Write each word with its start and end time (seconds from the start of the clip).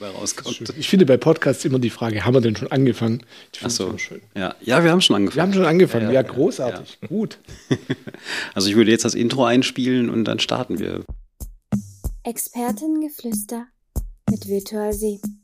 dabei 0.00 0.16
rauskommt. 0.16 0.74
Ich 0.78 0.88
finde 0.88 1.06
bei 1.06 1.16
Podcasts 1.16 1.64
immer 1.64 1.78
die 1.78 1.90
Frage, 1.90 2.24
haben 2.24 2.34
wir 2.34 2.40
denn 2.40 2.56
schon 2.56 2.70
angefangen? 2.70 3.22
Ach 3.62 3.70
so. 3.70 3.96
Ja. 4.34 4.54
ja, 4.60 4.82
wir 4.82 4.90
haben 4.90 5.00
schon 5.00 5.16
angefangen. 5.16 5.36
Wir 5.36 5.42
haben 5.42 5.52
schon 5.52 5.66
angefangen, 5.66 6.06
ja, 6.06 6.12
ja, 6.12 6.22
ja 6.22 6.28
großartig, 6.28 6.98
gut. 7.08 7.38
Also 8.54 8.68
ich 8.68 8.76
würde 8.76 8.90
jetzt 8.90 9.04
das 9.04 9.14
Intro 9.14 9.44
einspielen 9.44 10.10
und 10.10 10.24
dann 10.24 10.38
starten 10.38 10.78
wir. 10.78 11.04
Expertengeflüster 12.24 13.66
mit 14.30 14.46
Virtual 14.46 14.92
7. 14.92 15.39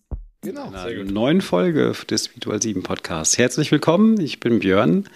Genau. 0.47 0.69
In 0.69 0.77
einer 0.77 1.05
neuen 1.11 1.41
Folge 1.41 1.93
des 2.09 2.33
Virtual 2.33 2.63
7 2.63 2.85
Podcasts. 2.85 3.37
Herzlich 3.37 3.73
willkommen, 3.73 4.21
ich 4.21 4.39
bin 4.39 4.61
Björn. 4.61 5.09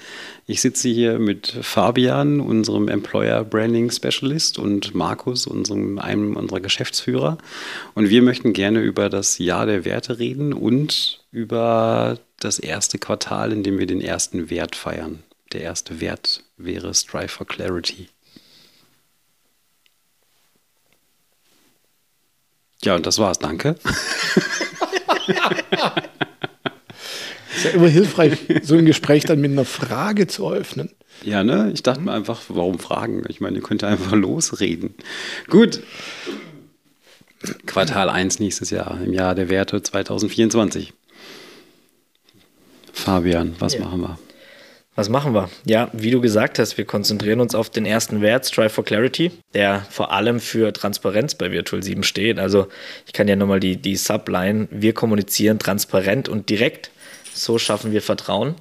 Ich 0.49 0.61
sitze 0.61 0.89
hier 0.89 1.21
mit 1.21 1.57
Fabian, 1.63 2.41
unserem 2.41 2.89
Employer 2.89 3.45
Branding 3.45 3.93
Specialist, 3.93 4.59
und 4.59 4.93
Markus, 4.97 5.47
unserem, 5.47 6.01
einem 6.01 6.35
unserer 6.35 6.59
Geschäftsführer. 6.59 7.39
Und 7.95 8.11
wir 8.11 8.23
möchten 8.23 8.53
gerne 8.53 8.81
über 8.81 9.09
das 9.09 9.39
Jahr 9.39 9.67
der 9.67 9.85
Werte 9.85 10.19
reden 10.19 10.53
und 10.53 11.23
über 11.31 12.19
das 12.41 12.59
erste 12.59 12.99
Quartal, 12.99 13.53
in 13.53 13.63
dem 13.63 13.79
wir 13.79 13.87
den 13.87 14.01
ersten 14.01 14.51
Wert 14.51 14.75
feiern. 14.75 15.23
Der 15.53 15.61
erste 15.61 16.01
Wert 16.01 16.43
wäre 16.57 16.93
Strive 16.93 17.29
for 17.29 17.47
Clarity. 17.47 18.09
Ja, 22.83 22.97
und 22.97 23.07
das 23.07 23.19
war's. 23.21 23.39
Danke. 23.39 23.77
ist 27.57 27.65
ja 27.65 27.71
immer 27.71 27.89
hilfreich, 27.89 28.39
so 28.63 28.77
ein 28.77 28.87
Gespräch 28.87 29.25
dann 29.25 29.41
mit 29.41 29.51
einer 29.51 29.65
Frage 29.65 30.27
zu 30.27 30.45
eröffnen. 30.47 30.91
Ja, 31.23 31.45
ne? 31.45 31.71
Ich 31.75 31.83
dachte 31.83 32.01
mir 32.01 32.13
einfach, 32.13 32.43
warum 32.49 32.79
fragen? 32.79 33.25
Ich 33.29 33.41
meine, 33.41 33.57
ihr 33.57 33.63
könnt 33.63 33.85
einfach 33.85 34.13
losreden. 34.13 34.95
Gut. 35.49 35.81
Quartal 37.67 38.09
1 38.11 38.39
nächstes 38.39 38.71
Jahr, 38.71 39.01
im 39.03 39.13
Jahr 39.13 39.35
der 39.35 39.49
Werte 39.49 39.83
2024. 39.83 40.93
Fabian, 42.93 43.57
was 43.59 43.75
ja. 43.75 43.81
machen 43.81 44.01
wir? 44.03 44.19
Was 45.01 45.09
machen 45.09 45.33
wir? 45.33 45.49
Ja, 45.65 45.89
wie 45.95 46.11
du 46.11 46.21
gesagt 46.21 46.59
hast, 46.59 46.77
wir 46.77 46.85
konzentrieren 46.85 47.41
uns 47.41 47.55
auf 47.55 47.71
den 47.71 47.87
ersten 47.87 48.21
Wert, 48.21 48.45
Strive 48.45 48.69
for 48.69 48.85
Clarity, 48.85 49.31
der 49.55 49.87
vor 49.89 50.13
allem 50.13 50.41
für 50.41 50.75
Transparenz 50.75 51.35
bei 51.35 51.51
Virtual 51.51 51.83
7 51.83 52.03
steht. 52.03 52.39
Also 52.39 52.69
ich 53.07 53.15
kann 53.15 53.27
ja 53.27 53.35
nochmal 53.35 53.61
die, 53.61 53.79
die 53.79 53.97
Subline, 53.97 54.69
wir 54.71 54.93
kommunizieren 54.93 55.59
transparent 55.59 56.29
und 56.29 56.51
direkt, 56.51 56.91
so 57.33 57.57
schaffen 57.57 57.93
wir 57.93 58.03
Vertrauen. 58.03 58.57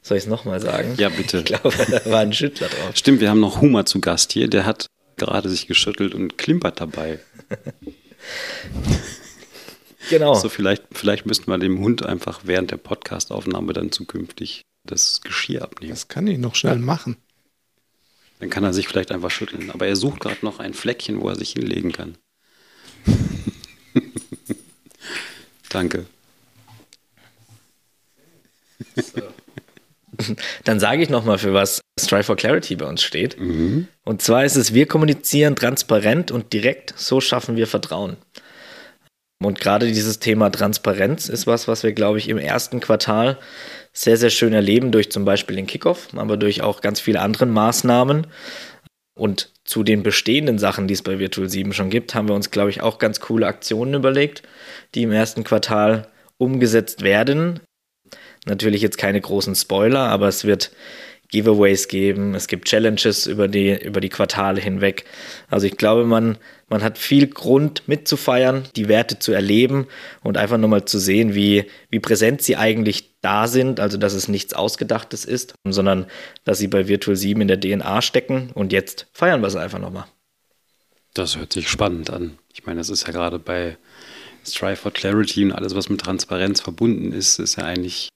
Soll 0.00 0.16
ich 0.16 0.24
es 0.24 0.30
nochmal 0.30 0.62
sagen? 0.62 0.94
Ja, 0.96 1.10
bitte. 1.10 1.40
Ich 1.40 1.44
glaube, 1.44 1.74
da 1.90 2.10
war 2.10 2.20
ein 2.20 2.32
Schüttler 2.32 2.68
drauf. 2.68 2.96
Stimmt, 2.96 3.20
wir 3.20 3.28
haben 3.28 3.40
noch 3.40 3.60
Huma 3.60 3.84
zu 3.84 4.00
Gast 4.00 4.32
hier, 4.32 4.48
der 4.48 4.64
hat 4.64 4.86
gerade 5.18 5.50
sich 5.50 5.66
geschüttelt 5.66 6.14
und 6.14 6.38
klimpert 6.38 6.80
dabei. 6.80 7.18
genau. 10.08 10.36
So, 10.36 10.48
vielleicht, 10.48 10.84
vielleicht 10.92 11.26
müssten 11.26 11.50
wir 11.50 11.58
dem 11.58 11.80
Hund 11.80 12.02
einfach 12.02 12.40
während 12.44 12.70
der 12.70 12.78
Podcastaufnahme 12.78 13.74
dann 13.74 13.92
zukünftig 13.92 14.62
das 14.84 15.20
Geschirr 15.22 15.62
abnehmen. 15.62 15.90
Das 15.90 16.08
kann 16.08 16.26
ich 16.26 16.38
noch 16.38 16.54
schnell 16.54 16.78
machen. 16.78 17.16
Dann 18.40 18.50
kann 18.50 18.64
er 18.64 18.74
sich 18.74 18.88
vielleicht 18.88 19.12
einfach 19.12 19.30
schütteln. 19.30 19.70
Aber 19.70 19.86
er 19.86 19.96
sucht 19.96 20.20
gerade 20.20 20.44
noch 20.44 20.58
ein 20.58 20.74
Fleckchen, 20.74 21.20
wo 21.20 21.28
er 21.28 21.36
sich 21.36 21.52
hinlegen 21.52 21.92
kann. 21.92 22.16
Danke. 25.70 26.06
So. 28.96 29.22
Dann 30.64 30.78
sage 30.78 31.02
ich 31.02 31.08
nochmal, 31.08 31.38
für 31.38 31.54
was 31.54 31.80
Strive 31.98 32.24
for 32.24 32.36
Clarity 32.36 32.76
bei 32.76 32.86
uns 32.86 33.02
steht. 33.02 33.38
Mhm. 33.40 33.88
Und 34.04 34.22
zwar 34.22 34.44
ist 34.44 34.56
es, 34.56 34.74
wir 34.74 34.86
kommunizieren 34.86 35.56
transparent 35.56 36.30
und 36.30 36.52
direkt, 36.52 36.94
so 36.96 37.20
schaffen 37.20 37.56
wir 37.56 37.66
Vertrauen. 37.66 38.16
Und 39.42 39.60
gerade 39.60 39.86
dieses 39.86 40.20
Thema 40.20 40.50
Transparenz 40.50 41.28
ist 41.28 41.46
was, 41.46 41.68
was 41.68 41.82
wir, 41.82 41.92
glaube 41.92 42.18
ich, 42.18 42.28
im 42.28 42.38
ersten 42.38 42.80
Quartal 42.80 43.38
sehr, 43.94 44.16
sehr 44.16 44.30
schön 44.30 44.52
erleben 44.52 44.90
durch 44.90 45.10
zum 45.10 45.24
Beispiel 45.24 45.56
den 45.56 45.66
Kickoff, 45.66 46.08
aber 46.16 46.36
durch 46.36 46.62
auch 46.62 46.80
ganz 46.80 47.00
viele 47.00 47.20
andere 47.20 47.46
Maßnahmen. 47.46 48.26
Und 49.16 49.52
zu 49.64 49.84
den 49.84 50.02
bestehenden 50.02 50.58
Sachen, 50.58 50.88
die 50.88 50.94
es 50.94 51.02
bei 51.02 51.20
Virtual 51.20 51.48
7 51.48 51.72
schon 51.72 51.88
gibt, 51.88 52.14
haben 52.14 52.28
wir 52.28 52.34
uns, 52.34 52.50
glaube 52.50 52.70
ich, 52.70 52.82
auch 52.82 52.98
ganz 52.98 53.20
coole 53.20 53.46
Aktionen 53.46 53.94
überlegt, 53.94 54.42
die 54.94 55.04
im 55.04 55.12
ersten 55.12 55.44
Quartal 55.44 56.08
umgesetzt 56.36 57.02
werden. 57.02 57.60
Natürlich 58.44 58.82
jetzt 58.82 58.98
keine 58.98 59.20
großen 59.20 59.54
Spoiler, 59.54 60.00
aber 60.00 60.26
es 60.26 60.44
wird 60.44 60.72
Giveaways 61.30 61.88
geben, 61.88 62.34
es 62.34 62.48
gibt 62.48 62.68
Challenges 62.68 63.26
über 63.26 63.48
die, 63.48 63.80
über 63.80 64.00
die 64.00 64.08
Quartale 64.08 64.60
hinweg. 64.60 65.04
Also 65.48 65.66
ich 65.66 65.76
glaube, 65.76 66.04
man, 66.04 66.36
man 66.68 66.82
hat 66.82 66.98
viel 66.98 67.26
Grund 67.26 67.86
mitzufeiern, 67.86 68.64
die 68.76 68.88
Werte 68.88 69.18
zu 69.18 69.32
erleben 69.32 69.86
und 70.22 70.36
einfach 70.36 70.58
nochmal 70.58 70.84
zu 70.84 70.98
sehen, 70.98 71.34
wie, 71.34 71.66
wie 71.90 72.00
präsent 72.00 72.42
sie 72.42 72.56
eigentlich 72.56 73.10
da 73.20 73.46
sind. 73.46 73.80
Also 73.80 73.98
dass 73.98 74.14
es 74.14 74.28
nichts 74.28 74.54
Ausgedachtes 74.54 75.24
ist, 75.24 75.54
sondern 75.68 76.06
dass 76.44 76.58
sie 76.58 76.68
bei 76.68 76.88
Virtual 76.88 77.16
7 77.16 77.40
in 77.40 77.48
der 77.48 77.60
DNA 77.60 78.02
stecken 78.02 78.50
und 78.54 78.72
jetzt 78.72 79.06
feiern 79.12 79.40
wir 79.40 79.48
es 79.48 79.56
einfach 79.56 79.78
nochmal. 79.78 80.06
Das 81.12 81.36
hört 81.36 81.52
sich 81.52 81.68
spannend 81.68 82.10
an. 82.10 82.38
Ich 82.52 82.66
meine, 82.66 82.78
das 82.78 82.90
ist 82.90 83.06
ja 83.06 83.12
gerade 83.12 83.38
bei 83.38 83.76
Strive 84.44 84.76
for 84.76 84.92
Clarity 84.92 85.44
und 85.44 85.52
alles, 85.52 85.74
was 85.74 85.88
mit 85.88 86.00
Transparenz 86.00 86.60
verbunden 86.60 87.12
ist, 87.12 87.38
ist 87.38 87.56
ja 87.56 87.64
eigentlich 87.64 88.08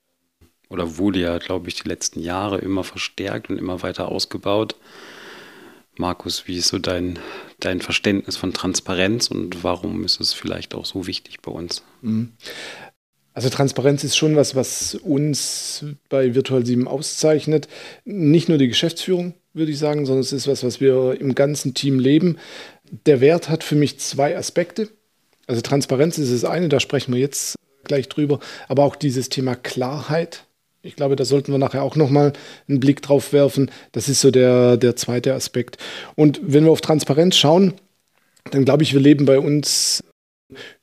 oder 0.68 0.98
wurde 0.98 1.20
ja, 1.20 1.38
glaube 1.38 1.68
ich, 1.68 1.76
die 1.76 1.88
letzten 1.88 2.20
Jahre 2.20 2.58
immer 2.58 2.84
verstärkt 2.84 3.48
und 3.48 3.56
immer 3.56 3.82
weiter 3.82 4.08
ausgebaut. 4.08 4.76
Markus, 5.98 6.46
wie 6.46 6.56
ist 6.56 6.68
so 6.68 6.78
dein, 6.78 7.18
dein 7.60 7.80
Verständnis 7.80 8.36
von 8.36 8.52
Transparenz 8.52 9.28
und 9.28 9.64
warum 9.64 10.04
ist 10.04 10.20
es 10.20 10.32
vielleicht 10.32 10.74
auch 10.74 10.86
so 10.86 11.06
wichtig 11.06 11.40
bei 11.42 11.50
uns? 11.50 11.82
Mhm. 12.02 12.32
Also 13.34 13.50
Transparenz 13.50 14.02
ist 14.02 14.16
schon 14.16 14.34
was, 14.34 14.56
was 14.56 14.96
uns 14.96 15.84
bei 16.08 16.34
Virtual 16.34 16.66
7 16.66 16.88
auszeichnet. 16.88 17.68
Nicht 18.04 18.48
nur 18.48 18.58
die 18.58 18.66
Geschäftsführung, 18.66 19.34
würde 19.52 19.70
ich 19.70 19.78
sagen, 19.78 20.06
sondern 20.06 20.22
es 20.22 20.32
ist 20.32 20.48
was, 20.48 20.64
was 20.64 20.80
wir 20.80 21.20
im 21.20 21.36
ganzen 21.36 21.72
Team 21.74 22.00
leben. 22.00 22.38
Der 23.06 23.20
Wert 23.20 23.48
hat 23.48 23.62
für 23.62 23.76
mich 23.76 24.00
zwei 24.00 24.36
Aspekte. 24.36 24.88
Also 25.46 25.60
Transparenz 25.60 26.18
ist 26.18 26.32
das 26.32 26.44
eine, 26.44 26.68
da 26.68 26.80
sprechen 26.80 27.14
wir 27.14 27.20
jetzt 27.20 27.54
gleich 27.84 28.08
drüber, 28.08 28.40
aber 28.66 28.82
auch 28.82 28.96
dieses 28.96 29.28
Thema 29.28 29.54
Klarheit 29.54 30.47
ich 30.88 30.96
glaube, 30.96 31.16
da 31.16 31.26
sollten 31.26 31.52
wir 31.52 31.58
nachher 31.58 31.82
auch 31.82 31.96
nochmal 31.96 32.32
einen 32.66 32.80
Blick 32.80 33.02
drauf 33.02 33.34
werfen. 33.34 33.70
Das 33.92 34.08
ist 34.08 34.22
so 34.22 34.30
der, 34.30 34.78
der 34.78 34.96
zweite 34.96 35.34
Aspekt. 35.34 35.76
Und 36.16 36.40
wenn 36.42 36.64
wir 36.64 36.72
auf 36.72 36.80
Transparenz 36.80 37.36
schauen, 37.36 37.74
dann 38.50 38.64
glaube 38.64 38.82
ich, 38.84 38.94
wir 38.94 39.00
leben 39.00 39.26
bei 39.26 39.38
uns 39.38 40.02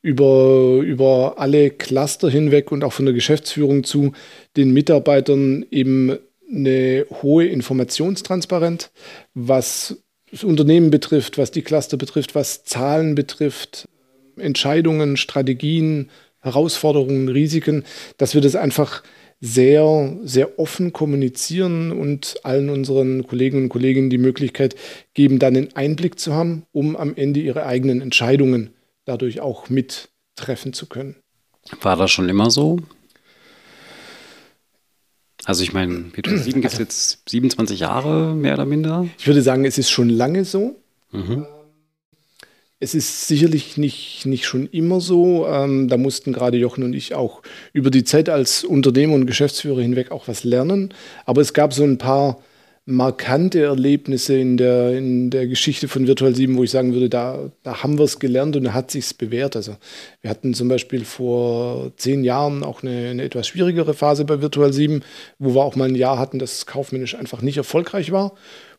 über, 0.04 0.82
über 0.84 1.40
alle 1.40 1.72
Cluster 1.72 2.30
hinweg 2.30 2.72
und 2.72 2.84
auch 2.84 2.94
von 2.94 3.06
der 3.06 3.16
Geschäftsführung 3.16 3.84
zu 3.84 4.12
den 4.56 4.74
Mitarbeitern 4.74 5.66
eben 5.72 6.20
eine 6.54 7.08
hohe 7.24 7.48
Informationstransparenz, 7.48 8.92
was 9.34 9.98
das 10.30 10.44
Unternehmen 10.44 10.92
betrifft, 10.92 11.40
was 11.40 11.50
die 11.50 11.64
Cluster 11.64 11.98
betrifft, 11.98 12.36
was 12.36 12.64
Zahlen 12.64 13.16
betrifft, 13.16 13.88
Entscheidungen, 14.38 15.18
Strategien, 15.18 16.12
Herausforderungen, 16.42 17.28
Risiken, 17.28 17.86
dass 18.18 18.36
wir 18.36 18.42
das 18.42 18.56
einfach 18.56 19.02
sehr, 19.42 20.18
sehr 20.24 20.60
offen 20.60 20.94
kommunizieren 20.94 21.92
und 21.92 22.36
allen 22.44 22.70
unseren 22.70 23.28
Kolleginnen 23.28 23.64
und 23.64 23.70
Kollegen 23.70 24.10
die 24.10 24.18
Möglichkeit 24.18 24.76
geben, 25.14 25.40
dann 25.40 25.56
einen 25.56 25.76
Einblick 25.76 26.20
zu 26.20 26.34
haben, 26.34 26.64
um 26.72 26.96
am 26.96 27.16
Ende 27.16 27.40
ihre 27.42 27.66
eigenen 27.66 28.02
Entscheidungen 28.02 28.72
dadurch 29.06 29.42
auch 29.42 29.70
mittreffen 29.70 30.74
zu 30.74 30.88
können. 30.88 31.16
War 31.82 31.96
das 31.96 32.12
schon 32.12 32.30
immer 32.30 32.50
so? 32.50 32.80
Also 35.46 35.64
ich 35.64 35.74
meine, 35.74 36.06
Petrus 36.12 36.44
7 36.44 36.62
gibt 36.62 36.74
es 36.74 36.80
jetzt 36.80 37.30
27 37.30 37.80
Jahre, 37.80 38.34
mehr 38.34 38.56
oder 38.56 38.66
minder. 38.66 39.08
Ich 39.20 39.28
würde 39.28 39.44
sagen, 39.44 39.66
es 39.66 39.78
ist 39.78 39.92
schon 39.92 40.10
lange 40.10 40.44
so. 40.44 40.76
Mhm. 41.12 41.46
Es 42.86 42.94
ist 42.94 43.28
sicherlich 43.28 43.78
nicht, 43.78 44.28
nicht 44.28 44.46
schon 44.46 44.68
immer 44.68 45.02
so. 45.02 45.48
Ähm, 45.48 45.88
da 45.88 45.98
mussten 45.98 46.34
gerade 46.34 46.58
Jochen 46.58 46.84
und 46.84 46.94
ich 46.94 47.16
auch 47.16 47.42
über 47.74 47.90
die 47.90 48.04
Zeit 48.04 48.30
als 48.30 48.64
Unternehmer 48.64 49.16
und 49.16 49.26
Geschäftsführer 49.26 49.82
hinweg 49.82 50.12
auch 50.12 50.28
was 50.28 50.44
lernen. 50.44 50.94
Aber 51.26 51.42
es 51.42 51.56
gab 51.56 51.74
so 51.74 51.84
ein 51.84 51.98
paar 51.98 52.44
markante 52.86 53.64
Erlebnisse 53.64 54.38
in 54.38 54.58
der, 54.58 54.96
in 54.96 55.32
der 55.32 55.48
Geschichte 55.48 55.88
von 55.88 56.06
Virtual 56.06 56.36
7, 56.36 56.56
wo 56.56 56.64
ich 56.64 56.70
sagen 56.70 56.94
würde, 56.94 57.10
da, 57.10 57.50
da 57.64 57.82
haben 57.82 57.98
wir 57.98 58.06
es 58.06 58.20
gelernt 58.20 58.56
und 58.56 58.66
da 58.66 58.74
hat 58.74 58.92
sich 58.92 59.18
bewährt. 59.18 59.56
Also 59.56 59.78
wir 60.22 60.30
hatten 60.30 60.54
zum 60.54 60.68
Beispiel 60.68 61.06
vor 61.06 61.92
zehn 61.98 62.24
Jahren 62.24 62.64
auch 62.64 62.84
eine, 62.84 63.10
eine 63.10 63.24
etwas 63.24 63.48
schwierigere 63.48 63.96
Phase 63.96 64.26
bei 64.26 64.42
Virtual 64.42 64.72
7, 64.72 65.02
wo 65.40 65.56
wir 65.56 65.64
auch 65.64 65.76
mal 65.76 65.88
ein 65.90 65.96
Jahr 65.96 66.20
hatten, 66.20 66.38
das 66.38 66.68
kaufmännisch 66.68 67.16
einfach 67.16 67.42
nicht 67.42 67.58
erfolgreich 67.58 68.12
war. 68.12 68.36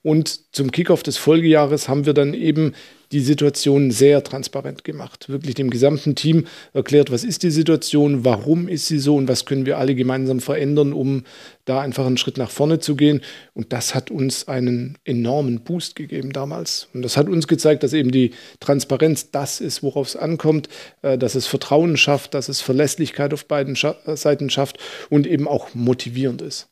Und 0.06 0.54
zum 0.54 0.70
Kickoff 0.70 1.02
des 1.02 1.16
Folgejahres 1.16 1.88
haben 1.88 2.06
wir 2.06 2.12
dann 2.12 2.32
eben 2.32 2.74
die 3.10 3.18
Situation 3.18 3.90
sehr 3.90 4.22
transparent 4.22 4.84
gemacht. 4.84 5.28
Wirklich 5.28 5.56
dem 5.56 5.68
gesamten 5.68 6.14
Team 6.14 6.46
erklärt, 6.72 7.10
was 7.10 7.24
ist 7.24 7.42
die 7.42 7.50
Situation, 7.50 8.24
warum 8.24 8.68
ist 8.68 8.86
sie 8.86 9.00
so 9.00 9.16
und 9.16 9.26
was 9.26 9.46
können 9.46 9.66
wir 9.66 9.78
alle 9.78 9.96
gemeinsam 9.96 10.38
verändern, 10.38 10.92
um 10.92 11.24
da 11.64 11.80
einfach 11.80 12.06
einen 12.06 12.18
Schritt 12.18 12.38
nach 12.38 12.50
vorne 12.50 12.78
zu 12.78 12.94
gehen. 12.94 13.20
Und 13.52 13.72
das 13.72 13.96
hat 13.96 14.12
uns 14.12 14.46
einen 14.46 14.96
enormen 15.02 15.62
Boost 15.62 15.96
gegeben 15.96 16.32
damals. 16.32 16.86
Und 16.94 17.02
das 17.02 17.16
hat 17.16 17.28
uns 17.28 17.48
gezeigt, 17.48 17.82
dass 17.82 17.92
eben 17.92 18.12
die 18.12 18.30
Transparenz 18.60 19.32
das 19.32 19.60
ist, 19.60 19.82
worauf 19.82 20.06
es 20.06 20.14
ankommt, 20.14 20.68
äh, 21.02 21.18
dass 21.18 21.34
es 21.34 21.48
Vertrauen 21.48 21.96
schafft, 21.96 22.32
dass 22.34 22.48
es 22.48 22.60
Verlässlichkeit 22.60 23.34
auf 23.34 23.46
beiden 23.46 23.74
Seiten 23.74 24.50
schafft 24.50 24.78
und 25.10 25.26
eben 25.26 25.48
auch 25.48 25.74
motivierend 25.74 26.42
ist. 26.42 26.68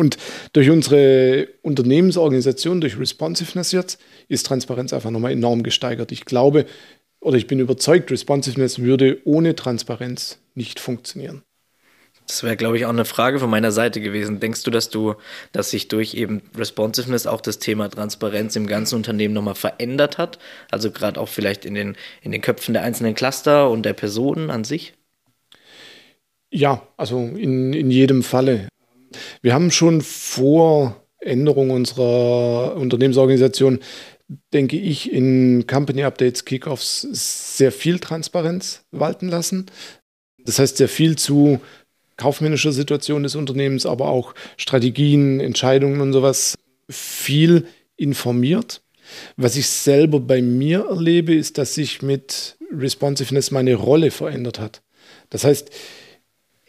Und 0.00 0.16
durch 0.54 0.70
unsere 0.70 1.48
Unternehmensorganisation, 1.60 2.80
durch 2.80 2.98
Responsiveness 2.98 3.70
jetzt, 3.72 4.00
ist 4.28 4.46
Transparenz 4.46 4.94
einfach 4.94 5.10
nochmal 5.10 5.32
enorm 5.32 5.62
gesteigert. 5.62 6.10
Ich 6.10 6.24
glaube 6.24 6.64
oder 7.20 7.36
ich 7.36 7.46
bin 7.46 7.60
überzeugt, 7.60 8.10
Responsiveness 8.10 8.78
würde 8.78 9.20
ohne 9.24 9.54
Transparenz 9.54 10.38
nicht 10.54 10.80
funktionieren. 10.80 11.42
Das 12.26 12.42
wäre, 12.42 12.56
glaube 12.56 12.78
ich, 12.78 12.86
auch 12.86 12.90
eine 12.90 13.04
Frage 13.04 13.40
von 13.40 13.50
meiner 13.50 13.72
Seite 13.72 14.00
gewesen. 14.00 14.40
Denkst 14.40 14.62
du, 14.62 14.70
dass 14.70 14.88
du, 14.88 15.16
dass 15.52 15.70
sich 15.70 15.88
durch 15.88 16.14
eben 16.14 16.40
Responsiveness 16.56 17.26
auch 17.26 17.42
das 17.42 17.58
Thema 17.58 17.90
Transparenz 17.90 18.56
im 18.56 18.66
ganzen 18.66 18.94
Unternehmen 18.94 19.34
nochmal 19.34 19.54
verändert 19.54 20.16
hat? 20.16 20.38
Also 20.70 20.90
gerade 20.92 21.20
auch 21.20 21.28
vielleicht 21.28 21.66
in 21.66 21.74
den, 21.74 21.94
in 22.22 22.32
den 22.32 22.40
Köpfen 22.40 22.72
der 22.72 22.84
einzelnen 22.84 23.14
Cluster 23.14 23.68
und 23.68 23.84
der 23.84 23.92
Personen 23.92 24.48
an 24.48 24.64
sich? 24.64 24.94
Ja, 26.50 26.86
also 26.96 27.18
in, 27.18 27.74
in 27.74 27.90
jedem 27.90 28.22
Falle. 28.22 28.68
Wir 29.42 29.54
haben 29.54 29.70
schon 29.70 30.00
vor 30.00 30.96
Änderung 31.20 31.70
unserer 31.70 32.76
Unternehmensorganisation, 32.76 33.80
denke 34.52 34.76
ich, 34.76 35.12
in 35.12 35.66
Company 35.66 36.04
Updates, 36.04 36.44
Kickoffs 36.44 37.06
sehr 37.10 37.72
viel 37.72 37.98
Transparenz 37.98 38.84
walten 38.90 39.28
lassen. 39.28 39.66
Das 40.44 40.58
heißt, 40.58 40.76
sehr 40.78 40.88
viel 40.88 41.16
zu 41.16 41.60
kaufmännischer 42.16 42.72
Situation 42.72 43.22
des 43.22 43.34
Unternehmens, 43.34 43.86
aber 43.86 44.08
auch 44.08 44.34
Strategien, 44.56 45.40
Entscheidungen 45.40 46.00
und 46.00 46.12
sowas 46.12 46.56
viel 46.88 47.66
informiert. 47.96 48.82
Was 49.36 49.56
ich 49.56 49.66
selber 49.66 50.20
bei 50.20 50.42
mir 50.42 50.86
erlebe, 50.88 51.34
ist, 51.34 51.58
dass 51.58 51.74
sich 51.74 52.02
mit 52.02 52.56
Responsiveness 52.72 53.50
meine 53.50 53.74
Rolle 53.74 54.10
verändert 54.10 54.60
hat. 54.60 54.82
Das 55.30 55.44
heißt, 55.44 55.70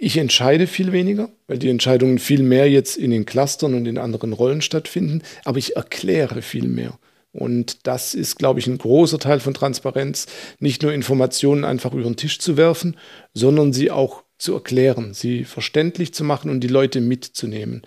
ich 0.04 0.18
entscheide 0.18 0.66
viel 0.66 0.92
weniger, 0.92 1.30
weil 1.46 1.60
die 1.60 1.70
Entscheidungen 1.70 2.18
viel 2.18 2.42
mehr 2.42 2.68
jetzt 2.68 2.98
in 2.98 3.12
den 3.12 3.26
Clustern 3.26 3.76
und 3.76 3.86
in 3.86 4.00
anderen 4.00 4.34
Rollen 4.34 4.64
stattfinden, 4.64 5.22
aber 5.46 5.60
ich 5.60 5.76
erkläre 5.76 6.42
viel 6.42 6.68
mehr. 6.68 6.98
Und 7.32 7.86
das 7.86 8.16
ist, 8.16 8.40
glaube 8.40 8.60
ich, 8.60 8.66
ein 8.66 8.80
großer 8.80 9.20
Teil 9.20 9.40
von 9.40 9.54
Transparenz, 9.54 10.26
nicht 10.58 10.82
nur 10.82 10.92
Informationen 10.92 11.64
einfach 11.64 11.94
über 11.94 12.02
den 12.02 12.16
Tisch 12.16 12.40
zu 12.40 12.58
werfen, 12.58 12.98
sondern 13.36 13.74
sie 13.74 13.92
auch 13.92 14.24
zu 14.40 14.56
erklären, 14.56 15.14
sie 15.14 15.44
verständlich 15.44 16.16
zu 16.16 16.24
machen 16.24 16.50
und 16.50 16.62
die 16.62 16.68
Leute 16.68 17.00
mitzunehmen. 17.00 17.84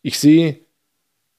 Ich 0.00 0.18
sehe 0.18 0.60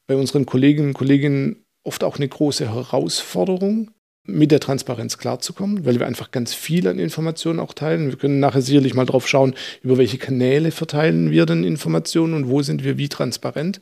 bei 0.05 0.15
unseren 0.15 0.45
Kolleginnen 0.45 0.89
und 0.89 0.93
Kollegen 0.93 1.65
oft 1.83 2.03
auch 2.03 2.17
eine 2.17 2.27
große 2.27 2.71
Herausforderung, 2.71 3.89
mit 4.33 4.51
der 4.51 4.59
Transparenz 4.59 5.17
klarzukommen, 5.17 5.85
weil 5.85 5.99
wir 5.99 6.07
einfach 6.07 6.31
ganz 6.31 6.53
viel 6.53 6.87
an 6.87 6.99
Informationen 6.99 7.59
auch 7.59 7.73
teilen. 7.73 8.09
Wir 8.09 8.17
können 8.17 8.39
nachher 8.39 8.61
sicherlich 8.61 8.93
mal 8.93 9.05
drauf 9.05 9.27
schauen, 9.27 9.55
über 9.83 9.97
welche 9.97 10.17
Kanäle 10.17 10.71
verteilen 10.71 11.31
wir 11.31 11.45
denn 11.45 11.63
Informationen 11.63 12.33
und 12.33 12.49
wo 12.49 12.61
sind 12.61 12.83
wir 12.83 12.97
wie 12.97 13.09
transparent. 13.09 13.79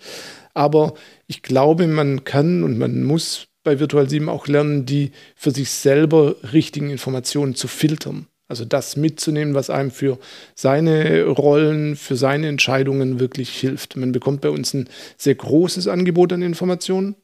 Aber 0.54 0.94
ich 1.28 1.44
glaube, 1.44 1.88
man 1.88 2.24
kann 2.24 2.64
und 2.64 2.78
man 2.78 3.04
muss 3.04 3.48
bei 3.64 3.80
Virtual 3.80 4.10
7 4.10 4.30
auch 4.30 4.48
lernen, 4.48 4.86
die 4.86 5.12
für 5.36 5.52
sich 5.52 5.70
selber 5.70 6.36
richtigen 6.54 6.90
Informationen 6.90 7.54
zu 7.54 7.68
filtern. 7.68 8.28
Also 8.48 8.64
das 8.64 8.96
mitzunehmen, 8.96 9.56
was 9.56 9.70
einem 9.70 9.92
für 9.92 10.20
seine 10.56 11.26
Rollen, 11.26 11.98
für 11.98 12.16
seine 12.16 12.48
Entscheidungen 12.48 13.20
wirklich 13.20 13.50
hilft. 13.50 13.98
Man 13.98 14.14
bekommt 14.14 14.42
bei 14.42 14.50
uns 14.50 14.74
ein 14.74 14.88
sehr 15.18 15.36
großes 15.36 15.88
Angebot 15.88 16.32
an 16.32 16.42
Informationen 16.42 17.16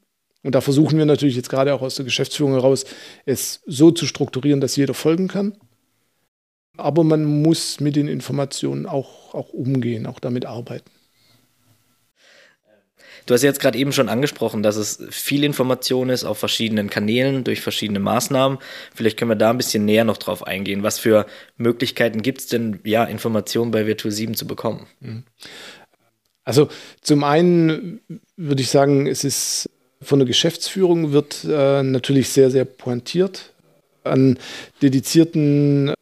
und 0.44 0.56
da 0.56 0.62
versuchen 0.62 0.98
wir 0.98 1.06
natürlich 1.06 1.36
jetzt 1.36 1.50
gerade 1.50 1.74
auch 1.74 1.81
aus 1.81 1.95
der 1.95 2.06
Geschäftsführung 2.06 2.54
heraus, 2.54 2.86
es 3.25 3.62
so 3.66 3.92
zu 3.92 4.06
strukturieren, 4.06 4.62
dass 4.62 4.75
jeder 4.75 4.94
folgen 4.94 5.28
kann. 5.28 5.57
Aber 6.75 7.04
man 7.04 7.24
muss 7.24 7.80
mit 7.80 7.95
den 7.95 8.07
Informationen 8.07 8.86
auch, 8.86 9.34
auch 9.34 9.50
umgehen, 9.50 10.06
auch 10.06 10.19
damit 10.19 10.45
arbeiten. 10.45 10.90
Du 13.25 13.34
hast 13.34 13.44
jetzt 13.44 13.62
gerade 13.62 13.78
eben 13.78 13.94
schon 13.94 14.10
angesprochen, 14.10 14.63
dass 14.63 14.75
es 14.75 15.01
viel 15.10 15.45
Information 15.45 16.10
ist 16.10 16.25
auf 16.25 16.40
verschiedenen 16.40 16.90
Kanälen 16.90 17.45
durch 17.45 17.62
verschiedene 17.62 18.00
Maßnahmen. 18.00 18.57
Vielleicht 18.94 19.18
können 19.18 19.31
wir 19.31 19.36
da 19.36 19.51
ein 19.51 19.57
bisschen 19.57 19.86
näher 19.86 20.04
noch 20.04 20.18
drauf 20.18 20.45
eingehen. 20.45 20.84
Was 20.84 21.00
für 21.00 21.25
Möglichkeiten 21.56 22.22
gibt 22.22 22.42
es 22.42 22.48
denn, 22.48 22.81
ja, 22.84 23.06
Informationen 23.06 23.72
bei 23.72 23.86
Virtual 23.86 24.12
7 24.12 24.36
zu 24.36 24.45
bekommen? 24.45 24.88
Mhm. 25.00 25.24
Also 26.44 26.68
zum 27.00 27.24
einen 27.24 28.01
würde 28.36 28.62
ich 28.62 28.69
sagen, 28.69 29.07
es 29.07 29.24
ist 29.24 29.69
von 30.04 30.20
der 30.20 30.28
Geschäftsführung 30.28 31.12
wird 31.12 31.46
äh, 31.50 31.84
natürlich 31.84 32.30
sehr, 32.30 32.52
sehr 32.52 32.66
pointiert 32.66 33.54
an 34.04 34.38
dedizierten 34.82 35.94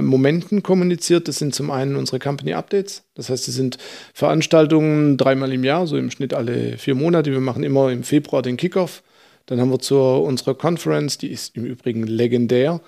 Momenten 0.00 0.62
kommuniziert. 0.62 1.28
Das 1.28 1.38
sind 1.38 1.54
zum 1.54 1.70
einen 1.70 1.96
unsere 1.96 2.18
Company 2.18 2.54
Updates. 2.54 3.04
Das 3.14 3.28
heißt, 3.28 3.48
es 3.48 3.54
sind 3.54 3.78
Veranstaltungen 4.14 5.16
dreimal 5.16 5.52
im 5.52 5.64
Jahr, 5.64 5.86
so 5.86 5.96
im 5.96 6.10
Schnitt 6.10 6.34
alle 6.34 6.78
vier 6.78 6.94
Monate. 6.94 7.30
Wir 7.30 7.40
machen 7.40 7.62
immer 7.62 7.90
im 7.90 8.02
Februar 8.02 8.42
den 8.42 8.56
Kickoff. 8.56 9.02
Dann 9.46 9.60
haben 9.60 9.70
wir 9.70 9.80
zur 9.80 10.22
unserer 10.22 10.54
Conference, 10.54 11.18
die 11.18 11.30
ist 11.30 11.56
im 11.56 11.64
Übrigen 11.64 12.06
legendär. 12.06 12.80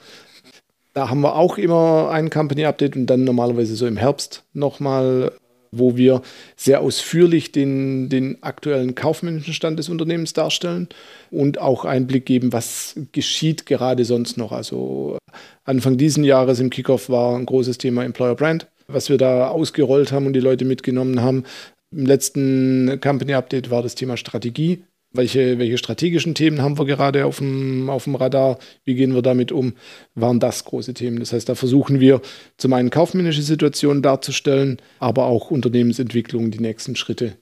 Da 0.93 1.09
haben 1.11 1.21
wir 1.23 1.35
auch 1.35 1.59
immer 1.59 2.11
ein 2.11 2.31
Company 2.31 2.65
Update 2.65 2.97
und 2.97 3.07
dann 3.07 3.25
normalerweise 3.25 3.75
so 3.75 3.87
im 3.87 3.97
Herbst 3.97 4.45
nochmal 4.53 5.33
wo 5.79 5.97
wir 5.97 6.23
sehr 6.57 6.81
ausführlich 6.81 7.53
den, 7.53 8.09
den 8.09 8.43
aktuellen 8.43 8.95
kaufmännischen 8.95 9.55
Stand 9.55 9.79
des 9.79 9.89
Unternehmens 9.89 10.33
darstellen 10.33 10.89
und 11.31 11.61
auch 11.61 11.85
Einblick 11.85 12.27
geben, 12.27 12.53
was 12.53 12.99
geschieht 13.13 13.67
gerade 13.67 14.05
sonst 14.05 14.37
noch. 14.37 14.53
Also 14.53 15.19
Anfang 15.65 15.97
diesen 15.97 16.25
Jahres 16.25 16.61
im 16.61 16.71
Kickoff 16.71 17.09
war 17.09 17.37
ein 17.37 17.47
großes 17.47 17.79
Thema 17.79 18.05
Employer 18.05 18.35
Brand, 18.35 18.69
was 18.87 19.09
wir 19.09 19.19
da 19.19 19.49
ausgerollt 19.49 20.13
haben 20.13 20.27
und 20.27 20.33
die 20.33 20.41
Leute 20.41 20.65
mitgenommen 20.65 21.21
haben. 21.21 21.45
Im 21.93 22.07
letzten 22.07 23.01
Company 23.01 23.35
Update 23.35 23.71
war 23.71 23.83
das 23.83 23.95
Thema 23.95 24.17
Strategie 24.17 24.85
welche, 25.15 25.59
welche 25.59 25.79
strategischen 25.79 26.35
Themen 26.35 26.61
haben 26.61 26.77
wir 26.77 26.85
gerade 26.85 27.25
auf 27.25 27.39
dem, 27.39 27.89
auf 27.89 28.05
dem 28.05 28.17
Radar? 28.17 28.59
Wie 28.85 28.95
gehen 28.95 29.15
wir 29.15 29.23
damit 29.23 29.53
um? 29.53 29.75
Waren 30.15 30.41
das 30.41 30.65
große 30.65 30.93
Themen? 30.93 31.21
Das 31.21 31.33
heißt, 31.33 31.49
da 31.49 31.55
versuchen 31.55 32.01
wir 32.01 32.21
zum 32.57 32.73
einen 32.73 32.91
kaufmännische 32.91 33.43
Situationen 33.43 34.03
darzustellen, 34.03 34.83
aber 34.99 35.27
auch 35.27 35.51
Unternehmensentwicklung, 35.51 36.51
die 36.51 36.59
nächsten 36.59 36.97
Schritte 36.97 37.39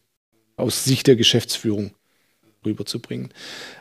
aus 0.57 0.85
Sicht 0.85 1.07
der 1.07 1.17
Geschäftsführung 1.17 1.93
rüberzubringen. 2.65 3.31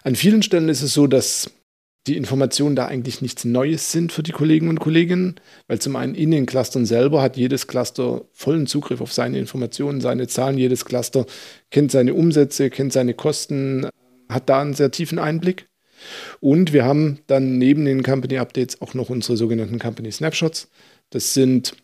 An 0.03 0.15
vielen 0.15 0.41
Stellen 0.41 0.69
ist 0.69 0.81
es 0.81 0.93
so, 0.93 1.05
dass 1.05 1.51
die 2.07 2.17
Informationen 2.17 2.75
da 2.75 2.87
eigentlich 2.87 3.21
nichts 3.21 3.45
Neues 3.45 3.91
sind 3.91 4.11
für 4.11 4.23
die 4.23 4.31
Kollegen 4.31 4.69
und 4.69 4.79
Kolleginnen, 4.79 5.35
weil 5.67 5.79
zum 5.79 5.95
einen 5.95 6.15
in 6.15 6.31
den 6.31 6.47
Clustern 6.47 6.85
selber 6.85 7.21
hat 7.21 7.37
jedes 7.37 7.67
Cluster 7.67 8.25
vollen 8.33 8.65
Zugriff 8.65 9.01
auf 9.01 9.13
seine 9.13 9.37
Informationen, 9.37 10.01
seine 10.01 10.27
Zahlen, 10.27 10.57
jedes 10.57 10.85
Cluster 10.85 11.25
kennt 11.69 11.91
seine 11.91 12.15
Umsätze, 12.15 12.71
kennt 12.71 12.91
seine 12.91 13.13
Kosten, 13.13 13.87
hat 14.29 14.49
da 14.49 14.61
einen 14.61 14.73
sehr 14.73 14.89
tiefen 14.89 15.19
Einblick. 15.19 15.67
Und 16.39 16.73
wir 16.73 16.85
haben 16.85 17.19
dann 17.27 17.59
neben 17.59 17.85
den 17.85 18.01
Company 18.01 18.39
Updates 18.39 18.81
auch 18.81 18.95
noch 18.95 19.11
unsere 19.11 19.37
sogenannten 19.37 19.77
Company 19.77 20.11
Snapshots. 20.11 20.69
Das 21.11 21.35
sind 21.35 21.75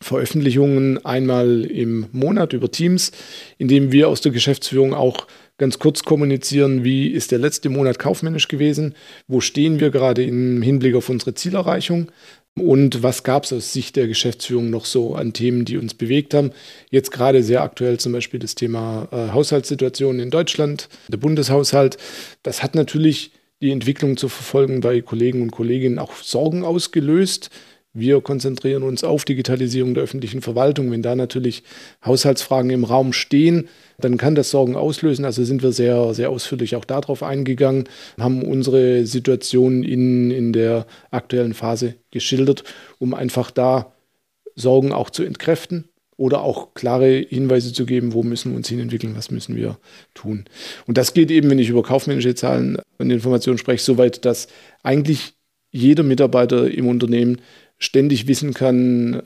Veröffentlichungen 0.00 1.04
einmal 1.04 1.64
im 1.64 2.06
Monat 2.12 2.54
über 2.54 2.70
Teams, 2.70 3.12
in 3.58 3.68
dem 3.68 3.92
wir 3.92 4.08
aus 4.08 4.22
der 4.22 4.32
Geschäftsführung 4.32 4.94
auch 4.94 5.26
ganz 5.60 5.78
kurz 5.78 6.02
kommunizieren, 6.02 6.84
wie 6.84 7.06
ist 7.08 7.30
der 7.32 7.38
letzte 7.38 7.68
Monat 7.68 7.98
kaufmännisch 7.98 8.48
gewesen, 8.48 8.94
wo 9.28 9.40
stehen 9.40 9.78
wir 9.78 9.90
gerade 9.90 10.24
im 10.24 10.62
Hinblick 10.62 10.94
auf 10.94 11.10
unsere 11.10 11.34
Zielerreichung 11.34 12.10
und 12.58 13.02
was 13.02 13.22
gab 13.24 13.44
es 13.44 13.52
aus 13.52 13.72
Sicht 13.72 13.94
der 13.96 14.08
Geschäftsführung 14.08 14.70
noch 14.70 14.86
so 14.86 15.14
an 15.14 15.34
Themen, 15.34 15.66
die 15.66 15.76
uns 15.76 15.92
bewegt 15.92 16.32
haben. 16.32 16.52
Jetzt 16.90 17.12
gerade 17.12 17.42
sehr 17.42 17.62
aktuell 17.62 17.98
zum 17.98 18.12
Beispiel 18.12 18.40
das 18.40 18.54
Thema 18.54 19.06
äh, 19.12 19.32
Haushaltssituation 19.32 20.18
in 20.18 20.30
Deutschland, 20.30 20.88
der 21.08 21.18
Bundeshaushalt. 21.18 21.98
Das 22.42 22.62
hat 22.62 22.74
natürlich 22.74 23.32
die 23.60 23.70
Entwicklung 23.70 24.16
zu 24.16 24.30
verfolgen 24.30 24.80
bei 24.80 25.02
Kollegen 25.02 25.42
und 25.42 25.50
Kolleginnen 25.50 25.98
auch 25.98 26.14
Sorgen 26.14 26.64
ausgelöst. 26.64 27.50
Wir 27.92 28.20
konzentrieren 28.20 28.84
uns 28.84 29.02
auf 29.02 29.24
Digitalisierung 29.24 29.94
der 29.94 30.04
öffentlichen 30.04 30.42
Verwaltung. 30.42 30.92
Wenn 30.92 31.02
da 31.02 31.16
natürlich 31.16 31.64
Haushaltsfragen 32.04 32.70
im 32.70 32.84
Raum 32.84 33.12
stehen, 33.12 33.68
dann 33.98 34.16
kann 34.16 34.36
das 34.36 34.50
Sorgen 34.50 34.76
auslösen. 34.76 35.24
Also 35.24 35.42
sind 35.42 35.64
wir 35.64 35.72
sehr, 35.72 36.14
sehr 36.14 36.30
ausführlich 36.30 36.76
auch 36.76 36.84
darauf 36.84 37.24
eingegangen, 37.24 37.88
haben 38.16 38.42
unsere 38.42 39.06
Situation 39.06 39.82
in, 39.82 40.30
in 40.30 40.52
der 40.52 40.86
aktuellen 41.10 41.52
Phase 41.52 41.96
geschildert, 42.12 42.62
um 43.00 43.12
einfach 43.12 43.50
da 43.50 43.92
Sorgen 44.54 44.92
auch 44.92 45.10
zu 45.10 45.24
entkräften 45.24 45.88
oder 46.16 46.42
auch 46.42 46.74
klare 46.74 47.24
Hinweise 47.28 47.72
zu 47.72 47.86
geben, 47.86 48.12
wo 48.12 48.22
müssen 48.22 48.52
wir 48.52 48.56
uns 48.56 48.68
hin 48.68 48.78
entwickeln, 48.78 49.16
was 49.16 49.32
müssen 49.32 49.56
wir 49.56 49.78
tun. 50.14 50.44
Und 50.86 50.96
das 50.96 51.12
geht 51.12 51.30
eben, 51.32 51.50
wenn 51.50 51.58
ich 51.58 51.70
über 51.70 51.82
kaufmännische 51.82 52.36
Zahlen 52.36 52.78
und 52.98 53.10
Informationen 53.10 53.58
spreche, 53.58 53.82
so 53.82 53.98
weit, 53.98 54.24
dass 54.24 54.46
eigentlich 54.84 55.32
jeder 55.72 56.02
Mitarbeiter 56.02 56.70
im 56.70 56.88
Unternehmen 56.88 57.40
ständig 57.80 58.28
wissen 58.28 58.54
kann, 58.54 59.22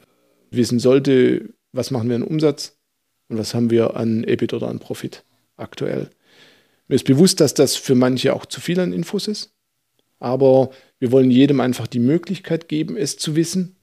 wissen 0.50 0.78
sollte, 0.78 1.50
was 1.72 1.90
machen 1.90 2.08
wir 2.08 2.16
an 2.16 2.22
Umsatz 2.22 2.78
und 3.28 3.36
was 3.36 3.52
haben 3.52 3.68
wir 3.68 3.96
an 3.96 4.24
EBIT 4.24 4.54
oder 4.54 4.68
an 4.68 4.78
Profit 4.78 5.24
aktuell. 5.56 6.08
Mir 6.88 6.94
ist 6.94 7.04
bewusst, 7.04 7.40
dass 7.40 7.52
das 7.52 7.76
für 7.76 7.94
manche 7.94 8.34
auch 8.34 8.46
zu 8.46 8.60
viel 8.60 8.80
an 8.80 8.92
Infos 8.92 9.28
ist, 9.28 9.52
aber 10.18 10.70
wir 10.98 11.12
wollen 11.12 11.30
jedem 11.30 11.60
einfach 11.60 11.86
die 11.86 11.98
Möglichkeit 11.98 12.68
geben, 12.68 12.96
es 12.96 13.18
zu 13.18 13.36
wissen, 13.36 13.76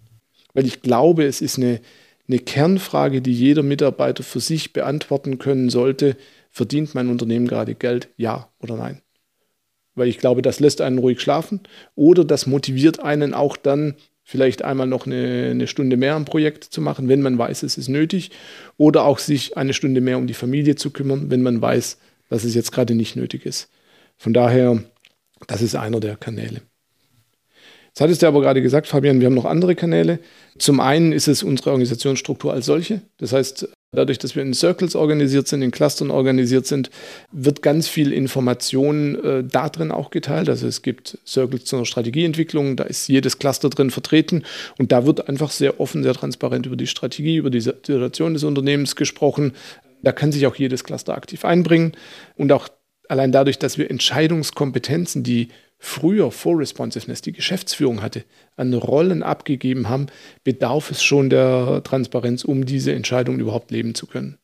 weil 0.53 0.65
ich 0.65 0.81
glaube, 0.81 1.25
es 1.25 1.41
ist 1.41 1.57
eine, 1.57 1.81
eine 2.27 2.39
Kernfrage, 2.39 3.21
die 3.21 3.33
jeder 3.33 3.63
Mitarbeiter 3.63 4.23
für 4.23 4.39
sich 4.39 4.73
beantworten 4.73 5.37
können 5.37 5.69
sollte. 5.69 6.17
Verdient 6.49 6.95
mein 6.95 7.09
Unternehmen 7.09 7.47
gerade 7.47 7.75
Geld? 7.75 8.09
Ja 8.17 8.49
oder 8.59 8.75
nein? 8.75 9.01
Weil 9.95 10.07
ich 10.07 10.19
glaube, 10.19 10.41
das 10.41 10.59
lässt 10.59 10.81
einen 10.81 10.97
ruhig 10.97 11.19
schlafen 11.19 11.61
oder 11.95 12.23
das 12.23 12.47
motiviert 12.47 12.99
einen 12.99 13.33
auch 13.33 13.57
dann, 13.57 13.95
vielleicht 14.31 14.63
einmal 14.63 14.88
noch 14.88 15.05
eine, 15.05 15.50
eine, 15.51 15.67
Stunde 15.67 15.97
mehr 15.97 16.15
am 16.15 16.23
Projekt 16.23 16.63
zu 16.63 16.79
machen, 16.79 17.09
wenn 17.09 17.21
man 17.21 17.38
weiß, 17.38 17.63
es 17.63 17.77
ist 17.77 17.89
nötig, 17.89 18.31
oder 18.77 19.03
auch 19.03 19.19
sich 19.19 19.57
eine 19.57 19.73
Stunde 19.73 20.00
mehr 20.00 20.17
um 20.17 20.25
die 20.25 20.33
Familie 20.33 20.75
zu 20.75 20.91
kümmern, 20.91 21.29
wenn 21.29 21.41
man 21.41 21.61
weiß, 21.61 21.97
dass 22.29 22.45
es 22.45 22.55
jetzt 22.55 22.71
gerade 22.71 22.95
nicht 22.95 23.17
nötig 23.17 23.45
ist. 23.45 23.69
Von 24.17 24.33
daher, 24.33 24.81
das 25.47 25.61
ist 25.61 25.75
einer 25.75 26.00
der 26.00 26.15
Kanäle. 26.15 26.61
Jetzt 27.91 28.01
hattest 28.01 28.21
du 28.21 28.27
aber 28.27 28.39
gerade 28.39 28.62
gesagt, 28.62 28.88
Fabian, 28.88 29.19
wir 29.19 29.27
haben 29.27 29.33
noch 29.36 29.45
andere 29.45 29.75
Kanäle. 29.75 30.19
Zum 30.57 30.79
einen 30.79 31.12
ist 31.12 31.27
es 31.27 31.43
unsere 31.43 31.71
Organisationsstruktur 31.71 32.53
als 32.53 32.65
solche. 32.65 33.01
Das 33.17 33.33
heißt, 33.33 33.67
dadurch, 33.91 34.17
dass 34.17 34.33
wir 34.33 34.43
in 34.43 34.53
Circles 34.53 34.95
organisiert 34.95 35.50
sind, 35.50 35.62
in 35.62 35.71
Clustern 35.71 36.10
organisiert 36.10 36.65
sind, 36.65 36.89
wird 37.33 37.62
ganz 37.62 37.89
viel 37.89 38.13
Information 38.13 39.21
äh, 39.21 39.43
da 39.43 39.69
auch 39.91 40.10
geteilt. 40.10 40.48
Also 40.48 40.67
es 40.67 40.83
gibt 40.83 41.17
Circles 41.27 41.65
zur 41.65 41.86
Strategieentwicklung, 41.86 42.77
da 42.77 42.86
ist 42.86 43.10
jedes 43.10 43.39
Cluster 43.39 43.69
drin 43.69 43.91
vertreten 43.91 44.43
und 44.77 44.93
da 44.93 45.05
wird 45.05 45.27
einfach 45.27 45.51
sehr 45.51 45.81
offen, 45.81 46.03
sehr 46.03 46.13
transparent 46.13 46.65
über 46.65 46.77
die 46.77 46.88
Strategie, 46.88 47.36
über 47.36 47.50
die 47.50 47.60
Situation 47.60 48.33
des 48.33 48.45
Unternehmens 48.45 48.95
gesprochen. 48.95 49.51
Da 50.01 50.13
kann 50.13 50.31
sich 50.31 50.48
auch 50.48 50.55
jedes 50.55 50.86
Cluster 50.86 51.13
aktiv 51.13 51.43
einbringen 51.43 51.91
und 52.38 52.53
auch 52.53 52.69
allein 53.10 53.33
dadurch, 53.33 53.60
dass 53.60 53.77
wir 53.77 53.91
Entscheidungskompetenzen, 53.91 55.24
die 55.24 55.50
früher 55.83 56.31
vor 56.31 56.59
Responsiveness 56.59 57.21
die 57.21 57.33
Geschäftsführung 57.33 58.03
hatte, 58.03 58.23
an 58.55 58.73
Rollen 58.73 59.23
abgegeben 59.23 59.89
haben, 59.89 60.05
bedarf 60.43 60.91
es 60.91 61.03
schon 61.03 61.31
der 61.31 61.81
Transparenz, 61.83 62.45
um 62.45 62.65
diese 62.65 62.93
Entscheidung 62.93 63.39
überhaupt 63.39 63.71
leben 63.71 63.95
zu 63.95 64.05
können. 64.05 64.38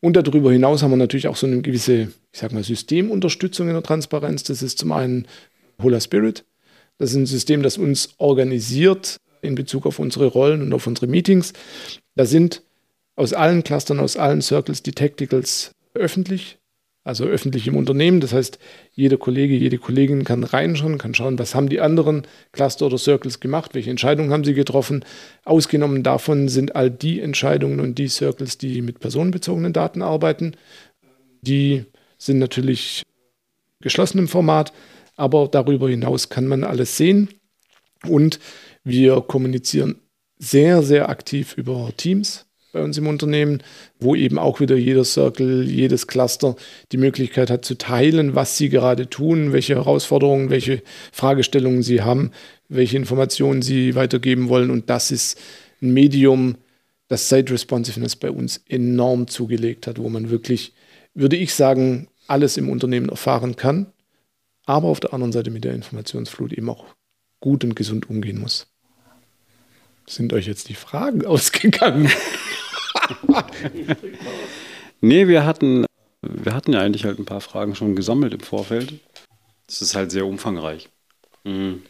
Und 0.00 0.16
darüber 0.16 0.50
hinaus 0.50 0.82
haben 0.82 0.90
wir 0.90 0.96
natürlich 0.96 1.28
auch 1.28 1.36
so 1.36 1.46
eine 1.46 1.60
gewisse, 1.60 2.08
ich 2.32 2.40
sag 2.40 2.52
mal, 2.52 2.64
Systemunterstützung 2.64 3.68
in 3.68 3.74
der 3.74 3.82
Transparenz. 3.82 4.42
Das 4.42 4.62
ist 4.62 4.78
zum 4.78 4.92
einen 4.92 5.26
Hola 5.82 6.00
Spirit. 6.00 6.44
Das 6.98 7.10
ist 7.10 7.16
ein 7.16 7.26
System, 7.26 7.62
das 7.62 7.76
uns 7.76 8.14
organisiert 8.16 9.18
in 9.42 9.54
Bezug 9.54 9.84
auf 9.84 9.98
unsere 9.98 10.26
Rollen 10.26 10.62
und 10.62 10.72
auf 10.72 10.86
unsere 10.86 11.08
Meetings. 11.08 11.52
Da 12.14 12.24
sind 12.24 12.62
aus 13.16 13.34
allen 13.34 13.64
Clustern, 13.64 14.00
aus 14.00 14.16
allen 14.16 14.40
Circles 14.40 14.82
die 14.82 14.92
Tacticals 14.92 15.72
öffentlich 15.92 16.58
also 17.06 17.24
öffentlich 17.24 17.68
im 17.68 17.76
Unternehmen. 17.76 18.20
Das 18.20 18.32
heißt, 18.32 18.58
jeder 18.92 19.16
Kollege, 19.16 19.54
jede 19.54 19.78
Kollegin 19.78 20.24
kann 20.24 20.42
reinschauen, 20.42 20.98
kann 20.98 21.14
schauen, 21.14 21.38
was 21.38 21.54
haben 21.54 21.68
die 21.68 21.80
anderen 21.80 22.26
Cluster 22.50 22.86
oder 22.86 22.98
Circles 22.98 23.38
gemacht, 23.38 23.74
welche 23.74 23.90
Entscheidungen 23.90 24.32
haben 24.32 24.42
sie 24.42 24.54
getroffen. 24.54 25.04
Ausgenommen 25.44 26.02
davon 26.02 26.48
sind 26.48 26.74
all 26.74 26.90
die 26.90 27.20
Entscheidungen 27.20 27.78
und 27.78 27.96
die 27.96 28.08
Circles, 28.08 28.58
die 28.58 28.82
mit 28.82 28.98
personenbezogenen 28.98 29.72
Daten 29.72 30.02
arbeiten. 30.02 30.56
Die 31.42 31.84
sind 32.18 32.40
natürlich 32.40 33.04
geschlossen 33.80 34.18
im 34.18 34.28
Format, 34.28 34.72
aber 35.14 35.46
darüber 35.46 35.88
hinaus 35.88 36.28
kann 36.28 36.48
man 36.48 36.64
alles 36.64 36.96
sehen. 36.96 37.28
Und 38.04 38.40
wir 38.82 39.20
kommunizieren 39.20 40.00
sehr, 40.38 40.82
sehr 40.82 41.08
aktiv 41.08 41.54
über 41.56 41.92
Teams 41.96 42.45
bei 42.76 42.82
uns 42.82 42.98
im 42.98 43.06
Unternehmen, 43.06 43.62
wo 43.98 44.14
eben 44.14 44.38
auch 44.38 44.60
wieder 44.60 44.76
jeder 44.76 45.04
Circle, 45.04 45.64
jedes 45.64 46.06
Cluster 46.06 46.56
die 46.92 46.98
Möglichkeit 46.98 47.48
hat 47.48 47.64
zu 47.64 47.78
teilen, 47.78 48.34
was 48.34 48.58
sie 48.58 48.68
gerade 48.68 49.08
tun, 49.08 49.54
welche 49.54 49.76
Herausforderungen, 49.76 50.50
welche 50.50 50.82
Fragestellungen 51.10 51.82
sie 51.82 52.02
haben, 52.02 52.32
welche 52.68 52.98
Informationen 52.98 53.62
sie 53.62 53.94
weitergeben 53.94 54.50
wollen. 54.50 54.70
Und 54.70 54.90
das 54.90 55.10
ist 55.10 55.38
ein 55.80 55.94
Medium, 55.94 56.56
das 57.08 57.30
Site 57.30 57.54
Responsiveness 57.54 58.14
bei 58.14 58.30
uns 58.30 58.62
enorm 58.68 59.26
zugelegt 59.26 59.86
hat, 59.86 59.98
wo 59.98 60.10
man 60.10 60.28
wirklich, 60.28 60.74
würde 61.14 61.36
ich 61.36 61.54
sagen, 61.54 62.08
alles 62.26 62.58
im 62.58 62.68
Unternehmen 62.68 63.08
erfahren 63.08 63.56
kann, 63.56 63.86
aber 64.66 64.88
auf 64.88 65.00
der 65.00 65.14
anderen 65.14 65.32
Seite 65.32 65.50
mit 65.50 65.64
der 65.64 65.74
Informationsflut 65.74 66.52
eben 66.52 66.68
auch 66.68 66.84
gut 67.40 67.64
und 67.64 67.74
gesund 67.74 68.10
umgehen 68.10 68.38
muss. 68.38 68.66
Sind 70.06 70.34
euch 70.34 70.46
jetzt 70.46 70.68
die 70.68 70.74
Fragen 70.74 71.24
ausgegangen? 71.26 72.10
nee, 75.00 75.28
wir 75.28 75.44
hatten, 75.44 75.86
wir 76.22 76.54
hatten 76.54 76.72
ja 76.72 76.80
eigentlich 76.80 77.04
halt 77.04 77.18
ein 77.18 77.24
paar 77.24 77.40
Fragen 77.40 77.74
schon 77.74 77.96
gesammelt 77.96 78.34
im 78.34 78.40
Vorfeld. 78.40 78.94
Das 79.66 79.82
ist 79.82 79.94
halt 79.94 80.10
sehr 80.10 80.26
umfangreich. 80.26 80.88
Mhm. 81.44 81.82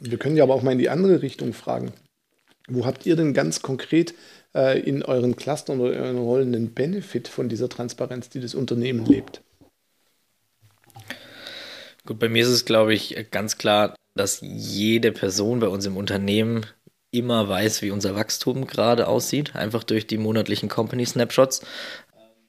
Wir 0.00 0.18
können 0.18 0.36
ja 0.36 0.44
aber 0.44 0.54
auch 0.54 0.62
mal 0.62 0.72
in 0.72 0.78
die 0.78 0.88
andere 0.88 1.22
Richtung 1.22 1.52
fragen. 1.52 1.92
Wo 2.68 2.86
habt 2.86 3.04
ihr 3.04 3.16
denn 3.16 3.34
ganz 3.34 3.62
konkret 3.62 4.14
äh, 4.54 4.80
in 4.80 5.02
euren 5.02 5.36
Clustern 5.36 5.80
oder 5.80 5.96
euren 5.96 6.18
Rollen 6.18 6.54
einen 6.54 6.72
Benefit 6.72 7.28
von 7.28 7.48
dieser 7.48 7.68
Transparenz, 7.68 8.28
die 8.28 8.40
das 8.40 8.54
Unternehmen 8.54 9.04
lebt? 9.04 9.42
Gut, 12.06 12.18
bei 12.18 12.28
mir 12.28 12.42
ist 12.42 12.48
es, 12.48 12.64
glaube 12.64 12.94
ich, 12.94 13.26
ganz 13.30 13.58
klar, 13.58 13.94
dass 14.14 14.40
jede 14.42 15.12
Person 15.12 15.60
bei 15.60 15.68
uns 15.68 15.84
im 15.86 15.96
Unternehmen 15.96 16.64
immer 17.10 17.48
weiß, 17.48 17.82
wie 17.82 17.90
unser 17.90 18.14
Wachstum 18.14 18.66
gerade 18.66 19.08
aussieht, 19.08 19.56
einfach 19.56 19.84
durch 19.84 20.06
die 20.06 20.18
monatlichen 20.18 20.68
Company 20.68 21.04
Snapshots, 21.06 21.62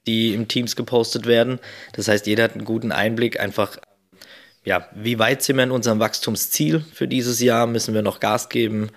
die 0.06 0.34
im 0.34 0.48
Teams 0.48 0.76
gepostet 0.76 1.26
werden. 1.26 1.58
Das 1.92 2.08
heißt, 2.08 2.26
jeder 2.26 2.44
hat 2.44 2.52
einen 2.52 2.64
guten 2.64 2.92
Einblick, 2.92 3.40
einfach, 3.40 3.78
ja, 4.64 4.88
wie 4.94 5.18
weit 5.18 5.42
sind 5.42 5.56
wir 5.56 5.64
in 5.64 5.70
unserem 5.70 5.98
Wachstumsziel 5.98 6.80
für 6.80 7.08
dieses 7.08 7.40
Jahr? 7.40 7.66
Müssen 7.66 7.94
wir 7.94 8.02
noch 8.02 8.20
Gas 8.20 8.48
geben? 8.48 8.90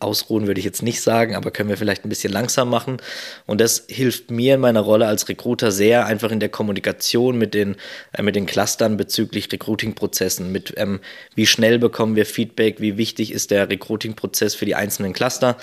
Ausruhen 0.00 0.46
würde 0.46 0.58
ich 0.58 0.64
jetzt 0.64 0.82
nicht 0.82 1.00
sagen, 1.00 1.34
aber 1.34 1.50
können 1.50 1.68
wir 1.68 1.76
vielleicht 1.76 2.04
ein 2.04 2.08
bisschen 2.08 2.32
langsam 2.32 2.68
machen. 2.68 2.98
Und 3.46 3.60
das 3.60 3.84
hilft 3.88 4.30
mir 4.30 4.54
in 4.54 4.60
meiner 4.60 4.80
Rolle 4.80 5.06
als 5.06 5.28
Recruiter 5.28 5.70
sehr, 5.70 6.06
einfach 6.06 6.30
in 6.30 6.40
der 6.40 6.48
Kommunikation 6.48 7.38
mit 7.38 7.54
den, 7.54 7.76
äh, 8.12 8.22
mit 8.22 8.36
den 8.36 8.46
Clustern 8.46 8.96
bezüglich 8.96 9.50
Recruiting-Prozessen, 9.52 10.50
mit 10.52 10.74
ähm, 10.76 11.00
wie 11.34 11.46
schnell 11.46 11.78
bekommen 11.78 12.16
wir 12.16 12.26
Feedback, 12.26 12.80
wie 12.80 12.96
wichtig 12.96 13.32
ist 13.32 13.50
der 13.50 13.68
Recruiting-Prozess 13.68 14.54
für 14.54 14.64
die 14.64 14.74
einzelnen 14.74 15.12
Cluster, 15.12 15.56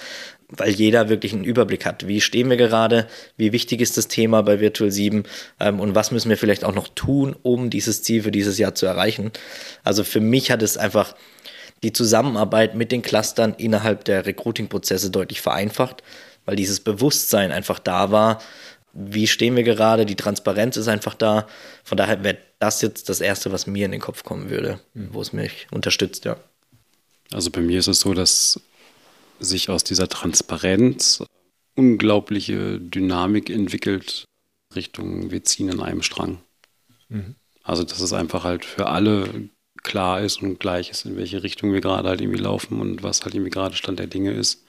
weil 0.49 0.71
jeder 0.71 1.09
wirklich 1.09 1.33
einen 1.33 1.43
Überblick 1.43 1.85
hat. 1.85 2.07
Wie 2.07 2.21
stehen 2.21 2.49
wir 2.49 2.57
gerade? 2.57 3.07
Wie 3.37 3.51
wichtig 3.53 3.81
ist 3.81 3.97
das 3.97 4.07
Thema 4.07 4.43
bei 4.43 4.59
Virtual 4.59 4.91
7? 4.91 5.23
Ähm, 5.59 5.79
und 5.79 5.95
was 5.95 6.11
müssen 6.11 6.29
wir 6.29 6.37
vielleicht 6.37 6.63
auch 6.63 6.75
noch 6.75 6.89
tun, 6.89 7.35
um 7.41 7.69
dieses 7.69 8.03
Ziel 8.03 8.23
für 8.23 8.31
dieses 8.31 8.57
Jahr 8.57 8.75
zu 8.75 8.85
erreichen? 8.85 9.31
Also 9.83 10.03
für 10.03 10.19
mich 10.19 10.51
hat 10.51 10.61
es 10.61 10.77
einfach 10.77 11.15
die 11.83 11.93
Zusammenarbeit 11.93 12.75
mit 12.75 12.91
den 12.91 13.01
Clustern 13.01 13.53
innerhalb 13.55 14.05
der 14.05 14.25
Recruiting-Prozesse 14.25 15.09
deutlich 15.09 15.41
vereinfacht, 15.41 16.03
weil 16.45 16.55
dieses 16.55 16.79
Bewusstsein 16.79 17.51
einfach 17.51 17.79
da 17.79 18.11
war. 18.11 18.41
Wie 18.93 19.27
stehen 19.27 19.55
wir 19.55 19.63
gerade? 19.63 20.05
Die 20.05 20.15
Transparenz 20.15 20.77
ist 20.77 20.88
einfach 20.88 21.15
da. 21.15 21.47
Von 21.83 21.97
daher 21.97 22.23
wäre 22.23 22.38
das 22.59 22.81
jetzt 22.81 23.09
das 23.09 23.21
Erste, 23.21 23.51
was 23.51 23.67
mir 23.67 23.85
in 23.85 23.91
den 23.91 24.01
Kopf 24.01 24.23
kommen 24.23 24.50
würde, 24.50 24.79
wo 24.93 25.21
es 25.21 25.33
mich 25.33 25.67
unterstützt, 25.71 26.25
ja. 26.25 26.38
Also 27.31 27.50
bei 27.50 27.61
mir 27.61 27.79
ist 27.79 27.88
es 27.88 28.01
so, 28.01 28.13
dass 28.13 28.59
sich 29.39 29.69
aus 29.69 29.83
dieser 29.83 30.09
Transparenz 30.09 31.23
unglaubliche 31.75 32.79
Dynamik 32.79 33.50
entwickelt 33.50 34.25
Richtung 34.75 35.31
wir 35.31 35.43
ziehen 35.43 35.69
in 35.69 35.79
einem 35.79 36.01
Strang. 36.01 36.41
Mhm. 37.09 37.35
Also 37.63 37.83
dass 37.83 38.01
es 38.01 38.13
einfach 38.13 38.43
halt 38.43 38.65
für 38.65 38.88
alle 38.88 39.50
klar 39.83 40.21
ist 40.21 40.41
und 40.41 40.59
gleich 40.59 40.89
ist, 40.89 41.05
in 41.05 41.17
welche 41.17 41.43
Richtung 41.43 41.73
wir 41.73 41.81
gerade 41.81 42.07
halt 42.07 42.21
irgendwie 42.21 42.41
laufen 42.41 42.79
und 42.79 43.03
was 43.03 43.23
halt 43.23 43.33
irgendwie 43.33 43.51
gerade 43.51 43.75
Stand 43.75 44.00
der 44.00 44.07
Dinge 44.07 44.31
ist. 44.31 44.63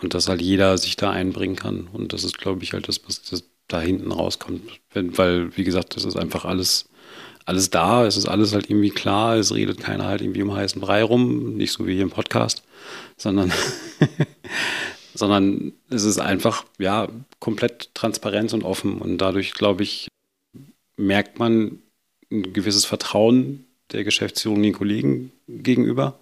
Und 0.00 0.12
dass 0.12 0.28
halt 0.28 0.42
jeder 0.42 0.76
sich 0.76 0.96
da 0.96 1.10
einbringen 1.10 1.56
kann. 1.56 1.88
Und 1.90 2.12
das 2.12 2.22
ist, 2.22 2.38
glaube 2.38 2.62
ich, 2.62 2.74
halt 2.74 2.86
das, 2.86 3.00
was 3.06 3.22
das 3.22 3.44
da 3.66 3.80
hinten 3.80 4.12
rauskommt. 4.12 4.62
Wenn, 4.92 5.16
weil, 5.16 5.56
wie 5.56 5.64
gesagt, 5.64 5.96
das 5.96 6.04
ist 6.04 6.16
einfach 6.16 6.44
alles, 6.44 6.88
alles 7.46 7.70
da, 7.70 8.04
es 8.04 8.16
ist 8.16 8.26
alles 8.26 8.52
halt 8.52 8.68
irgendwie 8.68 8.90
klar, 8.90 9.36
es 9.36 9.54
redet 9.54 9.80
keiner 9.80 10.04
halt 10.04 10.20
irgendwie 10.20 10.42
um 10.42 10.54
heißen 10.54 10.80
Brei 10.80 11.02
rum, 11.02 11.56
nicht 11.56 11.72
so 11.72 11.86
wie 11.86 11.94
hier 11.94 12.02
im 12.02 12.10
Podcast, 12.10 12.62
sondern, 13.16 13.52
sondern 15.14 15.72
es 15.88 16.04
ist 16.04 16.18
einfach, 16.18 16.64
ja, 16.78 17.08
komplett 17.40 17.94
transparent 17.94 18.52
und 18.52 18.64
offen. 18.64 18.98
Und 18.98 19.18
dadurch, 19.18 19.52
glaube 19.54 19.82
ich, 19.82 20.08
merkt 20.96 21.38
man 21.38 21.78
ein 22.30 22.52
gewisses 22.52 22.84
Vertrauen 22.84 23.64
der 23.92 24.04
Geschäftsführung 24.04 24.62
den 24.62 24.72
Kollegen 24.72 25.32
gegenüber. 25.48 26.18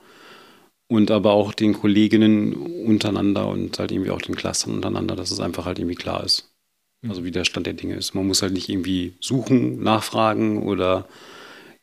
und 0.89 1.11
aber 1.11 1.33
auch 1.33 1.55
den 1.55 1.73
Kolleginnen 1.75 2.55
untereinander 2.55 3.49
und 3.49 3.79
halt 3.79 3.91
irgendwie 3.93 4.11
auch 4.11 4.23
den 4.23 4.37
Clustern 4.37 4.75
untereinander, 4.75 5.17
dass 5.17 5.31
es 5.31 5.41
einfach 5.41 5.65
halt 5.67 5.79
irgendwie 5.79 5.95
klar 5.97 6.25
ist. 6.25 6.53
Mhm. 7.03 7.11
Also 7.11 7.25
wie 7.25 7.31
der 7.31 7.45
Stand 7.45 7.67
der 7.67 7.75
Dinge 7.75 7.97
ist. 7.97 8.15
Man 8.15 8.27
muss 8.27 8.43
halt 8.43 8.53
nicht 8.53 8.69
irgendwie 8.69 9.15
suchen, 9.21 9.83
nachfragen 9.83 10.63
oder 10.65 11.09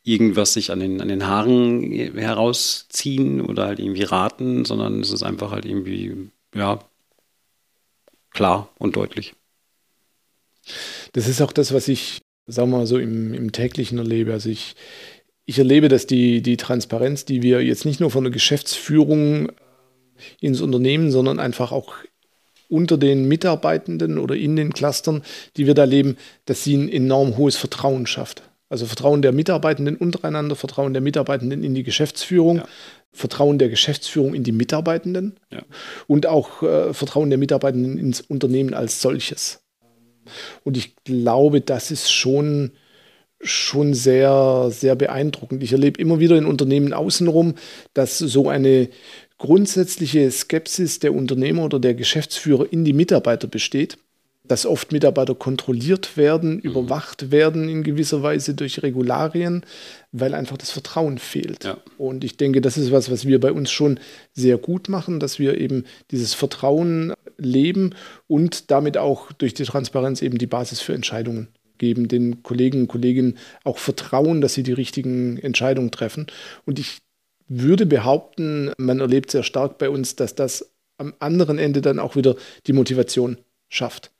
irgendwas 0.04 0.54
sich 0.54 0.72
an 0.72 0.80
den, 0.82 1.02
an 1.02 1.10
den 1.10 1.28
Haaren 1.28 1.84
herausziehen 2.18 3.42
oder 3.42 3.68
halt 3.68 3.80
irgendwie 3.80 4.04
raten, 4.04 4.66
sondern 4.66 5.02
es 5.02 5.12
ist 5.12 5.24
einfach 5.24 5.52
halt 5.52 5.66
irgendwie, 5.66 6.30
ja, 6.56 6.80
klar 8.32 8.70
und 8.78 8.96
deutlich. 8.96 9.36
Das 11.14 11.28
ist 11.28 11.42
auch 11.42 11.52
das, 11.54 11.74
was 11.74 11.88
ich, 11.88 12.22
sagen 12.48 12.72
wir 12.72 12.78
mal 12.80 12.88
so, 12.88 12.98
im, 12.98 13.34
im 13.34 13.52
täglichen 13.52 13.98
erlebe. 13.98 14.34
Also 14.34 14.50
ich, 14.50 14.76
ich 15.46 15.58
erlebe, 15.58 15.90
dass 15.90 16.08
die, 16.08 16.42
die 16.42 16.58
Transparenz, 16.58 17.26
die 17.26 17.42
wir 17.42 17.64
jetzt 17.64 17.86
nicht 17.86 18.00
nur 18.00 18.12
von 18.12 18.24
der 18.24 18.32
Geschäftsführung 18.32 19.52
ins 20.40 20.62
Unternehmen, 20.62 21.12
sondern 21.12 21.40
einfach 21.40 21.72
auch 21.72 21.94
unter 22.70 22.98
den 22.98 23.28
Mitarbeitenden 23.28 24.18
oder 24.18 24.36
in 24.36 24.56
den 24.56 24.74
Clustern, 24.74 25.24
die 25.58 25.68
wir 25.68 25.74
da 25.74 25.84
leben, 25.84 26.18
dass 26.46 26.64
sie 26.64 26.76
ein 26.78 26.90
enorm 26.90 27.38
hohes 27.38 27.58
Vertrauen 27.58 28.08
schafft. 28.08 28.44
Also 28.70 28.86
Vertrauen 28.86 29.22
der 29.22 29.34
Mitarbeitenden 29.34 29.98
untereinander, 29.98 30.56
Vertrauen 30.56 30.94
der 30.94 31.02
Mitarbeitenden 31.02 31.64
in 31.64 31.76
die 31.76 31.84
Geschäftsführung, 31.84 32.58
ja. 32.58 32.68
Vertrauen 33.12 33.58
der 33.60 33.68
Geschäftsführung 33.68 34.34
in 34.34 34.46
die 34.46 34.54
Mitarbeitenden 34.54 35.38
ja. 35.52 35.64
und 36.08 36.28
auch 36.28 36.64
äh, 36.64 36.94
Vertrauen 36.94 37.30
der 37.30 37.38
Mitarbeitenden 37.38 37.98
ins 37.98 38.22
Unternehmen 38.22 38.74
als 38.74 39.02
solches. 39.02 39.62
Und 40.64 40.78
ich 40.78 40.96
glaube, 41.04 41.60
das 41.60 41.92
ist 41.92 42.10
schon 42.10 42.72
schon 43.44 43.94
sehr, 43.94 44.70
sehr 44.72 44.96
beeindruckend. 44.96 45.64
Ich 45.64 45.72
erlebe 45.72 46.00
immer 46.00 46.20
wieder 46.20 46.38
in 46.38 46.46
Unternehmen 46.46 46.94
außenrum, 46.94 47.56
dass 47.94 48.18
so 48.18 48.50
eine 48.50 48.90
grundsätzliche 49.38 50.30
Skepsis 50.30 51.00
der 51.00 51.14
Unternehmer 51.14 51.66
oder 51.66 51.80
der 51.80 51.96
Geschäftsführer 51.96 52.72
in 52.72 52.86
die 52.86 52.94
Mitarbeiter 52.94 53.48
besteht, 53.48 53.98
dass 54.44 54.66
oft 54.66 54.92
Mitarbeiter 54.92 55.34
kontrolliert 55.34 56.18
werden, 56.18 56.56
mhm. 56.56 56.60
überwacht 56.60 57.32
werden 57.32 57.70
in 57.70 57.84
gewisser 57.84 58.22
Weise 58.22 58.54
durch 58.54 58.84
Regularien, 58.84 59.66
weil 60.12 60.34
einfach 60.34 60.58
das 60.58 60.72
Vertrauen 60.72 61.18
fehlt. 61.18 61.64
Ja. 61.64 61.78
Und 61.98 62.24
ich 62.24 62.38
denke, 62.38 62.62
das 62.62 62.78
ist 62.78 62.92
was, 62.92 63.10
was 63.10 63.26
wir 63.26 63.40
bei 63.40 63.52
uns 63.52 63.72
schon 63.72 64.00
sehr 64.34 64.58
gut 64.58 64.90
machen, 64.90 65.20
dass 65.20 65.40
wir 65.40 65.58
eben 65.58 65.86
dieses 66.12 66.34
Vertrauen 66.34 67.14
leben 67.38 67.96
und 68.28 68.70
damit 68.72 68.98
auch 68.98 69.32
durch 69.32 69.54
die 69.54 69.64
Transparenz 69.64 70.22
eben 70.22 70.38
die 70.38 70.48
Basis 70.48 70.82
für 70.82 70.94
Entscheidungen 70.94 71.48
geben, 71.82 72.08
den 72.08 72.44
Kollegen 72.44 72.82
und 72.82 72.88
Kolleginnen 72.88 73.38
auch 73.66 73.80
vertrauen, 73.80 74.40
dass 74.40 74.54
sie 74.54 74.64
die 74.64 74.72
richtigen 74.72 75.38
Entscheidungen 75.38 75.92
treffen. 75.92 76.28
Und 76.66 76.80
ich 76.80 77.00
würde 77.48 77.86
behaupten, 77.86 78.72
man 78.78 79.00
erlebt 79.00 79.32
sehr 79.32 79.44
stark 79.44 79.78
bei 79.80 79.90
uns, 79.90 80.16
dass 80.16 80.36
das 80.36 80.72
am 80.98 81.14
anderen 81.20 81.58
Ende 81.58 81.82
dann 81.82 82.00
auch 82.00 82.16
wieder 82.16 82.36
die 82.68 82.74
Motivation 82.74 83.38
schafft. 83.68 84.12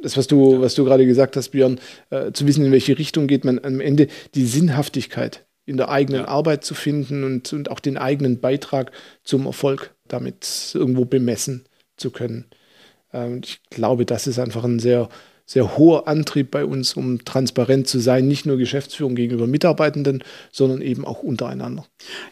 Das, 0.00 0.16
was 0.16 0.28
du, 0.28 0.60
was 0.60 0.76
du 0.76 0.84
gerade 0.84 1.04
gesagt 1.04 1.36
hast, 1.36 1.48
Björn, 1.50 1.80
äh, 2.10 2.30
zu 2.32 2.46
wissen, 2.46 2.64
in 2.64 2.72
welche 2.72 2.96
Richtung 2.96 3.26
geht 3.26 3.44
man 3.44 3.58
am 3.64 3.80
Ende, 3.80 4.06
die 4.36 4.46
Sinnhaftigkeit 4.46 5.44
in 5.66 5.76
der 5.76 5.88
eigenen 5.88 6.22
ja. 6.22 6.28
Arbeit 6.28 6.64
zu 6.64 6.74
finden 6.74 7.24
und, 7.24 7.52
und 7.52 7.70
auch 7.70 7.80
den 7.80 7.98
eigenen 7.98 8.40
Beitrag 8.40 8.92
zum 9.24 9.44
Erfolg 9.44 9.92
damit 10.06 10.70
irgendwo 10.72 11.04
bemessen 11.04 11.64
zu 11.96 12.10
können. 12.10 12.46
Ähm, 13.12 13.40
ich 13.44 13.60
glaube, 13.70 14.06
das 14.06 14.28
ist 14.28 14.38
einfach 14.38 14.64
ein 14.64 14.78
sehr 14.78 15.08
sehr 15.48 15.78
hoher 15.78 16.06
Antrieb 16.06 16.50
bei 16.50 16.66
uns, 16.66 16.92
um 16.92 17.24
transparent 17.24 17.88
zu 17.88 18.00
sein, 18.00 18.28
nicht 18.28 18.44
nur 18.44 18.58
Geschäftsführung 18.58 19.14
gegenüber 19.14 19.46
Mitarbeitenden, 19.46 20.22
sondern 20.52 20.82
eben 20.82 21.06
auch 21.06 21.22
untereinander. 21.22 21.86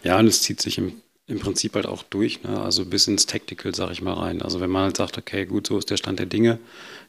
Ja, 0.04 0.18
und 0.18 0.26
es 0.26 0.42
zieht 0.42 0.60
sich 0.60 0.76
im, 0.76 0.92
im 1.26 1.40
Prinzip 1.40 1.74
halt 1.74 1.86
auch 1.86 2.02
durch, 2.02 2.42
ne? 2.42 2.60
also 2.60 2.84
bis 2.84 3.08
ins 3.08 3.24
Tactical, 3.24 3.74
sage 3.74 3.94
ich 3.94 4.02
mal 4.02 4.12
rein. 4.12 4.42
Also 4.42 4.60
wenn 4.60 4.68
man 4.68 4.82
halt 4.82 4.98
sagt, 4.98 5.16
okay, 5.16 5.46
gut, 5.46 5.66
so 5.66 5.78
ist 5.78 5.88
der 5.88 5.96
Stand 5.96 6.18
der 6.18 6.26
Dinge, 6.26 6.58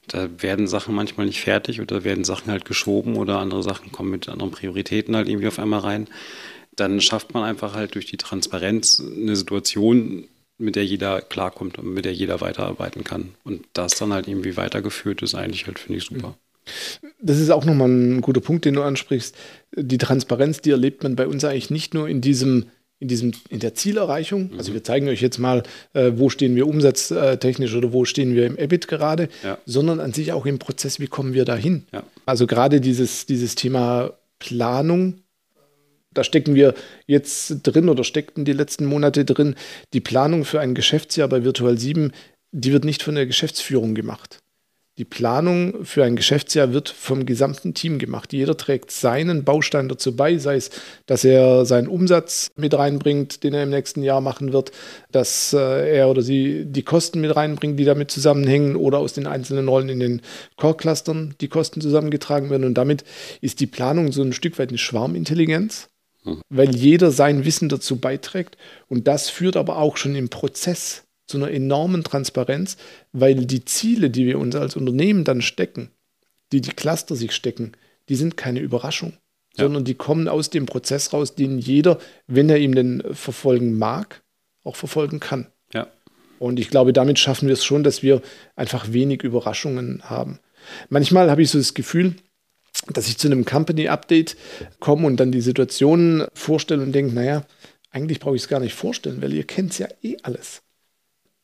da 0.08 0.30
werden 0.40 0.70
Sachen 0.70 0.96
manchmal 0.96 1.26
nicht 1.26 1.42
fertig 1.42 1.82
oder 1.82 2.06
werden 2.06 2.24
Sachen 2.24 2.52
halt 2.52 2.64
geschoben 2.64 3.18
oder 3.18 3.40
andere 3.40 3.62
Sachen 3.62 3.92
kommen 3.92 4.10
mit 4.10 4.30
anderen 4.30 4.52
Prioritäten 4.52 5.14
halt 5.14 5.28
irgendwie 5.28 5.50
auf 5.50 5.60
einmal 5.60 5.82
rein, 5.82 6.08
dann 6.78 7.02
schafft 7.02 7.34
man 7.34 7.44
einfach 7.44 7.76
halt 7.76 7.96
durch 7.96 8.06
die 8.06 8.18
Transparenz 8.18 9.02
eine 9.02 9.36
Situation, 9.36 10.24
mit 10.58 10.76
der 10.76 10.86
jeder 10.86 11.22
klarkommt 11.22 11.78
und 11.78 11.94
mit 11.94 12.06
der 12.06 12.14
jeder 12.14 12.42
weiterarbeiten 12.42 13.04
kann. 13.04 13.30
Und 13.44 13.66
das 13.74 13.96
dann 13.96 14.14
halt 14.14 14.28
irgendwie 14.28 14.58
weitergeführt 14.58 15.22
ist, 15.22 15.36
eigentlich 15.36 15.68
halt, 15.68 15.80
finde 15.80 16.00
ich 16.00 16.06
super. 16.06 16.36
Das 17.22 17.40
ist 17.40 17.50
auch 17.50 17.66
nochmal 17.66 17.90
ein 17.90 18.22
guter 18.22 18.42
Punkt, 18.42 18.66
den 18.66 18.74
du 18.74 18.84
ansprichst. 18.84 19.36
Die 19.76 19.98
Transparenz, 19.98 20.62
die 20.62 20.72
erlebt 20.72 21.04
man 21.04 21.16
bei 21.16 21.28
uns 21.28 21.44
eigentlich 21.44 21.70
nicht 21.70 21.94
nur 21.94 22.10
in 22.10 22.22
diesem, 22.22 22.66
in 23.00 23.08
diesem, 23.08 23.34
in 23.50 23.60
der 23.60 23.74
Zielerreichung. 23.74 24.52
Mhm. 24.52 24.58
Also 24.58 24.74
wir 24.74 24.84
zeigen 24.84 25.08
euch 25.08 25.22
jetzt 25.22 25.38
mal, 25.38 25.64
äh, 25.94 26.12
wo 26.16 26.30
stehen 26.30 26.56
wir 26.56 26.68
umsatztechnisch 26.68 27.74
oder 27.76 27.94
wo 27.94 28.06
stehen 28.06 28.36
wir 28.36 28.46
im 28.46 28.58
EBIT 28.58 28.88
gerade, 28.88 29.30
ja. 29.44 29.58
sondern 29.66 30.00
an 30.00 30.14
sich 30.14 30.34
auch 30.34 30.46
im 30.46 30.60
Prozess, 30.60 31.00
wie 31.00 31.08
kommen 31.08 31.34
wir 31.34 31.46
dahin. 31.46 31.86
Ja. 31.94 32.04
Also 32.26 32.48
gerade 32.48 32.82
dieses, 32.82 33.26
dieses 33.26 33.56
Thema 33.56 34.14
Planung 34.40 35.22
da 36.18 36.24
stecken 36.24 36.56
wir 36.56 36.74
jetzt 37.06 37.60
drin 37.64 37.90
oder 37.90 38.04
steckten 38.04 38.46
die 38.46 38.54
letzten 38.54 38.86
Monate 38.86 39.26
drin. 39.26 39.56
Die 39.94 40.02
Planung 40.02 40.46
für 40.46 40.60
ein 40.60 40.76
Geschäftsjahr 40.76 41.28
bei 41.28 41.44
Virtual 41.44 41.78
7, 41.78 42.12
die 42.52 42.74
wird 42.74 42.86
nicht 42.86 43.04
von 43.04 43.16
der 43.16 43.26
Geschäftsführung 43.26 43.96
gemacht. 43.96 44.40
Die 44.98 45.06
Planung 45.06 45.86
für 45.86 46.04
ein 46.04 46.16
Geschäftsjahr 46.16 46.74
wird 46.74 46.90
vom 46.90 47.28
gesamten 47.28 47.76
Team 47.76 48.00
gemacht. 48.00 48.34
Jeder 48.34 48.58
trägt 48.58 48.90
seinen 48.90 49.44
Baustein 49.44 49.90
dazu 49.90 50.16
bei, 50.16 50.40
sei 50.40 50.56
es, 50.56 50.72
dass 51.06 51.24
er 51.24 51.68
seinen 51.68 51.88
Umsatz 51.88 52.50
mit 52.56 52.74
reinbringt, 52.74 53.44
den 53.44 53.54
er 53.54 53.62
im 53.62 53.70
nächsten 53.70 54.02
Jahr 54.02 54.22
machen 54.22 54.54
wird, 54.54 54.72
dass 55.12 55.54
äh, 55.54 55.98
er 55.98 56.10
oder 56.10 56.24
sie 56.24 56.66
die 56.66 56.82
Kosten 56.82 57.22
mit 57.22 57.36
reinbringt, 57.36 57.80
die 57.80 57.86
damit 57.86 58.10
zusammenhängen 58.10 58.76
oder 58.76 58.98
aus 58.98 59.14
den 59.14 59.28
einzelnen 59.28 59.68
Rollen 59.68 59.90
in 59.90 60.00
den 60.00 60.22
Core-Clustern 60.56 61.36
die 61.42 61.48
Kosten 61.48 61.80
zusammengetragen 61.80 62.50
werden. 62.50 62.64
Und 62.64 62.74
damit 62.74 63.04
ist 63.40 63.60
die 63.60 63.68
Planung 63.68 64.12
so 64.12 64.24
ein 64.24 64.34
Stück 64.34 64.58
weit 64.58 64.70
eine 64.70 64.80
Schwarmintelligenz 64.80 65.90
weil 66.50 66.76
jeder 66.76 67.12
sein 67.12 67.46
Wissen 67.46 67.70
dazu 67.70 67.98
beiträgt. 68.00 68.58
Und 68.88 69.08
das 69.08 69.30
führt 69.30 69.58
aber 69.58 69.78
auch 69.78 69.98
schon 69.98 70.16
im 70.16 70.30
Prozess 70.30 71.04
zu 71.26 71.38
einer 71.38 71.52
enormen 71.52 72.04
Transparenz, 72.04 72.78
weil 73.12 73.46
die 73.46 73.66
Ziele, 73.66 74.10
die 74.10 74.26
wir 74.26 74.40
uns 74.40 74.56
als 74.56 74.76
Unternehmen 74.76 75.24
dann 75.24 75.42
stecken, 75.42 75.92
die 76.52 76.62
die 76.62 76.72
Cluster 76.72 77.16
sich 77.16 77.34
stecken, 77.34 77.74
die 78.10 78.16
sind 78.16 78.38
keine 78.38 78.62
Überraschung, 78.62 79.14
ja. 79.58 79.66
sondern 79.66 79.84
die 79.84 79.96
kommen 79.96 80.28
aus 80.30 80.50
dem 80.50 80.66
Prozess 80.66 81.12
raus, 81.14 81.36
den 81.36 81.60
jeder, 81.60 82.00
wenn 82.28 82.50
er 82.50 82.58
ihm 82.58 82.74
denn 82.74 83.04
verfolgen 83.12 83.78
mag, 83.78 84.24
auch 84.64 84.78
verfolgen 84.78 85.20
kann. 85.20 85.48
Ja. 85.74 85.88
Und 86.40 86.60
ich 86.60 86.70
glaube, 86.70 86.94
damit 86.94 87.20
schaffen 87.20 87.48
wir 87.48 87.54
es 87.54 87.66
schon, 87.66 87.84
dass 87.84 88.04
wir 88.04 88.22
einfach 88.56 88.94
wenig 88.94 89.24
Überraschungen 89.24 90.02
haben. 90.04 90.40
Manchmal 90.90 91.30
habe 91.30 91.42
ich 91.42 91.50
so 91.50 91.58
das 91.58 91.74
Gefühl, 91.74 92.16
dass 92.94 93.08
ich 93.08 93.18
zu 93.18 93.28
einem 93.28 93.46
Company-Update 93.46 94.38
komme 94.80 95.08
und 95.08 95.20
dann 95.20 95.32
die 95.32 95.42
Situation 95.42 96.26
vorstelle 96.34 96.84
und 96.84 96.94
denke, 96.94 97.14
naja, 97.14 97.46
eigentlich 97.92 98.20
brauche 98.20 98.36
ich 98.36 98.44
es 98.44 98.48
gar 98.48 98.60
nicht 98.60 98.74
vorstellen, 98.74 99.22
weil 99.22 99.34
ihr 99.34 99.44
kennt 99.44 99.72
es 99.72 99.78
ja 99.80 99.88
eh 100.04 100.18
alles. 100.24 100.62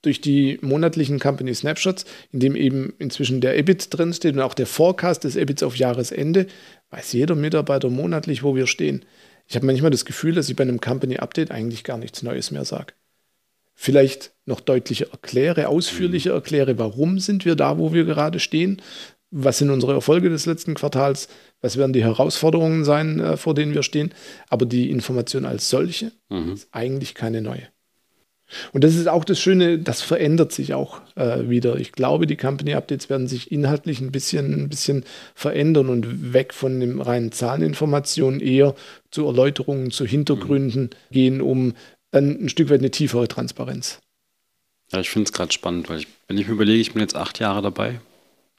Durch 0.02 0.20
die 0.20 0.60
monatlichen 0.62 1.20
Company 1.20 1.56
Snapshots, 1.56 2.06
in 2.32 2.42
dem 2.42 2.56
eben 2.56 2.94
inzwischen 3.00 3.40
der 3.40 3.58
EBIT 3.58 3.88
drinsteht 3.90 4.36
und 4.36 4.42
auch 4.42 4.54
der 4.54 4.68
Forecast 4.68 5.24
des 5.24 5.38
EBITs 5.38 5.64
auf 5.64 5.78
Jahresende, 5.78 6.48
weiß 6.90 7.14
jeder 7.14 7.36
Mitarbeiter 7.36 7.90
monatlich, 7.90 8.44
wo 8.44 8.56
wir 8.56 8.68
stehen. 8.68 9.06
Ich 9.48 9.56
habe 9.56 9.66
manchmal 9.66 9.92
das 9.92 10.06
Gefühl, 10.06 10.36
dass 10.36 10.50
ich 10.50 10.56
bei 10.56 10.64
einem 10.64 10.82
Company 10.82 11.18
Update 11.18 11.52
eigentlich 11.52 11.84
gar 11.84 11.98
nichts 11.98 12.22
Neues 12.22 12.52
mehr 12.52 12.66
sage. 12.66 12.94
Vielleicht 13.76 14.34
noch 14.46 14.60
deutlicher 14.60 15.10
erkläre, 15.12 15.68
ausführlicher 15.68 16.34
erkläre, 16.34 16.78
warum 16.78 17.20
sind 17.20 17.44
wir 17.44 17.56
da, 17.56 17.80
wo 17.80 17.94
wir 17.94 18.04
gerade 18.04 18.40
stehen, 18.40 18.82
was 19.34 19.58
sind 19.58 19.72
unsere 19.72 19.94
Erfolge 19.94 20.30
des 20.30 20.46
letzten 20.46 20.76
Quartals, 20.76 21.28
was 21.62 21.78
werden 21.78 21.94
die 21.94 22.04
Herausforderungen 22.04 22.86
sein, 22.86 23.20
äh, 23.20 23.36
vor 23.36 23.56
denen 23.56 23.74
wir 23.74 23.84
stehen. 23.84 24.14
Aber 24.50 24.66
die 24.66 24.92
Information 24.92 25.46
als 25.46 25.70
solche 25.70 26.12
mhm. 26.30 26.54
ist 26.54 26.68
eigentlich 26.72 27.16
keine 27.16 27.42
neue. 27.42 27.68
Und 28.72 28.84
das 28.84 28.94
ist 28.94 29.08
auch 29.08 29.24
das 29.24 29.40
Schöne, 29.40 29.80
das 29.80 30.02
verändert 30.02 30.52
sich 30.52 30.76
auch 30.76 31.02
äh, 31.16 31.50
wieder. 31.50 31.78
Ich 31.78 31.92
glaube, 31.92 32.28
die 32.28 32.38
Company 32.38 32.76
Updates 32.76 33.10
werden 33.10 33.28
sich 33.28 33.52
inhaltlich 33.52 34.00
ein 34.00 34.12
bisschen, 34.12 34.54
ein 34.54 34.70
bisschen 34.70 35.06
verändern 35.34 35.90
und 35.90 36.34
weg 36.34 36.54
von 36.54 36.80
den 36.80 37.02
reinen 37.02 37.32
Zahleninformationen 37.32 38.40
eher 38.40 38.76
zu 39.10 39.26
Erläuterungen, 39.26 39.90
zu 39.90 40.06
Hintergründen 40.06 40.84
mhm. 40.84 41.14
gehen, 41.14 41.42
um 41.42 41.74
dann 42.12 42.44
ein 42.44 42.50
Stück 42.50 42.70
weit 42.70 42.82
eine 42.82 42.92
tiefere 42.92 43.28
Transparenz. 43.28 44.00
Ja, 44.92 45.00
ich 45.00 45.10
finde 45.10 45.26
es 45.26 45.34
gerade 45.34 45.52
spannend, 45.52 45.90
weil 45.90 46.00
ich, 46.00 46.08
wenn 46.28 46.38
ich 46.38 46.48
mir 46.48 46.54
überlege, 46.54 46.80
ich 46.80 46.94
bin 46.94 47.02
jetzt 47.02 47.16
acht 47.16 47.40
Jahre 47.40 47.64
dabei, 47.64 48.00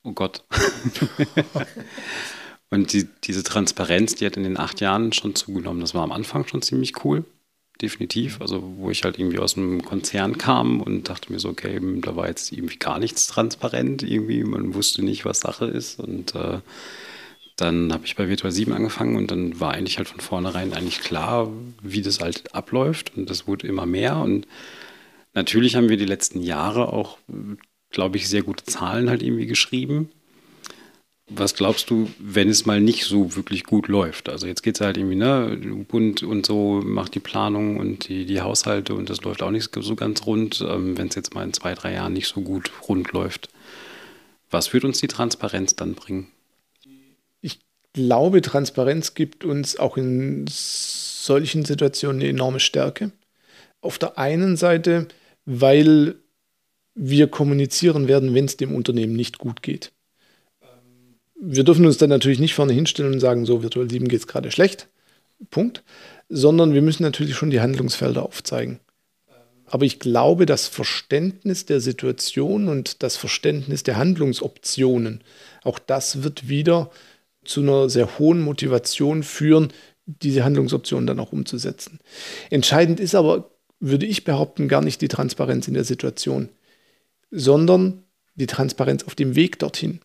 Oh 0.05 0.13
Gott. 0.13 0.45
und 2.71 2.93
die, 2.93 3.09
diese 3.25 3.43
Transparenz, 3.43 4.15
die 4.15 4.27
hat 4.27 4.37
in 4.37 4.45
den 4.45 4.59
acht 4.59 4.81
Jahren 4.81 5.13
schon 5.13 5.35
zugenommen. 5.35 5.81
Das 5.81 5.95
war 5.95 6.03
am 6.03 6.13
Anfang 6.13 6.47
schon 6.47 6.61
ziemlich 6.61 7.05
cool, 7.05 7.25
definitiv. 7.81 8.41
Also 8.41 8.63
wo 8.77 8.91
ich 8.91 9.03
halt 9.03 9.19
irgendwie 9.19 9.39
aus 9.39 9.57
einem 9.57 9.83
Konzern 9.83 10.37
kam 10.37 10.83
und 10.83 11.09
dachte 11.09 11.33
mir 11.33 11.39
so, 11.39 11.49
okay, 11.49 11.81
da 12.03 12.15
war 12.15 12.29
jetzt 12.29 12.53
irgendwie 12.53 12.77
gar 12.77 12.99
nichts 12.99 13.27
transparent. 13.27 14.03
Irgendwie, 14.03 14.45
man 14.45 14.75
wusste 14.75 15.03
nicht, 15.03 15.25
was 15.25 15.41
Sache 15.41 15.65
ist. 15.65 15.99
Und 15.99 16.35
äh, 16.35 16.61
dann 17.57 17.91
habe 17.91 18.05
ich 18.05 18.15
bei 18.15 18.29
Virtual 18.29 18.53
7 18.53 18.75
angefangen 18.75 19.17
und 19.17 19.31
dann 19.31 19.59
war 19.59 19.73
eigentlich 19.73 19.97
halt 19.97 20.09
von 20.09 20.21
vornherein 20.21 20.75
eigentlich 20.75 21.01
klar, 21.01 21.51
wie 21.83 22.03
das 22.03 22.21
halt 22.21 22.55
abläuft. 22.55 23.17
Und 23.17 23.31
das 23.31 23.47
wurde 23.47 23.67
immer 23.67 23.87
mehr 23.87 24.19
und 24.19 24.47
Natürlich 25.35 25.75
haben 25.75 25.89
wir 25.89 25.97
die 25.97 26.05
letzten 26.05 26.41
Jahre 26.41 26.93
auch, 26.93 27.19
glaube 27.95 28.19
ich, 28.19 28.29
sehr 28.29 28.43
gute 28.43 28.65
Zahlen 28.65 29.09
halt 29.09 29.23
irgendwie 29.23 29.47
geschrieben. 29.47 30.11
Was 31.31 31.55
glaubst 31.55 31.89
du, 31.89 32.11
wenn 32.19 32.51
es 32.51 32.67
mal 32.67 32.83
nicht 32.83 33.05
so 33.05 33.35
wirklich 33.35 33.65
gut 33.65 33.89
läuft? 33.89 34.29
Also 34.29 34.47
jetzt 34.47 34.63
geht 34.63 34.75
es 34.75 34.83
halt 34.83 34.99
irgendwie, 34.99 35.17
ne, 35.17 35.59
Bund 35.89 36.23
und 36.23 36.45
so 36.45 36.83
macht 36.85 37.15
die 37.15 37.21
Planung 37.21 37.79
und 37.79 38.09
die, 38.09 38.27
die 38.27 38.43
Haushalte 38.43 38.95
und 38.95 39.09
das 39.09 39.23
läuft 39.23 39.43
auch 39.43 39.51
nicht 39.51 39.71
so 39.75 39.97
ganz 39.97 40.27
rund, 40.27 40.63
ähm, 40.69 40.99
wenn 40.99 41.09
es 41.09 41.15
jetzt 41.15 41.35
mal 41.35 41.45
in 41.45 41.55
zwei, 41.55 41.75
drei 41.75 41.95
Jahren 41.95 42.13
nicht 42.13 42.29
so 42.29 42.43
gut 42.43 42.71
rund 42.87 43.13
läuft. 43.13 43.49
Was 44.51 44.75
wird 44.75 44.85
uns 44.85 45.01
die 45.01 45.09
Transparenz 45.09 45.75
dann 45.77 45.95
bringen? 45.95 46.27
Ich 47.41 47.61
glaube, 47.95 48.43
Transparenz 48.43 49.15
gibt 49.15 49.45
uns 49.47 49.79
auch 49.79 49.97
in 49.97 50.45
solchen 50.47 51.65
Situationen 51.65 52.21
eine 52.21 52.29
enorme 52.29 52.61
Stärke. 52.61 53.13
Auf 53.81 53.99
der 53.99 54.19
einen 54.19 54.59
Seite, 54.59 55.09
weil 55.47 56.17
wir 56.95 57.29
kommunizieren 57.29 58.09
werden, 58.09 58.35
wenn 58.35 58.45
es 58.45 58.57
dem 58.57 58.75
Unternehmen 58.75 59.15
nicht 59.15 59.39
gut 59.39 59.63
geht 59.63 59.93
wir 61.45 61.65
dürfen 61.65 61.87
uns 61.87 61.99
dann 61.99 62.11
natürlich 62.11 62.39
nicht 62.39 62.55
vorne 62.55 62.73
hinstellen 62.73 63.13
und 63.13 63.21
sagen, 63.21 63.45
so 63.45 63.63
Virtual 63.63 63.89
7 63.89 64.09
geht 64.09 64.21
es 64.21 64.27
gerade 64.27 64.51
schlecht, 64.51 64.89
Punkt, 65.51 65.83
sondern 66.29 66.75
wir 66.75 66.83
müssen 66.83 67.03
natürlich 67.03 67.37
schon 67.37 67.51
die 67.51 67.61
Handlungsfelder 67.61 68.23
aufzeigen. 68.23 68.81
Aber 69.67 69.85
ich 69.85 69.99
glaube, 69.99 70.47
das 70.47 70.69
Verständnis 70.69 71.67
der 71.67 71.81
Situation 71.81 72.69
und 72.69 73.03
das 73.03 73.17
Verständnis 73.17 73.83
der 73.83 73.97
Handlungsoptionen, 73.97 75.23
auch 75.63 75.79
das 75.79 76.23
wird 76.23 76.49
wieder 76.49 76.91
zu 77.45 77.61
einer 77.61 77.89
sehr 77.89 78.19
hohen 78.19 78.41
Motivation 78.41 79.23
führen, 79.23 79.73
diese 80.07 80.45
Handlungsoptionen 80.45 81.07
dann 81.07 81.21
auch 81.21 81.33
umzusetzen. 81.33 81.99
Entscheidend 82.51 83.01
ist 83.01 83.15
aber, 83.15 83.51
würde 83.81 84.07
ich 84.07 84.25
behaupten, 84.25 84.69
gar 84.69 84.83
nicht 84.83 85.01
die 85.01 85.09
Transparenz 85.09 85.67
in 85.67 85.75
der 85.75 85.85
Situation, 85.85 86.51
sondern 87.35 88.03
die 88.35 88.47
Transparenz 88.47 89.05
auf 89.05 89.15
dem 89.15 89.37
Weg 89.37 89.59
dorthin 89.59 90.01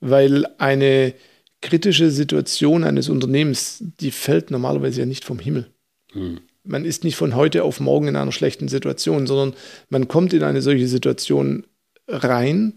weil 0.00 0.46
eine 0.58 1.14
kritische 1.62 2.10
Situation 2.10 2.84
eines 2.84 3.08
Unternehmens, 3.08 3.82
die 4.00 4.10
fällt 4.10 4.50
normalerweise 4.50 5.00
ja 5.00 5.06
nicht 5.06 5.24
vom 5.24 5.38
Himmel. 5.38 5.70
Hm. 6.12 6.40
Man 6.64 6.84
ist 6.84 7.04
nicht 7.04 7.16
von 7.16 7.34
heute 7.34 7.62
auf 7.64 7.80
morgen 7.80 8.08
in 8.08 8.16
einer 8.16 8.32
schlechten 8.32 8.68
Situation, 8.68 9.26
sondern 9.26 9.54
man 9.88 10.08
kommt 10.08 10.32
in 10.32 10.42
eine 10.42 10.62
solche 10.62 10.88
Situation 10.88 11.64
rein, 12.08 12.74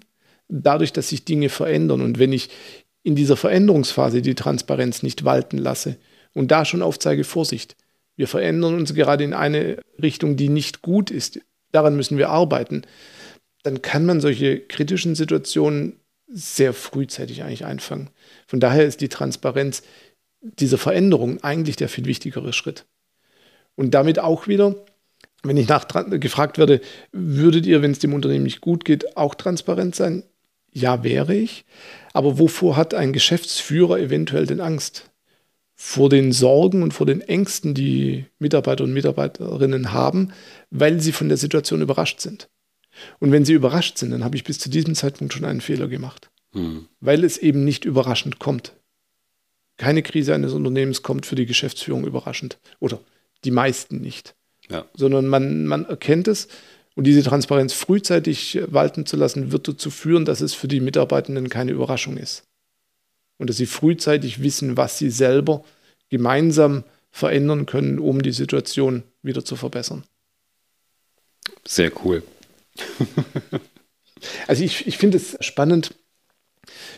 dadurch, 0.48 0.94
dass 0.94 1.10
sich 1.10 1.26
Dinge 1.26 1.50
verändern. 1.50 2.02
Und 2.02 2.20
wenn 2.20 2.32
ich 2.32 2.50
in 3.04 3.16
dieser 3.16 3.38
Veränderungsphase 3.38 4.22
die 4.22 4.36
Transparenz 4.36 5.04
nicht 5.04 5.26
walten 5.26 5.58
lasse 5.58 5.98
und 6.34 6.52
da 6.52 6.66
schon 6.66 6.82
aufzeige, 6.82 7.24
Vorsicht, 7.24 7.76
wir 8.16 8.28
verändern 8.28 8.76
uns 8.76 8.94
gerade 8.94 9.24
in 9.24 9.34
eine 9.34 9.78
Richtung, 10.02 10.36
die 10.36 10.50
nicht 10.50 10.82
gut 10.82 11.10
ist, 11.10 11.40
daran 11.72 11.96
müssen 11.96 12.18
wir 12.18 12.30
arbeiten, 12.30 12.84
dann 13.64 13.82
kann 13.82 14.06
man 14.06 14.22
solche 14.22 14.60
kritischen 14.60 15.16
Situationen 15.16 16.00
sehr 16.28 16.74
frühzeitig 16.74 17.44
eigentlich 17.44 17.66
einfangen. 17.66 18.10
Von 18.48 18.60
daher 18.60 18.86
ist 18.86 19.02
die 19.02 19.10
Transparenz 19.10 19.82
dieser 20.42 20.78
Veränderung 20.78 21.44
eigentlich 21.44 21.76
der 21.76 21.90
viel 21.90 22.06
wichtigere 22.06 22.54
Schritt. 22.54 22.86
Und 23.76 23.92
damit 23.92 24.20
auch 24.20 24.48
wieder, 24.48 24.76
wenn 25.44 25.58
ich 25.58 25.68
nach, 25.68 25.88
gefragt 26.10 26.58
werde, 26.58 26.82
würdet 27.12 27.66
ihr, 27.66 27.82
wenn 27.82 27.92
es 27.92 28.00
dem 28.00 28.14
Unternehmen 28.14 28.44
nicht 28.44 28.62
gut 28.62 28.86
geht, 28.86 29.18
auch 29.18 29.36
transparent 29.36 29.96
sein? 29.96 30.24
Ja, 30.72 31.04
wäre 31.04 31.36
ich. 31.36 31.66
Aber 32.14 32.38
wovor 32.38 32.78
hat 32.78 32.94
ein 32.94 33.14
Geschäftsführer 33.14 34.00
eventuell 34.00 34.46
denn 34.46 34.62
Angst? 34.62 35.10
Vor 35.76 36.10
den 36.10 36.32
Sorgen 36.32 36.84
und 36.84 36.94
vor 36.94 37.06
den 37.06 37.22
Ängsten, 37.22 37.74
die 37.74 38.26
Mitarbeiter 38.38 38.84
und 38.84 38.94
Mitarbeiterinnen 38.94 39.94
haben, 39.94 40.34
weil 40.70 41.00
sie 41.00 41.14
von 41.14 41.30
der 41.30 41.38
Situation 41.38 41.82
überrascht 41.82 42.20
sind. 42.20 42.50
Und 43.20 43.32
wenn 43.32 43.46
sie 43.46 43.54
überrascht 43.54 43.98
sind, 43.98 44.12
dann 44.12 44.24
habe 44.24 44.36
ich 44.36 44.44
bis 44.44 44.60
zu 44.60 44.70
diesem 44.70 44.96
Zeitpunkt 44.96 45.34
schon 45.34 45.46
einen 45.46 45.62
Fehler 45.62 45.88
gemacht, 45.88 46.30
hm. 46.54 46.88
weil 47.00 47.24
es 47.24 47.38
eben 47.38 47.64
nicht 47.64 47.86
überraschend 47.86 48.40
kommt. 48.40 48.74
Keine 49.78 50.04
Krise 50.04 50.36
eines 50.36 50.54
Unternehmens 50.54 51.04
kommt 51.04 51.26
für 51.26 51.36
die 51.36 51.46
Geschäftsführung 51.46 52.06
überraschend 52.06 52.58
oder 52.80 53.00
die 53.46 53.52
meisten 53.52 54.02
nicht, 54.02 54.36
ja. 54.70 54.86
sondern 54.94 55.28
man, 55.28 55.66
man 55.66 55.86
erkennt 55.86 56.28
es 56.28 56.50
und 56.96 57.06
diese 57.06 57.24
Transparenz 57.24 57.74
frühzeitig 57.74 58.60
walten 58.68 59.06
zu 59.06 59.16
lassen, 59.16 59.54
wird 59.54 59.70
dazu 59.70 59.90
führen, 59.90 60.26
dass 60.26 60.42
es 60.42 60.54
für 60.54 60.68
die 60.68 60.82
Mitarbeitenden 60.82 61.48
keine 61.48 61.72
Überraschung 61.72 62.18
ist 62.18 62.44
und 63.38 63.50
dass 63.50 63.58
sie 63.58 63.66
frühzeitig 63.66 64.44
wissen, 64.44 64.78
was 64.78 64.98
sie 64.98 65.10
selber 65.10 65.64
gemeinsam 66.10 66.84
verändern 67.10 67.66
können, 67.66 68.00
um 68.00 68.22
die 68.22 68.32
Situation 68.32 69.04
wieder 69.24 69.44
zu 69.44 69.56
verbessern. 69.56 70.04
Sehr 71.66 71.92
cool. 72.04 72.24
also 74.48 74.64
ich, 74.64 74.88
ich 74.88 74.98
finde 74.98 75.18
es 75.18 75.38
spannend. 75.42 75.96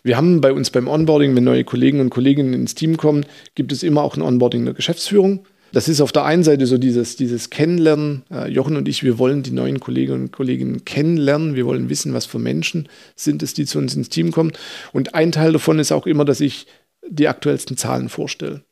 Wir 0.04 0.18
haben 0.18 0.42
bei 0.42 0.52
uns 0.52 0.70
beim 0.70 0.88
Onboarding, 0.88 1.36
wenn 1.36 1.44
neue 1.44 1.64
Kollegen 1.64 2.00
und 2.00 2.10
Kolleginnen 2.10 2.54
ins 2.54 2.76
Team 2.76 2.98
kommen, 2.98 3.26
gibt 3.56 3.72
es 3.72 3.84
immer 3.84 4.02
auch 4.02 4.16
ein 4.16 4.22
Onboarding 4.22 4.66
der 4.66 4.74
Geschäftsführung. 4.74 5.46
Das 5.74 5.88
ist 5.88 6.02
auf 6.02 6.12
der 6.12 6.26
einen 6.26 6.44
Seite 6.44 6.66
so 6.66 6.78
dieses, 6.78 7.16
dieses 7.16 7.50
Kennenlernen. 7.50 8.24
Äh, 8.30 8.50
Jochen 8.52 8.76
und 8.76 8.88
ich, 8.90 9.04
wir 9.04 9.18
wollen 9.18 9.42
die 9.42 9.52
neuen 9.52 9.80
Kolleginnen 9.80 10.24
und 10.24 10.32
Kollegen 10.32 10.84
kennenlernen. 10.84 11.56
Wir 11.56 11.66
wollen 11.66 11.90
wissen, 11.90 12.14
was 12.14 12.26
für 12.26 12.40
Menschen 12.40 12.90
sind 13.16 13.42
es, 13.42 13.54
die 13.54 13.66
zu 13.66 13.78
uns 13.78 13.96
ins 13.96 14.10
Team 14.10 14.32
kommen. 14.32 14.52
Und 14.92 15.16
ein 15.16 15.32
Teil 15.32 15.54
davon 15.54 15.80
ist 15.80 15.94
auch 15.94 16.08
immer, 16.08 16.26
dass 16.26 16.42
ich 16.42 16.68
die 17.08 17.30
aktuellsten 17.30 17.78
Zahlen 17.78 18.10
vorstelle. 18.10 18.64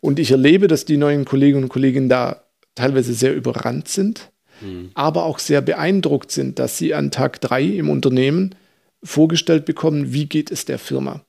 Und 0.00 0.20
ich 0.20 0.30
erlebe, 0.30 0.68
dass 0.68 0.84
die 0.84 0.96
neuen 0.96 1.24
Kolleginnen 1.24 1.64
und 1.64 1.68
Kollegen 1.68 2.08
da 2.08 2.44
teilweise 2.76 3.12
sehr 3.12 3.34
überrannt 3.34 3.88
sind 3.88 4.29
mhm. 4.60 4.90
aber 4.94 5.24
auch 5.24 5.38
sehr 5.38 5.60
beeindruckt 5.60 6.30
sind, 6.30 6.58
dass 6.58 6.78
sie 6.78 6.94
an 6.94 7.10
Tag 7.10 7.40
drei 7.40 7.62
im 7.62 7.90
Unternehmen 7.90 8.54
vorgestellt 9.02 9.64
bekommen, 9.64 10.12
wie 10.12 10.26
geht 10.26 10.50
es 10.50 10.64
der 10.64 10.78
Firma. 10.78 11.22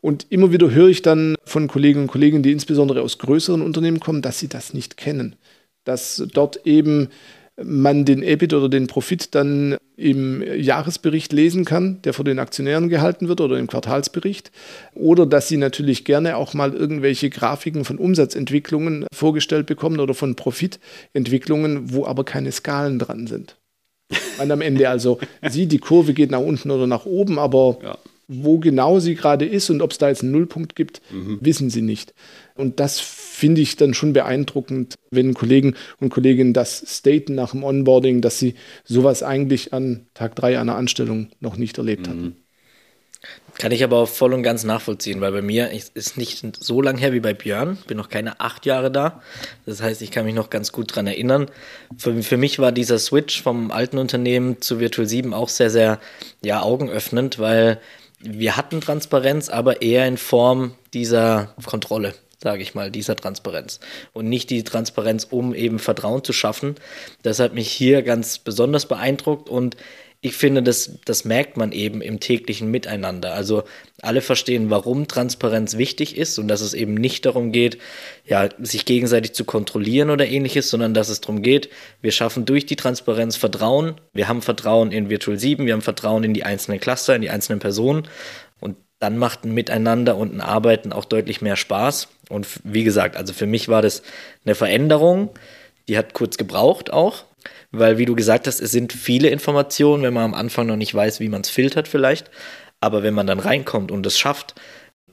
Und 0.00 0.26
immer 0.30 0.52
wieder 0.52 0.70
höre 0.70 0.88
ich 0.88 1.02
dann 1.02 1.36
von 1.44 1.68
Kolleginnen 1.68 2.04
und 2.04 2.10
Kollegen, 2.10 2.42
die 2.42 2.52
insbesondere 2.52 3.02
aus 3.02 3.18
größeren 3.18 3.62
Unternehmen 3.62 4.00
kommen, 4.00 4.22
dass 4.22 4.38
sie 4.38 4.48
das 4.48 4.72
nicht 4.72 4.96
kennen. 4.96 5.36
Dass 5.84 6.22
dort 6.32 6.66
eben 6.66 7.08
man 7.62 8.04
den 8.04 8.22
EBIT 8.22 8.54
oder 8.54 8.68
den 8.68 8.86
Profit 8.86 9.34
dann 9.34 9.76
im 9.96 10.42
Jahresbericht 10.42 11.32
lesen 11.32 11.64
kann, 11.64 12.00
der 12.02 12.14
vor 12.14 12.24
den 12.24 12.38
Aktionären 12.38 12.88
gehalten 12.88 13.28
wird 13.28 13.40
oder 13.40 13.58
im 13.58 13.66
Quartalsbericht. 13.66 14.50
Oder 14.94 15.26
dass 15.26 15.48
sie 15.48 15.58
natürlich 15.58 16.04
gerne 16.04 16.36
auch 16.36 16.54
mal 16.54 16.72
irgendwelche 16.72 17.28
Grafiken 17.28 17.84
von 17.84 17.98
Umsatzentwicklungen 17.98 19.06
vorgestellt 19.12 19.66
bekommen 19.66 20.00
oder 20.00 20.14
von 20.14 20.36
Profitentwicklungen, 20.36 21.92
wo 21.92 22.06
aber 22.06 22.24
keine 22.24 22.52
Skalen 22.52 22.98
dran 22.98 23.26
sind. 23.26 23.56
Man 24.38 24.50
am 24.50 24.60
Ende 24.60 24.88
also 24.88 25.18
sieht, 25.48 25.72
die 25.72 25.78
Kurve 25.78 26.14
geht 26.14 26.30
nach 26.30 26.40
unten 26.40 26.70
oder 26.70 26.86
nach 26.86 27.04
oben, 27.04 27.38
aber 27.38 27.78
ja. 27.82 27.98
wo 28.26 28.58
genau 28.58 29.00
sie 29.00 29.14
gerade 29.14 29.44
ist 29.44 29.68
und 29.70 29.82
ob 29.82 29.92
es 29.92 29.98
da 29.98 30.08
jetzt 30.08 30.22
einen 30.22 30.32
Nullpunkt 30.32 30.74
gibt, 30.76 31.02
mhm. 31.10 31.38
wissen 31.42 31.68
sie 31.68 31.82
nicht. 31.82 32.14
Und 32.60 32.78
das 32.78 33.00
finde 33.00 33.62
ich 33.62 33.76
dann 33.76 33.94
schon 33.94 34.12
beeindruckend, 34.12 34.96
wenn 35.10 35.32
Kollegen 35.34 35.74
und 35.98 36.10
Kolleginnen 36.10 36.52
das 36.52 36.84
staten 36.86 37.34
nach 37.34 37.52
dem 37.52 37.64
Onboarding, 37.64 38.20
dass 38.20 38.38
sie 38.38 38.54
sowas 38.84 39.22
eigentlich 39.22 39.72
an 39.72 40.06
Tag 40.14 40.36
drei 40.36 40.58
einer 40.58 40.76
Anstellung 40.76 41.28
noch 41.40 41.56
nicht 41.56 41.78
erlebt 41.78 42.06
mhm. 42.06 42.10
hatten. 42.10 42.36
Kann 43.58 43.72
ich 43.72 43.84
aber 43.84 43.98
auch 43.98 44.08
voll 44.08 44.32
und 44.32 44.42
ganz 44.42 44.64
nachvollziehen, 44.64 45.20
weil 45.20 45.32
bei 45.32 45.42
mir 45.42 45.70
ist 45.70 46.16
nicht 46.16 46.56
so 46.58 46.80
lang 46.80 46.96
her 46.96 47.12
wie 47.12 47.20
bei 47.20 47.34
Björn, 47.34 47.76
bin 47.86 47.98
noch 47.98 48.08
keine 48.08 48.40
acht 48.40 48.64
Jahre 48.64 48.90
da. 48.90 49.20
Das 49.66 49.82
heißt, 49.82 50.00
ich 50.00 50.10
kann 50.10 50.24
mich 50.24 50.34
noch 50.34 50.48
ganz 50.48 50.72
gut 50.72 50.94
dran 50.94 51.06
erinnern. 51.06 51.50
Für, 51.98 52.22
für 52.22 52.38
mich 52.38 52.58
war 52.58 52.72
dieser 52.72 52.98
Switch 52.98 53.42
vom 53.42 53.70
alten 53.70 53.98
Unternehmen 53.98 54.62
zu 54.62 54.80
Virtual 54.80 55.06
7 55.06 55.34
auch 55.34 55.50
sehr, 55.50 55.68
sehr 55.68 56.00
ja, 56.42 56.62
augenöffnend, 56.62 57.38
weil 57.38 57.80
wir 58.20 58.56
hatten 58.56 58.80
Transparenz, 58.80 59.50
aber 59.50 59.82
eher 59.82 60.06
in 60.06 60.16
Form 60.16 60.74
dieser 60.94 61.54
Kontrolle 61.64 62.14
sage 62.42 62.62
ich 62.62 62.74
mal, 62.74 62.90
dieser 62.90 63.16
Transparenz. 63.16 63.80
Und 64.12 64.28
nicht 64.28 64.50
die 64.50 64.64
Transparenz, 64.64 65.26
um 65.30 65.54
eben 65.54 65.78
Vertrauen 65.78 66.24
zu 66.24 66.32
schaffen. 66.32 66.76
Das 67.22 67.38
hat 67.38 67.54
mich 67.54 67.70
hier 67.70 68.02
ganz 68.02 68.38
besonders 68.38 68.86
beeindruckt 68.86 69.48
und 69.48 69.76
ich 70.22 70.36
finde, 70.36 70.62
das, 70.62 70.98
das 71.06 71.24
merkt 71.24 71.56
man 71.56 71.72
eben 71.72 72.02
im 72.02 72.20
täglichen 72.20 72.70
Miteinander. 72.70 73.32
Also 73.32 73.62
alle 74.02 74.20
verstehen, 74.20 74.68
warum 74.68 75.08
Transparenz 75.08 75.78
wichtig 75.78 76.14
ist 76.14 76.38
und 76.38 76.46
dass 76.48 76.60
es 76.60 76.74
eben 76.74 76.92
nicht 76.92 77.24
darum 77.24 77.52
geht, 77.52 77.78
ja, 78.26 78.50
sich 78.58 78.84
gegenseitig 78.84 79.32
zu 79.32 79.44
kontrollieren 79.44 80.10
oder 80.10 80.28
ähnliches, 80.28 80.68
sondern 80.68 80.92
dass 80.92 81.08
es 81.08 81.22
darum 81.22 81.40
geht, 81.40 81.70
wir 82.02 82.12
schaffen 82.12 82.44
durch 82.44 82.66
die 82.66 82.76
Transparenz 82.76 83.36
Vertrauen. 83.36 83.94
Wir 84.12 84.28
haben 84.28 84.42
Vertrauen 84.42 84.92
in 84.92 85.08
Virtual 85.08 85.38
7, 85.38 85.64
wir 85.64 85.72
haben 85.72 85.80
Vertrauen 85.80 86.22
in 86.22 86.34
die 86.34 86.44
einzelnen 86.44 86.80
Cluster, 86.80 87.16
in 87.16 87.22
die 87.22 87.30
einzelnen 87.30 87.60
Personen 87.60 88.06
dann 89.00 89.16
macht 89.16 89.44
ein 89.44 89.52
Miteinander 89.52 90.16
und 90.16 90.32
ein 90.32 90.40
Arbeiten 90.42 90.92
auch 90.92 91.06
deutlich 91.06 91.40
mehr 91.40 91.56
Spaß. 91.56 92.08
Und 92.30 92.46
wie 92.64 92.84
gesagt, 92.84 93.16
also 93.16 93.32
für 93.32 93.46
mich 93.46 93.68
war 93.68 93.82
das 93.82 94.02
eine 94.44 94.54
Veränderung, 94.54 95.30
die 95.88 95.98
hat 95.98 96.14
kurz 96.14 96.36
gebraucht 96.36 96.92
auch, 96.92 97.24
weil 97.70 97.98
wie 97.98 98.04
du 98.04 98.14
gesagt 98.14 98.46
hast, 98.46 98.60
es 98.60 98.70
sind 98.70 98.92
viele 98.92 99.28
Informationen, 99.28 100.02
wenn 100.02 100.14
man 100.14 100.24
am 100.24 100.34
Anfang 100.34 100.66
noch 100.66 100.76
nicht 100.76 100.94
weiß, 100.94 101.20
wie 101.20 101.28
man 101.28 101.42
es 101.42 101.50
filtert 101.50 101.88
vielleicht. 101.88 102.30
Aber 102.80 103.02
wenn 103.02 103.14
man 103.14 103.26
dann 103.26 103.40
reinkommt 103.40 103.90
und 103.90 104.06
es 104.06 104.18
schafft, 104.18 104.54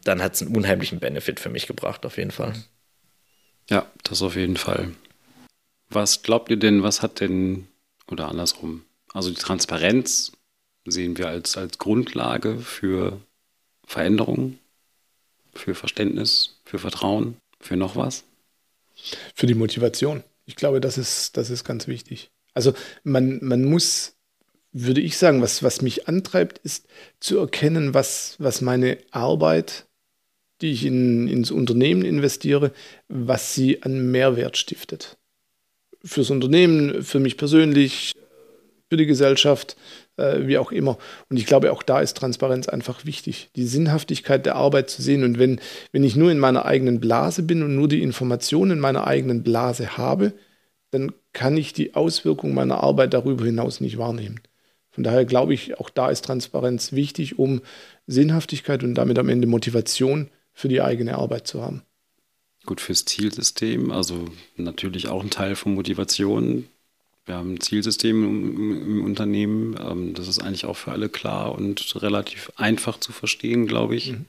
dann 0.03 0.21
hat 0.21 0.35
es 0.35 0.41
einen 0.41 0.55
unheimlichen 0.55 0.99
Benefit 0.99 1.39
für 1.39 1.49
mich 1.49 1.67
gebracht, 1.67 2.05
auf 2.05 2.17
jeden 2.17 2.31
Fall. 2.31 2.53
Ja, 3.69 3.91
das 4.03 4.21
auf 4.21 4.35
jeden 4.35 4.55
Fall. 4.55 4.91
Was 5.89 6.21
glaubt 6.21 6.49
ihr 6.49 6.57
denn, 6.57 6.83
was 6.83 7.01
hat 7.01 7.19
denn 7.19 7.67
Oder 8.09 8.29
andersrum. 8.29 8.83
Also 9.13 9.29
die 9.29 9.35
Transparenz 9.35 10.31
sehen 10.85 11.17
wir 11.17 11.27
als, 11.27 11.57
als 11.57 11.77
Grundlage 11.77 12.57
für 12.59 13.19
Veränderung, 13.85 14.59
für 15.57 15.75
Verständnis, 15.75 16.59
für 16.65 16.79
Vertrauen, 16.79 17.37
für 17.59 17.75
noch 17.75 17.95
was? 17.95 18.23
Für 19.35 19.47
die 19.47 19.55
Motivation. 19.55 20.23
Ich 20.45 20.55
glaube, 20.55 20.81
das 20.81 20.97
ist, 20.97 21.37
das 21.37 21.49
ist 21.49 21.63
ganz 21.63 21.87
wichtig. 21.87 22.31
Also 22.53 22.73
man, 23.03 23.39
man 23.43 23.63
muss, 23.65 24.15
würde 24.71 25.01
ich 25.01 25.17
sagen, 25.17 25.41
was, 25.41 25.61
was 25.61 25.81
mich 25.81 26.07
antreibt, 26.07 26.59
ist 26.59 26.87
zu 27.19 27.37
erkennen, 27.37 27.93
was, 27.93 28.35
was 28.39 28.61
meine 28.61 28.97
Arbeit, 29.11 29.85
die 30.61 30.71
ich 30.71 30.85
in, 30.85 31.27
ins 31.27 31.51
Unternehmen 31.51 32.03
investiere, 32.03 32.71
was 33.07 33.53
sie 33.53 33.83
an 33.83 34.11
Mehrwert 34.11 34.57
stiftet. 34.57 35.17
Fürs 36.03 36.29
Unternehmen, 36.29 37.03
für 37.03 37.19
mich 37.19 37.37
persönlich, 37.37 38.13
für 38.89 38.97
die 38.97 39.05
Gesellschaft, 39.05 39.75
äh, 40.17 40.47
wie 40.47 40.57
auch 40.57 40.71
immer. 40.71 40.97
Und 41.29 41.37
ich 41.37 41.45
glaube, 41.45 41.71
auch 41.71 41.83
da 41.83 41.99
ist 41.99 42.17
Transparenz 42.17 42.67
einfach 42.69 43.05
wichtig, 43.05 43.49
die 43.55 43.65
Sinnhaftigkeit 43.65 44.45
der 44.45 44.55
Arbeit 44.55 44.89
zu 44.89 45.01
sehen. 45.01 45.23
Und 45.23 45.39
wenn, 45.39 45.59
wenn 45.91 46.03
ich 46.03 46.15
nur 46.15 46.31
in 46.31 46.39
meiner 46.39 46.65
eigenen 46.65 46.99
Blase 46.99 47.43
bin 47.43 47.63
und 47.63 47.75
nur 47.75 47.87
die 47.87 48.01
Informationen 48.01 48.71
in 48.71 48.79
meiner 48.79 49.05
eigenen 49.05 49.43
Blase 49.43 49.97
habe, 49.97 50.33
dann 50.91 51.11
kann 51.33 51.57
ich 51.57 51.73
die 51.73 51.95
Auswirkungen 51.95 52.55
meiner 52.55 52.81
Arbeit 52.81 53.13
darüber 53.13 53.45
hinaus 53.45 53.81
nicht 53.81 53.97
wahrnehmen. 53.97 54.39
Von 54.89 55.03
daher 55.03 55.25
glaube 55.25 55.53
ich, 55.53 55.79
auch 55.79 55.89
da 55.89 56.09
ist 56.09 56.25
Transparenz 56.25 56.93
wichtig, 56.93 57.37
um 57.37 57.61
Sinnhaftigkeit 58.07 58.83
und 58.83 58.95
damit 58.95 59.19
am 59.19 59.29
Ende 59.29 59.47
Motivation 59.47 60.29
für 60.53 60.69
die 60.69 60.81
eigene 60.81 61.17
Arbeit 61.17 61.45
zu 61.45 61.61
haben. 61.61 61.83
Gut 62.65 62.81
fürs 62.81 63.05
Zielsystem, 63.05 63.91
also 63.91 64.25
natürlich 64.55 65.07
auch 65.07 65.21
ein 65.21 65.29
Teil 65.29 65.55
von 65.55 65.75
Motivation, 65.75 66.67
wir 67.27 67.35
haben 67.35 67.55
ein 67.55 67.61
Zielsystem 67.61 68.23
im, 68.23 68.81
im 68.81 69.03
Unternehmen. 69.03 69.75
Ähm, 69.79 70.13
das 70.13 70.27
ist 70.27 70.39
eigentlich 70.39 70.65
auch 70.65 70.77
für 70.77 70.91
alle 70.91 71.09
klar 71.09 71.53
und 71.53 72.01
relativ 72.01 72.51
einfach 72.55 72.99
zu 72.99 73.11
verstehen, 73.11 73.67
glaube 73.67 73.95
ich. 73.95 74.13
Mhm. 74.13 74.25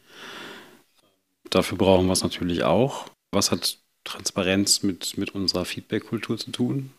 Dafür 1.51 1.79
brauchen 1.79 2.07
wir 2.07 2.13
es 2.13 2.23
natürlich 2.23 2.65
auch. 2.65 3.09
Was 3.31 3.51
hat 3.51 3.79
Transparenz 4.05 4.83
mit, 4.83 5.17
mit 5.17 5.35
unserer 5.35 5.65
Feedback-Kultur 5.65 6.39
zu 6.39 6.51
tun? 6.51 6.91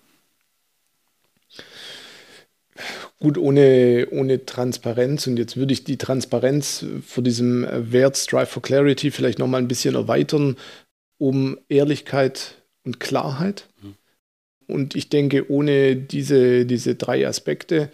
Gut, 3.19 3.37
ohne, 3.37 4.07
ohne 4.11 4.45
Transparenz, 4.45 5.27
und 5.27 5.37
jetzt 5.37 5.57
würde 5.57 5.73
ich 5.73 5.83
die 5.83 5.97
Transparenz 5.97 6.85
vor 7.05 7.21
diesem 7.21 7.67
Wert 7.69 8.15
Strive 8.15 8.45
for 8.45 8.61
Clarity 8.61 9.11
vielleicht 9.11 9.39
nochmal 9.39 9.61
ein 9.61 9.67
bisschen 9.67 9.95
erweitern, 9.95 10.55
um 11.17 11.59
Ehrlichkeit 11.67 12.55
und 12.85 13.01
Klarheit. 13.01 13.67
Mhm. 13.81 13.95
Und 14.69 14.95
ich 14.95 15.09
denke, 15.09 15.49
ohne 15.51 15.95
diese, 15.95 16.65
diese 16.65 16.95
drei 16.95 17.27
Aspekte 17.27 17.89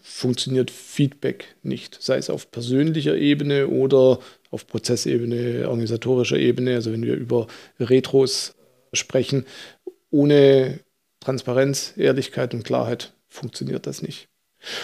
funktioniert 0.00 0.70
Feedback 0.70 1.56
nicht, 1.62 1.96
sei 2.00 2.18
es 2.18 2.30
auf 2.30 2.50
persönlicher 2.50 3.16
Ebene 3.16 3.68
oder 3.68 4.18
auf 4.50 4.66
Prozessebene, 4.66 5.68
organisatorischer 5.68 6.38
Ebene. 6.38 6.74
Also 6.74 6.92
wenn 6.92 7.02
wir 7.02 7.14
über 7.14 7.46
Retros 7.80 8.54
sprechen, 8.92 9.46
ohne 10.10 10.80
Transparenz, 11.20 11.94
Ehrlichkeit 11.96 12.54
und 12.54 12.64
Klarheit 12.64 13.12
funktioniert 13.28 13.86
das 13.86 14.02
nicht. 14.02 14.28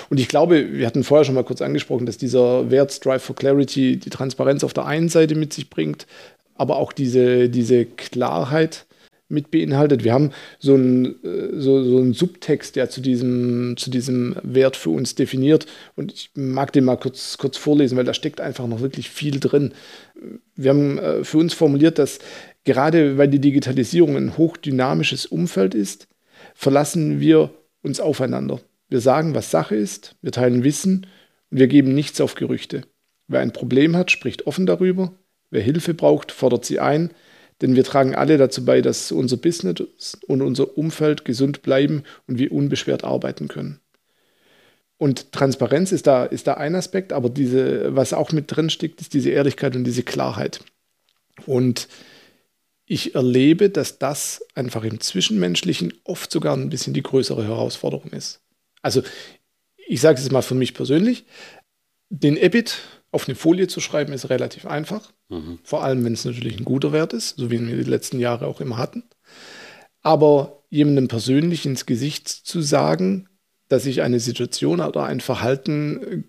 Und 0.08 0.18
ich 0.18 0.28
glaube, 0.28 0.72
wir 0.72 0.86
hatten 0.86 1.04
vorher 1.04 1.24
schon 1.24 1.34
mal 1.34 1.44
kurz 1.44 1.62
angesprochen, 1.62 2.06
dass 2.06 2.18
dieser 2.18 2.70
Wert 2.70 2.92
Strive 2.92 3.20
for 3.20 3.36
Clarity 3.36 3.98
die 3.98 4.10
Transparenz 4.10 4.64
auf 4.64 4.72
der 4.72 4.86
einen 4.86 5.08
Seite 5.08 5.34
mit 5.34 5.52
sich 5.52 5.70
bringt, 5.70 6.06
aber 6.54 6.76
auch 6.76 6.92
diese, 6.92 7.48
diese 7.48 7.86
Klarheit 7.86 8.86
mit 9.30 9.50
beinhaltet. 9.50 10.04
Wir 10.04 10.12
haben 10.12 10.30
so 10.58 10.74
einen, 10.74 11.24
äh, 11.24 11.60
so, 11.60 11.82
so 11.82 12.12
Subtext, 12.12 12.76
der 12.76 12.90
zu 12.90 13.00
diesem, 13.00 13.76
zu 13.76 13.90
diesem 13.90 14.36
Wert 14.42 14.76
für 14.76 14.90
uns 14.90 15.14
definiert. 15.14 15.66
Und 15.96 16.12
ich 16.12 16.30
mag 16.34 16.72
den 16.72 16.84
mal 16.84 16.96
kurz, 16.96 17.38
kurz 17.38 17.56
vorlesen, 17.56 17.96
weil 17.96 18.04
da 18.04 18.14
steckt 18.14 18.40
einfach 18.40 18.66
noch 18.66 18.80
wirklich 18.80 19.10
viel 19.10 19.40
drin. 19.40 19.72
Wir 20.56 20.70
haben 20.70 20.98
äh, 20.98 21.24
für 21.24 21.38
uns 21.38 21.54
formuliert, 21.54 21.98
dass 21.98 22.18
gerade 22.64 23.18
weil 23.18 23.28
die 23.28 23.40
Digitalisierung 23.40 24.16
ein 24.16 24.36
hochdynamisches 24.36 25.26
Umfeld 25.26 25.74
ist, 25.74 26.08
verlassen 26.54 27.20
wir 27.20 27.50
uns 27.82 28.00
aufeinander. 28.00 28.60
Wir 28.88 29.00
sagen, 29.00 29.34
was 29.34 29.50
Sache 29.50 29.76
ist, 29.76 30.16
wir 30.20 30.32
teilen 30.32 30.64
Wissen 30.64 31.06
und 31.50 31.58
wir 31.58 31.68
geben 31.68 31.94
nichts 31.94 32.20
auf 32.20 32.34
Gerüchte. 32.34 32.82
Wer 33.28 33.40
ein 33.40 33.52
Problem 33.52 33.96
hat, 33.96 34.10
spricht 34.10 34.46
offen 34.46 34.66
darüber. 34.66 35.14
Wer 35.50 35.62
Hilfe 35.62 35.94
braucht, 35.94 36.32
fordert 36.32 36.64
sie 36.64 36.80
ein. 36.80 37.10
Denn 37.60 37.76
wir 37.76 37.84
tragen 37.84 38.14
alle 38.14 38.38
dazu 38.38 38.64
bei, 38.64 38.80
dass 38.80 39.12
unser 39.12 39.36
Business 39.36 40.16
und 40.26 40.42
unser 40.42 40.78
Umfeld 40.78 41.24
gesund 41.24 41.62
bleiben 41.62 42.04
und 42.26 42.38
wir 42.38 42.52
unbeschwert 42.52 43.04
arbeiten 43.04 43.48
können. 43.48 43.80
Und 44.96 45.32
Transparenz 45.32 45.92
ist 45.92 46.06
da, 46.06 46.24
ist 46.24 46.46
da 46.46 46.54
ein 46.54 46.74
Aspekt, 46.74 47.12
aber 47.12 47.30
diese, 47.30 47.96
was 47.96 48.12
auch 48.12 48.32
mit 48.32 48.54
drin 48.54 48.68
steckt, 48.68 49.00
ist 49.00 49.14
diese 49.14 49.30
Ehrlichkeit 49.30 49.74
und 49.74 49.84
diese 49.84 50.02
Klarheit. 50.02 50.60
Und 51.46 51.88
ich 52.84 53.14
erlebe, 53.14 53.70
dass 53.70 53.98
das 53.98 54.44
einfach 54.54 54.84
im 54.84 55.00
Zwischenmenschlichen 55.00 55.94
oft 56.04 56.30
sogar 56.30 56.56
ein 56.56 56.70
bisschen 56.70 56.92
die 56.92 57.02
größere 57.02 57.44
Herausforderung 57.44 58.10
ist. 58.10 58.40
Also, 58.82 59.02
ich 59.86 60.00
sage 60.00 60.20
es 60.20 60.30
mal 60.30 60.42
für 60.42 60.54
mich 60.54 60.74
persönlich: 60.74 61.24
Den 62.08 62.36
EBIT 62.36 62.78
auf 63.12 63.28
eine 63.28 63.36
Folie 63.36 63.68
zu 63.68 63.80
schreiben 63.80 64.12
ist 64.12 64.28
relativ 64.28 64.66
einfach. 64.66 65.12
Vor 65.62 65.84
allem, 65.84 66.04
wenn 66.04 66.14
es 66.14 66.24
natürlich 66.24 66.58
ein 66.58 66.64
guter 66.64 66.92
Wert 66.92 67.12
ist, 67.12 67.36
so 67.36 67.50
wie 67.50 67.60
wir 67.60 67.76
die 67.76 67.90
letzten 67.90 68.18
Jahre 68.18 68.46
auch 68.46 68.60
immer 68.60 68.76
hatten. 68.76 69.04
Aber 70.02 70.64
jemandem 70.70 71.08
persönlich 71.08 71.66
ins 71.66 71.86
Gesicht 71.86 72.28
zu 72.28 72.60
sagen, 72.62 73.28
dass 73.68 73.86
ich 73.86 74.02
eine 74.02 74.20
Situation 74.20 74.80
oder 74.80 75.04
ein 75.04 75.20
Verhalten 75.20 76.02
äh, 76.02 76.22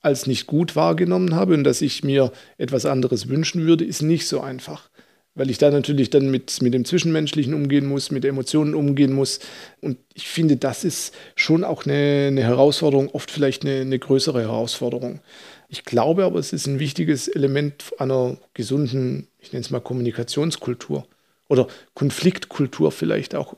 als 0.00 0.26
nicht 0.26 0.46
gut 0.46 0.76
wahrgenommen 0.76 1.34
habe 1.34 1.54
und 1.54 1.64
dass 1.64 1.82
ich 1.82 2.04
mir 2.04 2.32
etwas 2.56 2.86
anderes 2.86 3.28
wünschen 3.28 3.66
würde, 3.66 3.84
ist 3.84 4.02
nicht 4.02 4.28
so 4.28 4.40
einfach. 4.40 4.90
Weil 5.34 5.50
ich 5.50 5.58
da 5.58 5.70
natürlich 5.70 6.10
dann 6.10 6.30
mit, 6.30 6.62
mit 6.62 6.74
dem 6.74 6.84
Zwischenmenschlichen 6.84 7.54
umgehen 7.54 7.86
muss, 7.86 8.10
mit 8.10 8.24
Emotionen 8.24 8.74
umgehen 8.74 9.12
muss. 9.12 9.38
Und 9.80 9.98
ich 10.14 10.28
finde, 10.28 10.56
das 10.56 10.84
ist 10.84 11.14
schon 11.36 11.62
auch 11.62 11.84
eine, 11.84 12.26
eine 12.28 12.42
Herausforderung, 12.42 13.08
oft 13.10 13.30
vielleicht 13.30 13.64
eine, 13.64 13.80
eine 13.80 13.98
größere 13.98 14.40
Herausforderung. 14.40 15.20
Ich 15.68 15.84
glaube 15.84 16.24
aber, 16.24 16.38
es 16.38 16.52
ist 16.52 16.66
ein 16.66 16.78
wichtiges 16.78 17.28
Element 17.28 17.92
einer 17.98 18.38
gesunden, 18.54 19.28
ich 19.38 19.52
nenne 19.52 19.62
es 19.62 19.70
mal 19.70 19.80
Kommunikationskultur 19.80 21.06
oder 21.48 21.68
Konfliktkultur 21.94 22.90
vielleicht 22.90 23.34
auch. 23.34 23.54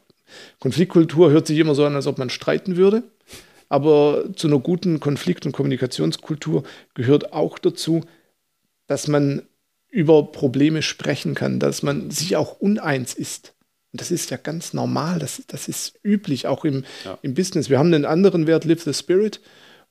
Konfliktkultur 0.59 1.31
hört 1.31 1.46
sich 1.46 1.59
immer 1.59 1.75
so 1.75 1.85
an, 1.85 1.94
als 1.94 2.07
ob 2.07 2.18
man 2.18 2.31
streiten 2.31 2.77
würde. 2.77 3.05
Aber 3.68 4.25
zu 4.35 4.49
einer 4.49 4.59
guten 4.59 4.99
Konflikt- 4.99 5.46
und 5.46 5.53
Kommunikationskultur 5.53 6.64
gehört 6.94 7.33
auch 7.33 7.59
dazu, 7.59 8.05
dass 8.88 9.07
man 9.07 9.42
über 9.88 10.33
Probleme 10.33 10.83
sprechen 10.83 11.35
kann, 11.35 11.61
dass 11.61 11.83
man 11.83 12.11
sich 12.11 12.37
auch 12.37 12.61
uneins 12.61 13.14
ist. 13.14 13.55
Und 13.92 14.01
das 14.01 14.11
ist 14.11 14.31
ja 14.31 14.37
ganz 14.37 14.73
normal, 14.73 15.20
das, 15.20 15.42
das 15.46 15.68
ist 15.68 15.94
üblich, 16.03 16.46
auch 16.49 16.64
im, 16.64 16.85
ja. 17.05 17.18
im 17.23 17.35
Business. 17.35 17.70
Wir 17.70 17.79
haben 17.79 17.92
einen 17.92 18.05
anderen 18.05 18.46
Wert, 18.49 18.64
Live 18.64 18.83
the 18.83 18.94
Spirit. 18.94 19.40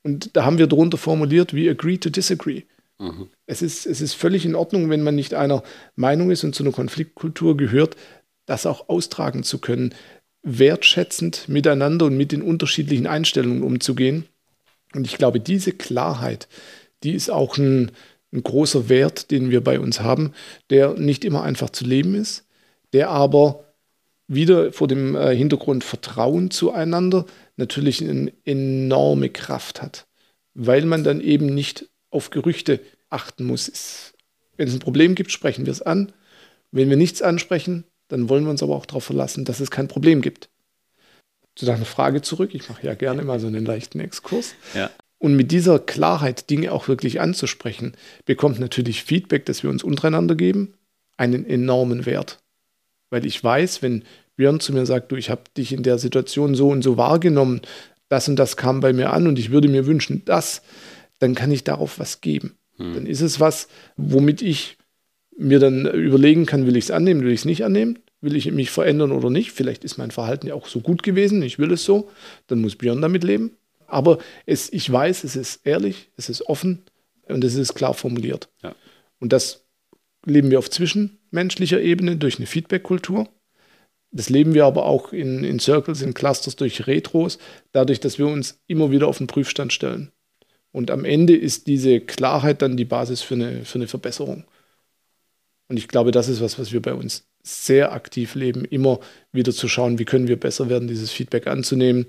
Und 0.02 0.36
da 0.36 0.44
haben 0.44 0.58
wir 0.58 0.66
drunter 0.66 0.98
formuliert, 0.98 1.54
we 1.54 1.70
agree 1.70 1.98
to 1.98 2.10
disagree. 2.10 2.62
Mhm. 2.98 3.28
Es, 3.46 3.62
ist, 3.62 3.86
es 3.86 4.00
ist 4.00 4.14
völlig 4.14 4.44
in 4.44 4.54
Ordnung, 4.54 4.90
wenn 4.90 5.02
man 5.02 5.14
nicht 5.14 5.34
einer 5.34 5.62
Meinung 5.96 6.30
ist 6.30 6.44
und 6.44 6.54
zu 6.54 6.62
einer 6.62 6.72
Konfliktkultur 6.72 7.56
gehört, 7.56 7.96
das 8.46 8.66
auch 8.66 8.88
austragen 8.88 9.42
zu 9.42 9.58
können, 9.58 9.94
wertschätzend 10.42 11.48
miteinander 11.48 12.06
und 12.06 12.16
mit 12.16 12.32
den 12.32 12.42
unterschiedlichen 12.42 13.06
Einstellungen 13.06 13.62
umzugehen. 13.62 14.26
Und 14.94 15.06
ich 15.06 15.18
glaube, 15.18 15.40
diese 15.40 15.72
Klarheit, 15.72 16.48
die 17.02 17.12
ist 17.12 17.30
auch 17.30 17.58
ein, 17.58 17.92
ein 18.32 18.42
großer 18.42 18.88
Wert, 18.88 19.30
den 19.30 19.50
wir 19.50 19.62
bei 19.62 19.78
uns 19.80 20.00
haben, 20.00 20.32
der 20.70 20.94
nicht 20.94 21.24
immer 21.24 21.42
einfach 21.42 21.70
zu 21.70 21.84
leben 21.84 22.14
ist, 22.14 22.46
der 22.92 23.10
aber 23.10 23.69
wieder 24.30 24.72
vor 24.72 24.86
dem 24.86 25.16
äh, 25.16 25.34
Hintergrund 25.34 25.82
Vertrauen 25.82 26.52
zueinander 26.52 27.26
natürlich 27.56 28.00
eine 28.00 28.32
enorme 28.44 29.28
Kraft 29.28 29.82
hat, 29.82 30.06
weil 30.54 30.86
man 30.86 31.02
dann 31.02 31.20
eben 31.20 31.46
nicht 31.46 31.88
auf 32.10 32.30
Gerüchte 32.30 32.80
achten 33.08 33.44
muss. 33.44 34.12
Wenn 34.56 34.68
es 34.68 34.74
ein 34.74 34.80
Problem 34.80 35.16
gibt, 35.16 35.32
sprechen 35.32 35.66
wir 35.66 35.72
es 35.72 35.82
an. 35.82 36.12
Wenn 36.70 36.88
wir 36.88 36.96
nichts 36.96 37.22
ansprechen, 37.22 37.84
dann 38.06 38.28
wollen 38.28 38.44
wir 38.44 38.50
uns 38.50 38.62
aber 38.62 38.76
auch 38.76 38.86
darauf 38.86 39.04
verlassen, 39.04 39.44
dass 39.44 39.58
es 39.58 39.70
kein 39.70 39.88
Problem 39.88 40.20
gibt. 40.22 40.48
Zu 41.56 41.66
deiner 41.66 41.84
Frage 41.84 42.22
zurück, 42.22 42.54
ich 42.54 42.68
mache 42.68 42.86
ja 42.86 42.94
gerne 42.94 43.22
mal 43.22 43.40
so 43.40 43.48
einen 43.48 43.64
leichten 43.64 43.98
Exkurs. 43.98 44.54
Ja. 44.74 44.90
Und 45.18 45.34
mit 45.34 45.50
dieser 45.50 45.80
Klarheit, 45.80 46.48
Dinge 46.50 46.72
auch 46.72 46.86
wirklich 46.86 47.20
anzusprechen, 47.20 47.94
bekommt 48.26 48.60
natürlich 48.60 49.02
Feedback, 49.02 49.44
das 49.46 49.64
wir 49.64 49.70
uns 49.70 49.82
untereinander 49.82 50.36
geben, 50.36 50.74
einen 51.16 51.44
enormen 51.44 52.06
Wert. 52.06 52.39
Weil 53.10 53.26
ich 53.26 53.42
weiß, 53.42 53.82
wenn 53.82 54.04
Björn 54.36 54.60
zu 54.60 54.72
mir 54.72 54.86
sagt, 54.86 55.12
du, 55.12 55.16
ich 55.16 55.30
habe 55.30 55.42
dich 55.56 55.72
in 55.72 55.82
der 55.82 55.98
Situation 55.98 56.54
so 56.54 56.68
und 56.68 56.82
so 56.82 56.96
wahrgenommen, 56.96 57.60
das 58.08 58.28
und 58.28 58.36
das 58.36 58.56
kam 58.56 58.80
bei 58.80 58.92
mir 58.92 59.12
an 59.12 59.26
und 59.26 59.38
ich 59.38 59.50
würde 59.50 59.68
mir 59.68 59.86
wünschen, 59.86 60.22
das, 60.24 60.62
dann 61.18 61.34
kann 61.34 61.50
ich 61.50 61.64
darauf 61.64 61.98
was 61.98 62.20
geben. 62.20 62.56
Hm. 62.76 62.94
Dann 62.94 63.06
ist 63.06 63.20
es 63.20 63.38
was, 63.38 63.68
womit 63.96 64.42
ich 64.42 64.78
mir 65.36 65.58
dann 65.58 65.86
überlegen 65.86 66.46
kann, 66.46 66.66
will 66.66 66.76
ich 66.76 66.84
es 66.84 66.90
annehmen, 66.90 67.22
will 67.22 67.32
ich 67.32 67.40
es 67.40 67.44
nicht 67.44 67.64
annehmen. 67.64 67.98
Will 68.22 68.36
ich 68.36 68.50
mich 68.52 68.70
verändern 68.70 69.12
oder 69.12 69.30
nicht? 69.30 69.52
Vielleicht 69.52 69.82
ist 69.82 69.96
mein 69.96 70.10
Verhalten 70.10 70.46
ja 70.46 70.54
auch 70.54 70.66
so 70.66 70.80
gut 70.80 71.02
gewesen, 71.02 71.40
ich 71.40 71.58
will 71.58 71.72
es 71.72 71.84
so, 71.84 72.10
dann 72.48 72.60
muss 72.60 72.76
Björn 72.76 73.00
damit 73.00 73.24
leben. 73.24 73.52
Aber 73.86 74.18
es, 74.44 74.70
ich 74.72 74.90
weiß, 74.90 75.24
es 75.24 75.36
ist 75.36 75.60
ehrlich, 75.64 76.10
es 76.16 76.28
ist 76.28 76.42
offen 76.42 76.82
und 77.28 77.42
es 77.44 77.54
ist 77.54 77.74
klar 77.74 77.94
formuliert. 77.94 78.50
Ja. 78.62 78.74
Und 79.20 79.32
das 79.32 79.64
leben 80.26 80.50
wir 80.50 80.58
auf 80.58 80.68
zwischenmenschlicher 81.30 81.80
Ebene 81.80 82.16
durch 82.16 82.38
eine 82.38 82.46
Feedback-Kultur. 82.46 83.28
Das 84.12 84.28
leben 84.28 84.54
wir 84.54 84.64
aber 84.64 84.86
auch 84.86 85.12
in, 85.12 85.44
in 85.44 85.60
Circles, 85.60 86.02
in 86.02 86.14
Clusters 86.14 86.56
durch 86.56 86.86
Retros, 86.88 87.38
dadurch, 87.72 88.00
dass 88.00 88.18
wir 88.18 88.26
uns 88.26 88.60
immer 88.66 88.90
wieder 88.90 89.06
auf 89.06 89.18
den 89.18 89.28
Prüfstand 89.28 89.72
stellen. 89.72 90.10
Und 90.72 90.90
am 90.90 91.04
Ende 91.04 91.36
ist 91.36 91.68
diese 91.68 92.00
Klarheit 92.00 92.62
dann 92.62 92.76
die 92.76 92.84
Basis 92.84 93.22
für 93.22 93.34
eine, 93.34 93.64
für 93.64 93.78
eine 93.78 93.86
Verbesserung. 93.86 94.44
Und 95.68 95.76
ich 95.76 95.86
glaube, 95.86 96.10
das 96.10 96.28
ist 96.28 96.40
was, 96.40 96.58
was 96.58 96.72
wir 96.72 96.82
bei 96.82 96.94
uns 96.94 97.28
sehr 97.42 97.92
aktiv 97.92 98.34
leben, 98.34 98.64
immer 98.64 98.98
wieder 99.32 99.52
zu 99.52 99.68
schauen, 99.68 99.98
wie 100.00 100.04
können 100.04 100.28
wir 100.28 100.38
besser 100.38 100.68
werden, 100.68 100.88
dieses 100.88 101.12
Feedback 101.12 101.46
anzunehmen, 101.46 102.06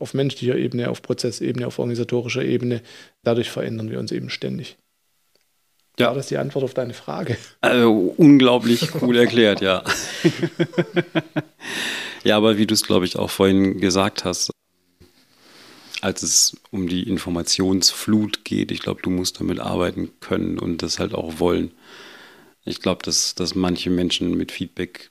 auf 0.00 0.14
menschlicher 0.14 0.56
Ebene, 0.56 0.90
auf 0.90 1.02
Prozessebene, 1.02 1.66
auf 1.68 1.78
organisatorischer 1.78 2.44
Ebene. 2.44 2.82
Dadurch 3.22 3.50
verändern 3.50 3.90
wir 3.90 4.00
uns 4.00 4.10
eben 4.10 4.30
ständig. 4.30 4.76
Ja. 5.98 6.08
War 6.08 6.14
das 6.14 6.26
die 6.26 6.38
Antwort 6.38 6.64
auf 6.64 6.74
deine 6.74 6.92
Frage? 6.92 7.36
Also, 7.60 8.14
unglaublich 8.16 8.88
cool 9.00 9.16
erklärt, 9.16 9.60
ja. 9.60 9.84
ja, 12.24 12.36
aber 12.36 12.58
wie 12.58 12.66
du 12.66 12.74
es, 12.74 12.82
glaube 12.82 13.04
ich, 13.04 13.16
auch 13.16 13.30
vorhin 13.30 13.80
gesagt 13.80 14.24
hast, 14.24 14.50
als 16.00 16.22
es 16.22 16.56
um 16.70 16.88
die 16.88 17.08
Informationsflut 17.08 18.44
geht, 18.44 18.72
ich 18.72 18.80
glaube, 18.80 19.02
du 19.02 19.10
musst 19.10 19.40
damit 19.40 19.60
arbeiten 19.60 20.10
können 20.20 20.58
und 20.58 20.82
das 20.82 20.98
halt 20.98 21.14
auch 21.14 21.38
wollen. 21.38 21.70
Ich 22.66 22.80
glaube, 22.80 23.02
dass, 23.04 23.34
dass 23.34 23.54
manche 23.54 23.90
Menschen 23.90 24.36
mit 24.36 24.50
Feedback 24.50 25.10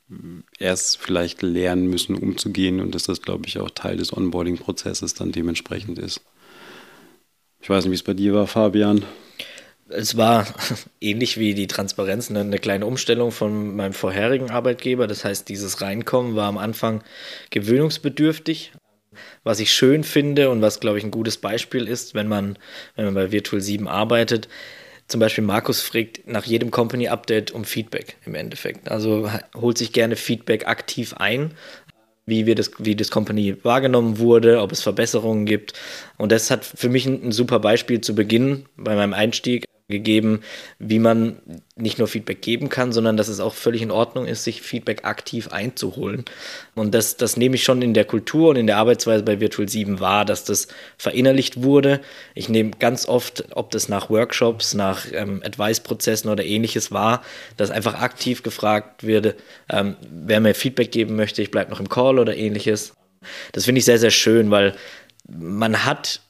erst 0.60 0.98
vielleicht 0.98 1.42
lernen 1.44 1.88
müssen, 1.88 2.16
umzugehen 2.16 2.80
und 2.80 2.94
dass 2.94 3.04
das, 3.04 3.22
glaube 3.22 3.48
ich, 3.48 3.60
auch 3.60 3.70
Teil 3.70 3.98
des 3.98 4.12
Onboarding-Prozesses 4.16 5.14
dann 5.14 5.32
dementsprechend 5.32 5.98
ist. 5.98 6.22
Ich 7.62 7.70
weiß 7.70 7.86
nicht, 7.86 7.92
wie 7.92 7.96
es 7.96 8.04
bei 8.04 8.14
dir 8.14 8.34
war, 8.34 8.48
Fabian. 8.48 9.06
Es 9.96 10.18
war 10.18 10.46
ähnlich 11.02 11.38
wie 11.38 11.54
die 11.54 11.68
Transparenz 11.68 12.30
eine, 12.30 12.42
eine 12.42 12.60
kleine 12.60 12.86
Umstellung 12.86 13.32
von 13.32 13.76
meinem 13.76 13.94
vorherigen 13.94 14.52
Arbeitgeber. 14.52 15.08
Das 15.08 15.24
heißt, 15.26 15.48
dieses 15.50 15.82
Reinkommen 15.82 16.36
war 16.36 16.48
am 16.48 16.58
Anfang 16.58 17.04
gewöhnungsbedürftig. 17.50 18.74
Was 19.44 19.60
ich 19.60 19.72
schön 19.72 20.04
finde 20.04 20.50
und 20.50 20.62
was, 20.62 20.80
glaube 20.80 20.98
ich, 20.98 21.04
ein 21.04 21.12
gutes 21.12 21.38
Beispiel 21.38 21.88
ist, 21.88 22.16
wenn 22.16 22.28
man, 22.28 22.58
wenn 22.96 23.06
man 23.06 23.14
bei 23.14 23.32
Virtual 23.32 23.62
7 23.62 23.88
arbeitet, 23.88 24.48
zum 25.08 25.20
Beispiel 25.20 25.44
Markus 25.44 25.82
fragt 25.82 26.28
nach 26.28 26.46
jedem 26.46 26.72
Company-Update 26.72 27.52
um 27.52 27.66
Feedback 27.66 28.16
im 28.26 28.36
Endeffekt. 28.36 28.90
Also 28.90 29.30
holt 29.56 29.78
sich 29.78 29.92
gerne 29.92 30.16
Feedback 30.16 30.66
aktiv 30.68 31.14
ein, 31.18 31.52
wie, 32.26 32.46
wir 32.46 32.56
das, 32.56 32.72
wie 32.80 32.96
das 32.96 33.12
Company 33.12 33.58
wahrgenommen 33.64 34.18
wurde, 34.18 34.62
ob 34.62 34.72
es 34.72 34.82
Verbesserungen 34.82 35.46
gibt. 35.46 35.74
Und 36.18 36.32
das 36.32 36.50
hat 36.50 36.66
für 36.66 36.90
mich 36.90 37.06
ein, 37.06 37.28
ein 37.28 37.32
super 37.32 37.60
Beispiel 37.60 38.02
zu 38.02 38.16
Beginn 38.16 38.66
bei 38.78 38.96
meinem 38.96 39.14
Einstieg 39.14 39.66
gegeben, 39.90 40.42
wie 40.80 41.00
man 41.00 41.38
nicht 41.76 42.00
nur 42.00 42.08
Feedback 42.08 42.42
geben 42.42 42.70
kann, 42.70 42.94
sondern 42.94 43.18
dass 43.18 43.28
es 43.28 43.42
auch 43.42 43.54
völlig 43.54 43.82
in 43.82 43.92
Ordnung 43.92 44.26
ist, 44.26 44.46
sich 44.46 44.62
Feedback 44.62 45.04
aktiv 45.04 45.50
einzuholen. 45.50 46.24
Und 46.74 46.94
das, 46.94 47.18
das 47.18 47.36
nehme 47.36 47.56
ich 47.56 47.64
schon 47.64 47.82
in 47.82 47.94
der 47.94 48.06
Kultur 48.06 48.50
und 48.50 48.56
in 48.56 48.68
der 48.68 48.78
Arbeitsweise 48.78 49.24
bei 49.24 49.42
Virtual 49.42 49.68
7 49.68 50.00
wahr, 50.00 50.24
dass 50.24 50.46
das 50.46 50.70
verinnerlicht 50.98 51.64
wurde. 51.64 52.00
Ich 52.34 52.48
nehme 52.48 52.72
ganz 52.80 53.08
oft, 53.08 53.46
ob 53.56 53.72
das 53.72 53.90
nach 53.90 54.10
Workshops, 54.10 54.74
nach 54.74 55.06
ähm, 55.12 55.42
Advice-Prozessen 55.44 56.30
oder 56.30 56.46
ähnliches 56.46 56.92
war, 56.92 57.22
dass 57.58 57.70
einfach 57.70 57.96
aktiv 57.96 58.42
gefragt 58.42 59.04
wird, 59.04 59.36
ähm, 59.70 59.98
wer 60.10 60.40
mir 60.40 60.56
Feedback 60.56 60.94
geben 60.94 61.18
möchte, 61.18 61.42
ich 61.42 61.52
bleibe 61.52 61.72
noch 61.72 61.82
im 61.82 61.90
Call 61.90 62.20
oder 62.20 62.38
ähnliches. 62.38 62.94
Das 63.52 63.66
finde 63.66 63.80
ich 63.80 63.86
sehr, 63.86 64.00
sehr 64.00 64.12
schön, 64.12 64.50
weil 64.50 64.76
man 65.28 65.86
hat 65.86 66.22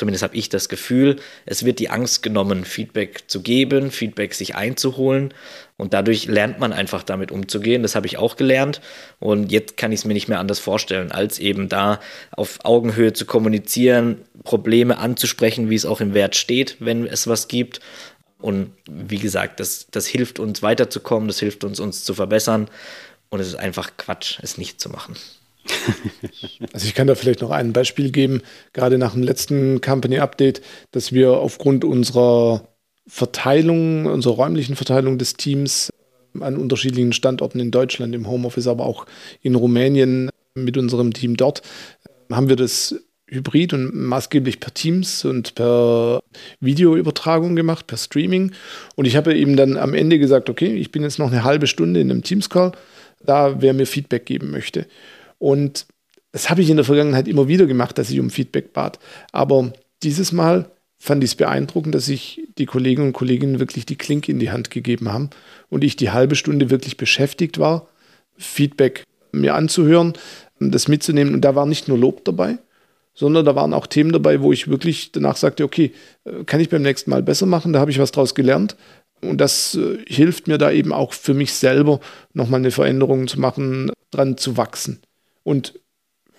zumindest 0.00 0.24
habe 0.24 0.34
ich 0.34 0.48
das 0.48 0.68
Gefühl, 0.68 1.16
es 1.46 1.64
wird 1.64 1.78
die 1.78 1.90
Angst 1.90 2.22
genommen, 2.22 2.64
Feedback 2.64 3.24
zu 3.28 3.42
geben, 3.42 3.90
Feedback 3.90 4.34
sich 4.34 4.56
einzuholen. 4.56 5.32
Und 5.76 5.94
dadurch 5.94 6.26
lernt 6.26 6.58
man 6.58 6.72
einfach 6.72 7.02
damit 7.02 7.30
umzugehen. 7.30 7.82
Das 7.82 7.94
habe 7.94 8.06
ich 8.06 8.16
auch 8.16 8.36
gelernt. 8.36 8.80
Und 9.18 9.52
jetzt 9.52 9.76
kann 9.76 9.92
ich 9.92 10.00
es 10.00 10.04
mir 10.04 10.14
nicht 10.14 10.28
mehr 10.28 10.40
anders 10.40 10.58
vorstellen, 10.58 11.12
als 11.12 11.38
eben 11.38 11.68
da 11.68 12.00
auf 12.32 12.58
Augenhöhe 12.64 13.12
zu 13.12 13.26
kommunizieren, 13.26 14.22
Probleme 14.42 14.98
anzusprechen, 14.98 15.70
wie 15.70 15.76
es 15.76 15.86
auch 15.86 16.00
im 16.00 16.14
Wert 16.14 16.34
steht, 16.34 16.76
wenn 16.80 17.06
es 17.06 17.26
was 17.26 17.46
gibt. 17.46 17.80
Und 18.38 18.72
wie 18.90 19.18
gesagt, 19.18 19.60
das, 19.60 19.86
das 19.90 20.06
hilft 20.06 20.38
uns 20.38 20.62
weiterzukommen, 20.62 21.28
das 21.28 21.38
hilft 21.38 21.62
uns, 21.62 21.78
uns 21.78 22.04
zu 22.04 22.14
verbessern. 22.14 22.68
Und 23.28 23.40
es 23.40 23.48
ist 23.48 23.56
einfach 23.56 23.96
Quatsch, 23.98 24.38
es 24.42 24.58
nicht 24.58 24.80
zu 24.80 24.88
machen. 24.88 25.14
Also 26.72 26.86
ich 26.86 26.94
kann 26.94 27.06
da 27.06 27.14
vielleicht 27.14 27.40
noch 27.40 27.50
ein 27.50 27.72
Beispiel 27.72 28.10
geben, 28.10 28.42
gerade 28.72 28.98
nach 28.98 29.12
dem 29.12 29.22
letzten 29.22 29.80
Company 29.80 30.18
Update, 30.18 30.62
dass 30.92 31.12
wir 31.12 31.32
aufgrund 31.32 31.84
unserer 31.84 32.68
Verteilung, 33.06 34.06
unserer 34.06 34.34
räumlichen 34.34 34.76
Verteilung 34.76 35.18
des 35.18 35.34
Teams 35.34 35.90
an 36.38 36.56
unterschiedlichen 36.56 37.12
Standorten 37.12 37.58
in 37.58 37.70
Deutschland, 37.70 38.14
im 38.14 38.28
Homeoffice, 38.28 38.68
aber 38.68 38.86
auch 38.86 39.06
in 39.42 39.54
Rumänien 39.54 40.30
mit 40.54 40.76
unserem 40.76 41.12
Team 41.12 41.36
dort, 41.36 41.62
haben 42.30 42.48
wir 42.48 42.56
das 42.56 42.94
hybrid 43.30 43.72
und 43.72 43.94
maßgeblich 43.94 44.60
per 44.60 44.74
Teams 44.74 45.24
und 45.24 45.54
per 45.54 46.22
Videoübertragung 46.60 47.56
gemacht, 47.56 47.86
per 47.86 47.96
Streaming. 47.96 48.52
Und 48.96 49.04
ich 49.04 49.16
habe 49.16 49.34
eben 49.36 49.56
dann 49.56 49.76
am 49.76 49.94
Ende 49.94 50.18
gesagt, 50.18 50.50
okay, 50.50 50.74
ich 50.74 50.90
bin 50.90 51.02
jetzt 51.02 51.18
noch 51.18 51.30
eine 51.30 51.44
halbe 51.44 51.66
Stunde 51.66 52.00
in 52.00 52.10
einem 52.10 52.22
Teams-Call, 52.22 52.72
da 53.24 53.60
wer 53.60 53.72
mir 53.72 53.86
Feedback 53.86 54.26
geben 54.26 54.50
möchte. 54.50 54.86
Und 55.40 55.86
das 56.30 56.48
habe 56.48 56.62
ich 56.62 56.70
in 56.70 56.76
der 56.76 56.84
Vergangenheit 56.84 57.26
immer 57.26 57.48
wieder 57.48 57.66
gemacht, 57.66 57.98
dass 57.98 58.10
ich 58.10 58.20
um 58.20 58.30
Feedback 58.30 58.72
bat. 58.72 59.00
Aber 59.32 59.72
dieses 60.04 60.30
Mal 60.30 60.70
fand 60.98 61.24
ich 61.24 61.30
es 61.30 61.34
beeindruckend, 61.34 61.94
dass 61.94 62.06
sich 62.06 62.42
die 62.58 62.66
Kolleginnen 62.66 63.08
und 63.08 63.12
Kollegen 63.14 63.58
wirklich 63.58 63.86
die 63.86 63.96
Klinke 63.96 64.30
in 64.30 64.38
die 64.38 64.50
Hand 64.50 64.70
gegeben 64.70 65.10
haben 65.10 65.30
und 65.70 65.82
ich 65.82 65.96
die 65.96 66.10
halbe 66.10 66.36
Stunde 66.36 66.70
wirklich 66.70 66.98
beschäftigt 66.98 67.58
war, 67.58 67.88
Feedback 68.36 69.04
mir 69.32 69.54
anzuhören, 69.54 70.12
das 70.60 70.88
mitzunehmen. 70.88 71.34
Und 71.34 71.40
da 71.40 71.54
war 71.54 71.66
nicht 71.66 71.88
nur 71.88 71.98
Lob 71.98 72.24
dabei, 72.24 72.58
sondern 73.14 73.46
da 73.46 73.56
waren 73.56 73.72
auch 73.72 73.86
Themen 73.86 74.12
dabei, 74.12 74.42
wo 74.42 74.52
ich 74.52 74.68
wirklich 74.68 75.10
danach 75.10 75.36
sagte, 75.36 75.64
okay, 75.64 75.92
äh, 76.24 76.44
kann 76.44 76.60
ich 76.60 76.68
beim 76.68 76.82
nächsten 76.82 77.10
Mal 77.10 77.22
besser 77.22 77.46
machen, 77.46 77.72
da 77.72 77.80
habe 77.80 77.90
ich 77.90 77.98
was 77.98 78.12
draus 78.12 78.34
gelernt. 78.34 78.76
Und 79.22 79.38
das 79.38 79.74
äh, 79.74 79.98
hilft 80.06 80.48
mir 80.48 80.58
da 80.58 80.70
eben 80.70 80.92
auch 80.92 81.14
für 81.14 81.34
mich 81.34 81.54
selber, 81.54 82.00
nochmal 82.34 82.60
eine 82.60 82.70
Veränderung 82.70 83.26
zu 83.26 83.40
machen, 83.40 83.90
dran 84.10 84.36
zu 84.36 84.56
wachsen. 84.56 85.00
Und 85.42 85.74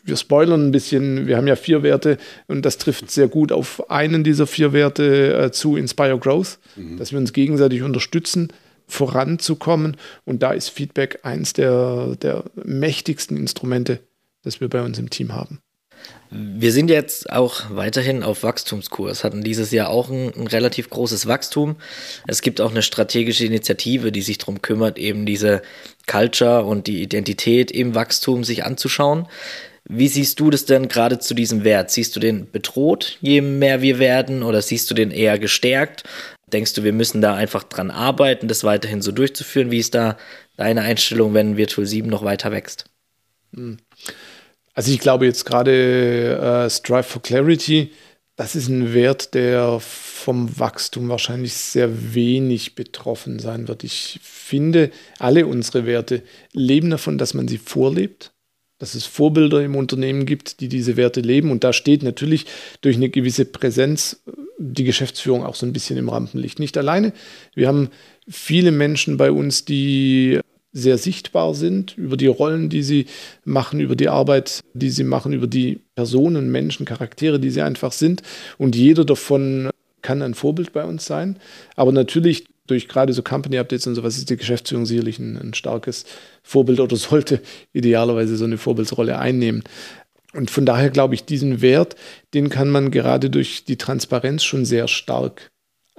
wir 0.03 0.17
spoilern 0.17 0.67
ein 0.67 0.71
bisschen, 0.71 1.27
wir 1.27 1.37
haben 1.37 1.47
ja 1.47 1.55
vier 1.55 1.83
Werte 1.83 2.17
und 2.47 2.65
das 2.65 2.77
trifft 2.77 3.11
sehr 3.11 3.27
gut 3.27 3.51
auf 3.51 3.89
einen 3.89 4.23
dieser 4.23 4.47
vier 4.47 4.73
Werte 4.73 5.35
äh, 5.35 5.51
zu 5.51 5.75
Inspire 5.75 6.17
Growth, 6.17 6.59
mhm. 6.75 6.97
dass 6.97 7.11
wir 7.11 7.19
uns 7.19 7.33
gegenseitig 7.33 7.83
unterstützen, 7.83 8.51
voranzukommen. 8.87 9.97
Und 10.25 10.43
da 10.43 10.51
ist 10.51 10.69
Feedback 10.69 11.19
eins 11.23 11.53
der, 11.53 12.15
der 12.21 12.43
mächtigsten 12.55 13.37
Instrumente, 13.37 13.99
das 14.43 14.59
wir 14.59 14.69
bei 14.69 14.81
uns 14.81 14.97
im 14.97 15.09
Team 15.09 15.33
haben. 15.33 15.59
Wir 16.33 16.71
sind 16.71 16.89
jetzt 16.89 17.29
auch 17.29 17.63
weiterhin 17.71 18.23
auf 18.23 18.43
Wachstumskurs, 18.43 19.25
hatten 19.25 19.43
dieses 19.43 19.71
Jahr 19.71 19.89
auch 19.89 20.09
ein, 20.09 20.33
ein, 20.33 20.47
relativ 20.47 20.89
großes 20.89 21.27
Wachstum. 21.27 21.75
Es 22.25 22.41
gibt 22.41 22.61
auch 22.61 22.71
eine 22.71 22.83
strategische 22.83 23.45
Initiative, 23.45 24.13
die 24.13 24.21
sich 24.21 24.37
darum 24.37 24.61
kümmert, 24.61 24.97
eben 24.97 25.25
diese 25.25 25.61
Culture 26.07 26.63
und 26.63 26.87
die 26.87 27.01
Identität 27.01 27.69
im 27.69 27.95
Wachstum 27.95 28.45
sich 28.45 28.63
anzuschauen. 28.63 29.27
Wie 29.83 30.07
siehst 30.07 30.39
du 30.39 30.49
das 30.49 30.63
denn 30.63 30.87
gerade 30.87 31.19
zu 31.19 31.33
diesem 31.33 31.65
Wert? 31.65 31.91
Siehst 31.91 32.15
du 32.15 32.21
den 32.21 32.49
bedroht, 32.49 33.17
je 33.19 33.41
mehr 33.41 33.81
wir 33.81 33.99
werden, 33.99 34.41
oder 34.41 34.61
siehst 34.61 34.89
du 34.89 34.93
den 34.93 35.11
eher 35.11 35.37
gestärkt? 35.37 36.03
Denkst 36.53 36.73
du, 36.73 36.83
wir 36.85 36.93
müssen 36.93 37.21
da 37.21 37.35
einfach 37.35 37.63
dran 37.63 37.91
arbeiten, 37.91 38.47
das 38.47 38.63
weiterhin 38.63 39.01
so 39.01 39.11
durchzuführen? 39.11 39.69
Wie 39.69 39.79
ist 39.79 39.95
da 39.95 40.17
deine 40.55 40.81
Einstellung, 40.81 41.33
wenn 41.33 41.57
Virtual 41.57 41.85
7 41.85 42.09
noch 42.09 42.23
weiter 42.23 42.51
wächst? 42.53 42.85
Hm. 43.53 43.79
Also 44.73 44.91
ich 44.91 44.99
glaube 44.99 45.25
jetzt 45.25 45.45
gerade 45.45 46.65
äh, 46.65 46.69
Strive 46.69 47.03
for 47.03 47.21
Clarity, 47.21 47.91
das 48.35 48.55
ist 48.55 48.69
ein 48.69 48.93
Wert, 48.93 49.33
der 49.33 49.79
vom 49.79 50.57
Wachstum 50.57 51.09
wahrscheinlich 51.09 51.53
sehr 51.53 52.15
wenig 52.15 52.75
betroffen 52.75 53.39
sein 53.39 53.67
wird. 53.67 53.83
Ich 53.83 54.19
finde, 54.23 54.89
alle 55.19 55.45
unsere 55.45 55.85
Werte 55.85 56.23
leben 56.53 56.89
davon, 56.89 57.17
dass 57.17 57.33
man 57.33 57.47
sie 57.47 57.57
vorlebt, 57.57 58.31
dass 58.79 58.95
es 58.95 59.05
Vorbilder 59.05 59.61
im 59.63 59.75
Unternehmen 59.75 60.25
gibt, 60.25 60.59
die 60.59 60.69
diese 60.69 60.97
Werte 60.97 61.21
leben. 61.21 61.51
Und 61.51 61.63
da 61.63 61.71
steht 61.71 62.01
natürlich 62.01 62.45
durch 62.81 62.95
eine 62.95 63.09
gewisse 63.09 63.45
Präsenz 63.45 64.23
die 64.57 64.85
Geschäftsführung 64.85 65.43
auch 65.45 65.55
so 65.55 65.65
ein 65.65 65.73
bisschen 65.73 65.97
im 65.97 66.09
Rampenlicht. 66.09 66.59
Nicht 66.59 66.77
alleine. 66.77 67.13
Wir 67.53 67.67
haben 67.67 67.89
viele 68.27 68.71
Menschen 68.71 69.17
bei 69.17 69.31
uns, 69.31 69.65
die 69.65 70.39
sehr 70.73 70.97
sichtbar 70.97 71.53
sind, 71.53 71.97
über 71.97 72.17
die 72.17 72.27
Rollen, 72.27 72.69
die 72.69 72.83
sie 72.83 73.05
machen, 73.43 73.79
über 73.79 73.95
die 73.95 74.09
Arbeit, 74.09 74.61
die 74.73 74.89
sie 74.89 75.03
machen, 75.03 75.33
über 75.33 75.47
die 75.47 75.81
Personen, 75.95 76.51
Menschen, 76.51 76.85
Charaktere, 76.85 77.39
die 77.39 77.49
sie 77.49 77.61
einfach 77.61 77.91
sind. 77.91 78.21
Und 78.57 78.75
jeder 78.75 79.03
davon 79.03 79.69
kann 80.01 80.21
ein 80.21 80.33
Vorbild 80.33 80.73
bei 80.73 80.85
uns 80.85 81.05
sein. 81.05 81.37
Aber 81.75 81.91
natürlich 81.91 82.45
durch 82.67 82.87
gerade 82.87 83.11
so 83.11 83.21
Company-Updates 83.21 83.87
und 83.87 83.95
sowas 83.95 84.17
ist 84.17 84.29
die 84.29 84.37
Geschäftsführung 84.37 84.85
sicherlich 84.85 85.19
ein, 85.19 85.37
ein 85.37 85.53
starkes 85.53 86.05
Vorbild 86.41 86.79
oder 86.79 86.95
sollte 86.95 87.41
idealerweise 87.73 88.37
so 88.37 88.45
eine 88.45 88.57
Vorbildsrolle 88.57 89.19
einnehmen. 89.19 89.63
Und 90.33 90.49
von 90.49 90.65
daher 90.65 90.89
glaube 90.89 91.13
ich, 91.13 91.25
diesen 91.25 91.61
Wert, 91.61 91.95
den 92.33 92.47
kann 92.49 92.69
man 92.69 92.89
gerade 92.89 93.29
durch 93.29 93.65
die 93.65 93.77
Transparenz 93.77 94.43
schon 94.43 94.63
sehr 94.63 94.87
stark 94.87 95.50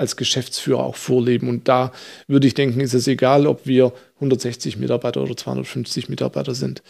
als 0.03 0.16
Geschäftsführer 0.16 0.82
auch 0.82 0.96
vorleben. 0.96 1.48
Und 1.48 1.68
da 1.68 1.92
würde 2.26 2.46
ich 2.46 2.55
denken, 2.55 2.80
ist 2.80 2.92
es 2.92 3.07
egal, 3.07 3.46
ob 3.46 3.66
wir 3.66 3.92
160 4.16 4.76
Mitarbeiter 4.76 5.22
oder 5.22 5.36
250 5.36 6.09
Mitarbeiter 6.09 6.55
sind. 6.55 6.82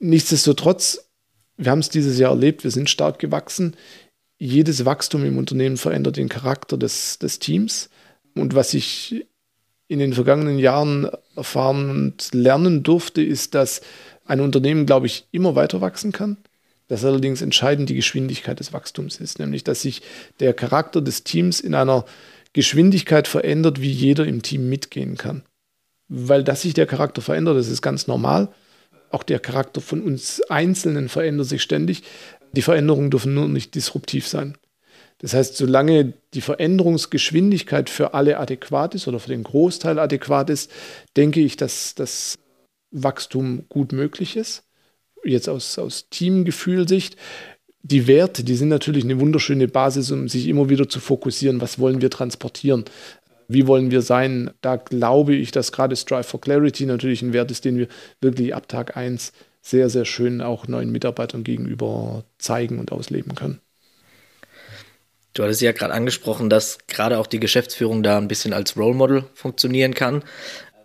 Nichtsdestotrotz, 0.00 1.08
wir 1.56 1.70
haben 1.70 1.78
es 1.78 1.88
dieses 1.88 2.18
Jahr 2.18 2.32
erlebt, 2.32 2.64
wir 2.64 2.70
sind 2.70 2.90
stark 2.90 3.18
gewachsen. 3.18 3.74
Jedes 4.38 4.84
Wachstum 4.84 5.24
im 5.24 5.38
Unternehmen 5.38 5.76
verändert 5.76 6.16
den 6.16 6.28
Charakter 6.28 6.76
des, 6.76 7.18
des 7.18 7.38
Teams. 7.38 7.88
Und 8.34 8.54
was 8.54 8.74
ich 8.74 9.26
in 9.88 10.00
den 10.00 10.12
vergangenen 10.12 10.58
Jahren 10.58 11.08
erfahren 11.34 11.90
und 11.90 12.34
lernen 12.34 12.82
durfte, 12.82 13.22
ist, 13.22 13.54
dass 13.54 13.80
ein 14.26 14.40
Unternehmen, 14.40 14.86
glaube 14.86 15.06
ich, 15.06 15.26
immer 15.30 15.54
weiter 15.54 15.80
wachsen 15.80 16.12
kann. 16.12 16.36
Dass 16.88 17.04
allerdings 17.04 17.42
entscheidend 17.42 17.88
die 17.90 17.94
Geschwindigkeit 17.94 18.58
des 18.58 18.72
Wachstums 18.72 19.20
ist, 19.20 19.38
nämlich 19.38 19.62
dass 19.62 19.82
sich 19.82 20.02
der 20.40 20.54
Charakter 20.54 21.00
des 21.00 21.22
Teams 21.22 21.60
in 21.60 21.74
einer 21.74 22.04
Geschwindigkeit 22.52 23.28
verändert, 23.28 23.80
wie 23.80 23.90
jeder 23.90 24.26
im 24.26 24.42
Team 24.42 24.68
mitgehen 24.68 25.16
kann. 25.16 25.42
Weil 26.08 26.42
dass 26.42 26.62
sich 26.62 26.74
der 26.74 26.86
Charakter 26.86 27.20
verändert, 27.20 27.58
das 27.58 27.68
ist 27.68 27.82
ganz 27.82 28.06
normal. 28.06 28.48
Auch 29.10 29.22
der 29.22 29.38
Charakter 29.38 29.80
von 29.80 30.02
uns 30.02 30.40
Einzelnen 30.48 31.08
verändert 31.08 31.46
sich 31.46 31.62
ständig. 31.62 32.02
Die 32.52 32.62
Veränderungen 32.62 33.10
dürfen 33.10 33.34
nur 33.34 33.48
nicht 33.48 33.74
disruptiv 33.74 34.26
sein. 34.26 34.56
Das 35.18 35.34
heißt, 35.34 35.56
solange 35.56 36.14
die 36.34 36.40
Veränderungsgeschwindigkeit 36.40 37.90
für 37.90 38.14
alle 38.14 38.38
adäquat 38.38 38.94
ist 38.94 39.08
oder 39.08 39.18
für 39.18 39.30
den 39.30 39.42
Großteil 39.42 39.98
adäquat 39.98 40.48
ist, 40.48 40.70
denke 41.16 41.40
ich, 41.40 41.56
dass 41.56 41.94
das 41.94 42.36
Wachstum 42.90 43.64
gut 43.68 43.92
möglich 43.92 44.36
ist. 44.36 44.62
Jetzt 45.24 45.48
aus, 45.48 45.78
aus 45.78 46.08
Teamgefühlsicht. 46.10 47.16
Die 47.82 48.06
Werte, 48.06 48.44
die 48.44 48.56
sind 48.56 48.68
natürlich 48.68 49.04
eine 49.04 49.20
wunderschöne 49.20 49.68
Basis, 49.68 50.10
um 50.10 50.28
sich 50.28 50.48
immer 50.48 50.68
wieder 50.68 50.88
zu 50.88 51.00
fokussieren, 51.00 51.60
was 51.60 51.78
wollen 51.78 52.00
wir 52.00 52.10
transportieren, 52.10 52.84
wie 53.46 53.66
wollen 53.66 53.90
wir 53.90 54.02
sein. 54.02 54.50
Da 54.60 54.76
glaube 54.76 55.34
ich, 55.34 55.52
dass 55.52 55.72
gerade 55.72 55.96
Strive 55.96 56.24
for 56.24 56.40
Clarity 56.40 56.86
natürlich 56.86 57.22
ein 57.22 57.32
Wert 57.32 57.50
ist, 57.50 57.64
den 57.64 57.78
wir 57.78 57.88
wirklich 58.20 58.54
ab 58.54 58.68
Tag 58.68 58.96
1 58.96 59.32
sehr, 59.62 59.90
sehr 59.90 60.04
schön 60.04 60.40
auch 60.40 60.66
neuen 60.66 60.90
Mitarbeitern 60.90 61.44
gegenüber 61.44 62.24
zeigen 62.38 62.78
und 62.78 62.92
ausleben 62.92 63.34
können. 63.34 63.60
Du 65.34 65.44
hattest 65.44 65.60
ja 65.60 65.72
gerade 65.72 65.94
angesprochen, 65.94 66.50
dass 66.50 66.78
gerade 66.88 67.18
auch 67.18 67.26
die 67.26 67.38
Geschäftsführung 67.38 68.02
da 68.02 68.18
ein 68.18 68.28
bisschen 68.28 68.52
als 68.52 68.76
Role 68.76 68.94
Model 68.94 69.24
funktionieren 69.34 69.94
kann. 69.94 70.24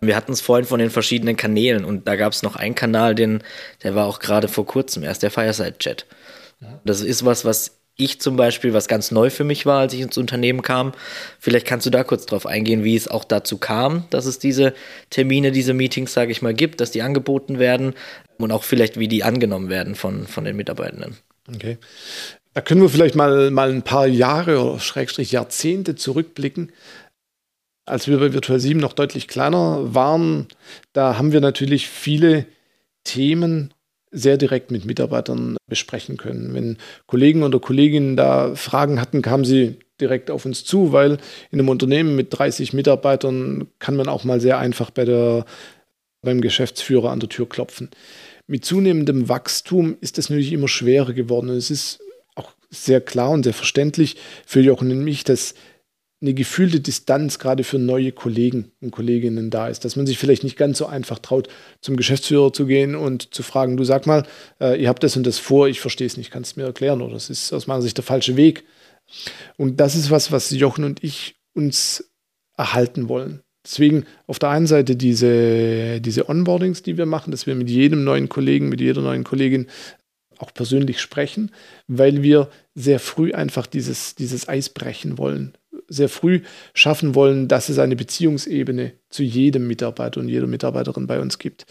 Wir 0.07 0.15
hatten 0.15 0.31
es 0.31 0.41
vorhin 0.41 0.65
von 0.65 0.79
den 0.79 0.89
verschiedenen 0.89 1.37
Kanälen 1.37 1.85
und 1.85 2.07
da 2.07 2.15
gab 2.15 2.33
es 2.33 2.43
noch 2.43 2.55
einen 2.55 2.75
Kanal, 2.75 3.15
den, 3.15 3.43
der 3.83 3.95
war 3.95 4.05
auch 4.05 4.19
gerade 4.19 4.47
vor 4.47 4.65
kurzem 4.65 5.03
erst 5.03 5.23
der 5.23 5.31
Fireside 5.31 5.77
Chat. 5.77 6.05
Das 6.85 7.01
ist 7.01 7.25
was, 7.25 7.45
was 7.45 7.79
ich 7.95 8.19
zum 8.19 8.35
Beispiel, 8.35 8.73
was 8.73 8.87
ganz 8.87 9.11
neu 9.11 9.29
für 9.29 9.43
mich 9.43 9.65
war, 9.65 9.81
als 9.81 9.93
ich 9.93 10.01
ins 10.01 10.17
Unternehmen 10.17 10.63
kam. 10.63 10.93
Vielleicht 11.39 11.67
kannst 11.67 11.85
du 11.85 11.91
da 11.91 12.03
kurz 12.03 12.25
drauf 12.25 12.45
eingehen, 12.45 12.83
wie 12.83 12.95
es 12.95 13.07
auch 13.07 13.23
dazu 13.23 13.57
kam, 13.57 14.05
dass 14.09 14.25
es 14.25 14.39
diese 14.39 14.73
Termine, 15.09 15.51
diese 15.51 15.73
Meetings, 15.73 16.13
sage 16.13 16.31
ich 16.31 16.41
mal, 16.41 16.55
gibt, 16.55 16.81
dass 16.81 16.91
die 16.91 17.03
angeboten 17.03 17.59
werden 17.59 17.93
und 18.37 18.51
auch 18.51 18.63
vielleicht, 18.63 18.97
wie 18.97 19.07
die 19.07 19.23
angenommen 19.23 19.69
werden 19.69 19.93
von, 19.93 20.25
von 20.25 20.43
den 20.43 20.55
Mitarbeitenden. 20.55 21.17
Okay. 21.53 21.77
Da 22.55 22.61
können 22.61 22.81
wir 22.81 22.89
vielleicht 22.89 23.15
mal, 23.15 23.51
mal 23.51 23.71
ein 23.71 23.81
paar 23.83 24.07
Jahre 24.07 24.63
oder 24.63 24.79
Schrägstrich 24.79 25.31
Jahrzehnte 25.31 25.95
zurückblicken. 25.95 26.71
Als 27.85 28.07
wir 28.07 28.17
bei 28.17 28.33
Virtual 28.33 28.59
7 28.59 28.79
noch 28.79 28.93
deutlich 28.93 29.27
kleiner 29.27 29.93
waren, 29.93 30.47
da 30.93 31.17
haben 31.17 31.33
wir 31.33 31.41
natürlich 31.41 31.89
viele 31.89 32.45
Themen 33.03 33.73
sehr 34.11 34.37
direkt 34.37 34.71
mit 34.71 34.85
Mitarbeitern 34.85 35.57
besprechen 35.67 36.17
können. 36.17 36.53
Wenn 36.53 36.77
Kollegen 37.07 37.43
oder 37.43 37.59
Kolleginnen 37.59 38.15
da 38.15 38.55
Fragen 38.55 39.01
hatten, 39.01 39.21
kamen 39.21 39.43
sie 39.43 39.79
direkt 39.99 40.31
auf 40.31 40.45
uns 40.45 40.63
zu, 40.63 40.91
weil 40.91 41.17
in 41.51 41.59
einem 41.59 41.69
Unternehmen 41.69 42.15
mit 42.15 42.37
30 42.37 42.73
Mitarbeitern 42.73 43.67
kann 43.79 43.95
man 43.95 44.07
auch 44.07 44.23
mal 44.23 44.39
sehr 44.39 44.59
einfach 44.59 44.91
bei 44.91 45.03
der, 45.03 45.45
beim 46.21 46.41
Geschäftsführer 46.41 47.11
an 47.11 47.19
der 47.19 47.29
Tür 47.29 47.49
klopfen. 47.49 47.89
Mit 48.47 48.65
zunehmendem 48.65 49.29
Wachstum 49.29 49.97
ist 49.99 50.17
es 50.17 50.29
natürlich 50.29 50.53
immer 50.53 50.67
schwerer 50.67 51.13
geworden. 51.13 51.49
es 51.49 51.71
ist 51.71 51.99
auch 52.35 52.51
sehr 52.69 53.01
klar 53.01 53.31
und 53.31 53.43
sehr 53.43 53.53
verständlich 53.53 54.17
für 54.45 54.61
Jochen 54.61 54.91
und 54.91 55.03
mich, 55.03 55.23
dass 55.23 55.55
eine 56.23 56.33
gefühlte 56.33 56.79
Distanz 56.79 57.37
gerade 57.37 57.65
für 57.65 57.77
neue 57.77 58.13
Kollegen 58.13 58.71
und 58.79 58.91
Kolleginnen 58.91 59.49
da 59.49 59.67
ist, 59.67 59.83
dass 59.83 59.97
man 59.97 60.07
sich 60.07 60.17
vielleicht 60.17 60.45
nicht 60.45 60.55
ganz 60.55 60.77
so 60.77 60.85
einfach 60.85 61.19
traut, 61.19 61.49
zum 61.81 61.97
Geschäftsführer 61.97 62.53
zu 62.53 62.65
gehen 62.65 62.95
und 62.95 63.33
zu 63.33 63.43
fragen, 63.43 63.75
du 63.75 63.83
sag 63.83 64.07
mal, 64.07 64.25
äh, 64.61 64.81
ihr 64.81 64.87
habt 64.87 65.03
das 65.03 65.17
und 65.17 65.27
das 65.27 65.37
vor, 65.37 65.67
ich 65.67 65.81
verstehe 65.81 66.07
es 66.07 66.15
nicht, 66.15 66.31
kannst 66.31 66.55
du 66.55 66.61
mir 66.61 66.65
erklären 66.65 67.01
oder 67.01 67.13
das 67.13 67.29
ist 67.29 67.51
aus 67.51 67.67
meiner 67.67 67.81
Sicht 67.81 67.97
der 67.97 68.05
falsche 68.05 68.37
Weg. 68.37 68.63
Und 69.57 69.81
das 69.81 69.95
ist 69.95 70.11
was, 70.11 70.31
was 70.31 70.49
Jochen 70.51 70.85
und 70.85 71.03
ich 71.03 71.35
uns 71.53 72.09
erhalten 72.55 73.09
wollen. 73.09 73.41
Deswegen 73.65 74.05
auf 74.25 74.39
der 74.39 74.49
einen 74.49 74.67
Seite 74.67 74.95
diese, 74.95 75.99
diese 75.99 76.29
Onboardings, 76.29 76.83
die 76.83 76.97
wir 76.97 77.05
machen, 77.05 77.31
dass 77.31 77.47
wir 77.47 77.55
mit 77.55 77.69
jedem 77.69 78.05
neuen 78.05 78.29
Kollegen, 78.29 78.69
mit 78.69 78.79
jeder 78.79 79.01
neuen 79.01 79.25
Kollegin 79.25 79.67
auch 80.37 80.53
persönlich 80.53 81.01
sprechen, 81.01 81.51
weil 81.87 82.23
wir 82.23 82.49
sehr 82.75 82.99
früh 82.99 83.33
einfach 83.33 83.67
dieses, 83.67 84.15
dieses 84.15 84.47
Eis 84.47 84.69
brechen 84.69 85.17
wollen 85.17 85.57
sehr 85.93 86.09
früh 86.09 86.41
schaffen 86.73 87.15
wollen, 87.15 87.47
dass 87.47 87.69
es 87.69 87.79
eine 87.79 87.95
Beziehungsebene 87.95 88.93
zu 89.09 89.23
jedem 89.23 89.67
Mitarbeiter 89.67 90.19
und 90.19 90.29
jeder 90.29 90.47
Mitarbeiterin 90.47 91.07
bei 91.07 91.19
uns 91.19 91.39
gibt. 91.39 91.65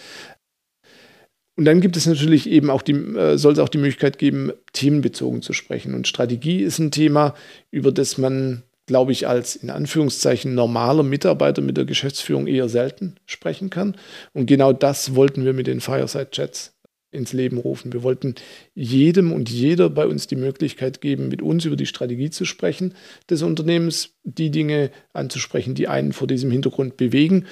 Und 1.57 1.67
dann 1.67 1.81
gibt 1.81 1.97
es 1.97 2.07
natürlich 2.07 2.49
eben 2.49 2.71
auch 2.71 2.83
die, 2.83 2.93
äh, 2.93 3.37
soll 3.37 3.53
es 3.53 3.59
auch 3.59 3.69
die 3.69 3.79
Möglichkeit 3.79 4.19
geben, 4.19 4.53
themenbezogen 4.73 5.43
zu 5.43 5.53
sprechen. 5.53 5.95
Und 5.95 6.09
Strategie 6.09 6.63
ist 6.63 6.79
ein 6.79 6.91
Thema, 6.91 7.35
über 7.71 7.93
das 7.93 8.17
man, 8.17 8.63
glaube 8.87 9.13
ich, 9.13 9.29
als 9.29 9.57
in 9.57 9.69
Anführungszeichen 9.69 10.55
normaler 10.55 11.03
Mitarbeiter 11.03 11.61
mit 11.61 11.77
der 11.77 11.85
Geschäftsführung 11.85 12.47
eher 12.47 12.69
selten 12.69 13.17
sprechen 13.27 13.69
kann. 13.69 13.97
Und 14.33 14.47
genau 14.47 14.73
das 14.73 15.15
wollten 15.15 15.45
wir 15.45 15.53
mit 15.53 15.67
den 15.67 15.81
Fireside 15.81 16.31
Chats 16.31 16.75
ins 17.13 17.33
Leben 17.33 17.59
rufen. 17.59 17.93
Wir 17.93 18.03
wollten 18.03 18.35
jedem 18.75 19.33
und 19.33 19.51
jeder 19.51 19.91
bei 19.91 20.07
uns 20.07 20.27
die 20.27 20.37
Möglichkeit 20.37 21.01
geben, 21.01 21.29
mit 21.29 21.43
uns 21.43 21.65
über 21.65 21.77
die 21.77 21.87
Strategie 21.87 22.31
zu 22.31 22.45
sprechen 22.45 22.95
des 23.31 23.43
Unternehmens, 23.43 24.15
die 24.25 24.51
Dinge 24.51 24.91
anzusprechen, 25.13 25.75
die 25.75 25.89
einen 25.89 26.13
vor 26.13 26.27
diesem 26.27 26.51
Hintergrund 26.51 26.97
bewegen, 26.97 27.47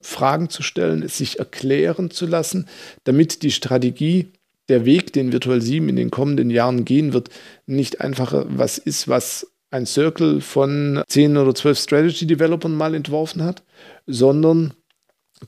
Fragen 0.00 0.50
zu 0.50 0.62
stellen, 0.62 1.02
es 1.02 1.18
sich 1.18 1.38
erklären 1.38 2.10
zu 2.10 2.26
lassen, 2.26 2.66
damit 3.04 3.42
die 3.42 3.50
Strategie, 3.50 4.32
der 4.68 4.84
Weg, 4.84 5.12
den 5.12 5.32
Virtual 5.32 5.60
7 5.60 5.88
in 5.88 5.96
den 5.96 6.10
kommenden 6.10 6.50
Jahren 6.50 6.84
gehen 6.84 7.12
wird, 7.12 7.30
nicht 7.66 8.00
einfach 8.00 8.46
was 8.48 8.78
ist, 8.78 9.06
was 9.06 9.46
ein 9.70 9.86
Circle 9.86 10.40
von 10.40 11.02
10 11.06 11.36
oder 11.36 11.54
12 11.54 11.78
Strategy 11.78 12.26
Developern 12.26 12.74
mal 12.74 12.94
entworfen 12.94 13.44
hat, 13.44 13.62
sondern 14.06 14.74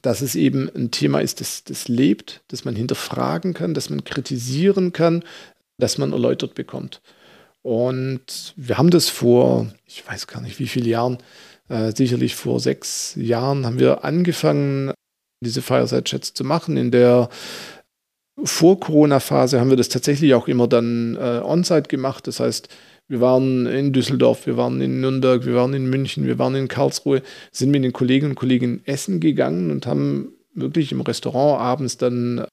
dass 0.02 0.20
es 0.20 0.34
eben 0.34 0.70
ein 0.74 0.90
Thema 0.90 1.20
ist, 1.20 1.40
das, 1.40 1.64
das 1.64 1.88
lebt, 1.88 2.42
das 2.48 2.64
man 2.64 2.76
hinterfragen 2.76 3.54
kann, 3.54 3.74
das 3.74 3.90
man 3.90 4.04
kritisieren 4.04 4.92
kann, 4.92 5.24
das 5.78 5.98
man 5.98 6.12
erläutert 6.12 6.54
bekommt. 6.54 7.00
Und 7.62 8.54
wir 8.56 8.78
haben 8.78 8.90
das 8.90 9.08
vor, 9.08 9.66
ich 9.86 10.06
weiß 10.06 10.26
gar 10.26 10.40
nicht 10.40 10.58
wie 10.58 10.68
viele 10.68 10.88
Jahren, 10.88 11.18
äh, 11.68 11.92
sicherlich 11.94 12.34
vor 12.34 12.60
sechs 12.60 13.14
Jahren 13.16 13.66
haben 13.66 13.78
wir 13.78 14.04
angefangen, 14.04 14.92
diese 15.44 15.62
Fireside-Chats 15.62 16.34
zu 16.34 16.44
machen. 16.44 16.76
In 16.76 16.90
der 16.90 17.28
Vor-Corona-Phase 18.42 19.60
haben 19.60 19.70
wir 19.70 19.76
das 19.76 19.88
tatsächlich 19.88 20.34
auch 20.34 20.48
immer 20.48 20.66
dann 20.66 21.16
äh, 21.16 21.40
on-site 21.44 21.88
gemacht. 21.88 22.26
Das 22.26 22.40
heißt, 22.40 22.68
wir 23.08 23.20
waren 23.20 23.66
in 23.66 23.92
Düsseldorf, 23.92 24.46
wir 24.46 24.56
waren 24.56 24.80
in 24.80 25.00
Nürnberg, 25.00 25.44
wir 25.46 25.54
waren 25.54 25.72
in 25.72 25.88
München, 25.88 26.26
wir 26.26 26.38
waren 26.38 26.54
in 26.54 26.68
Karlsruhe, 26.68 27.22
sind 27.50 27.70
mit 27.70 27.82
den 27.82 27.92
Kolleginnen 27.94 28.32
und 28.32 28.36
Kollegen 28.36 28.82
essen 28.84 29.18
gegangen 29.18 29.70
und 29.70 29.86
haben 29.86 30.32
wirklich 30.54 30.92
im 30.92 31.00
Restaurant 31.00 31.60
abends 31.60 31.96
dann 31.96 32.46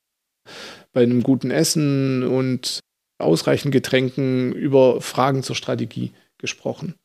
bei 0.94 1.04
einem 1.04 1.24
guten 1.24 1.52
Essen 1.52 2.24
und 2.24 2.80
ausreichend 3.18 3.74
Getränken 3.74 4.54
über 4.54 5.02
Fragen 5.02 5.44
zur 5.44 5.56
Strategie 5.56 6.12
gesprochen. 6.38 6.96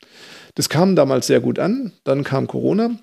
Das 0.55 0.69
kam 0.69 0.95
damals 0.95 1.27
sehr 1.27 1.41
gut 1.41 1.59
an, 1.59 1.93
dann 2.05 2.23
kam 2.23 2.47
Corona 2.47 2.99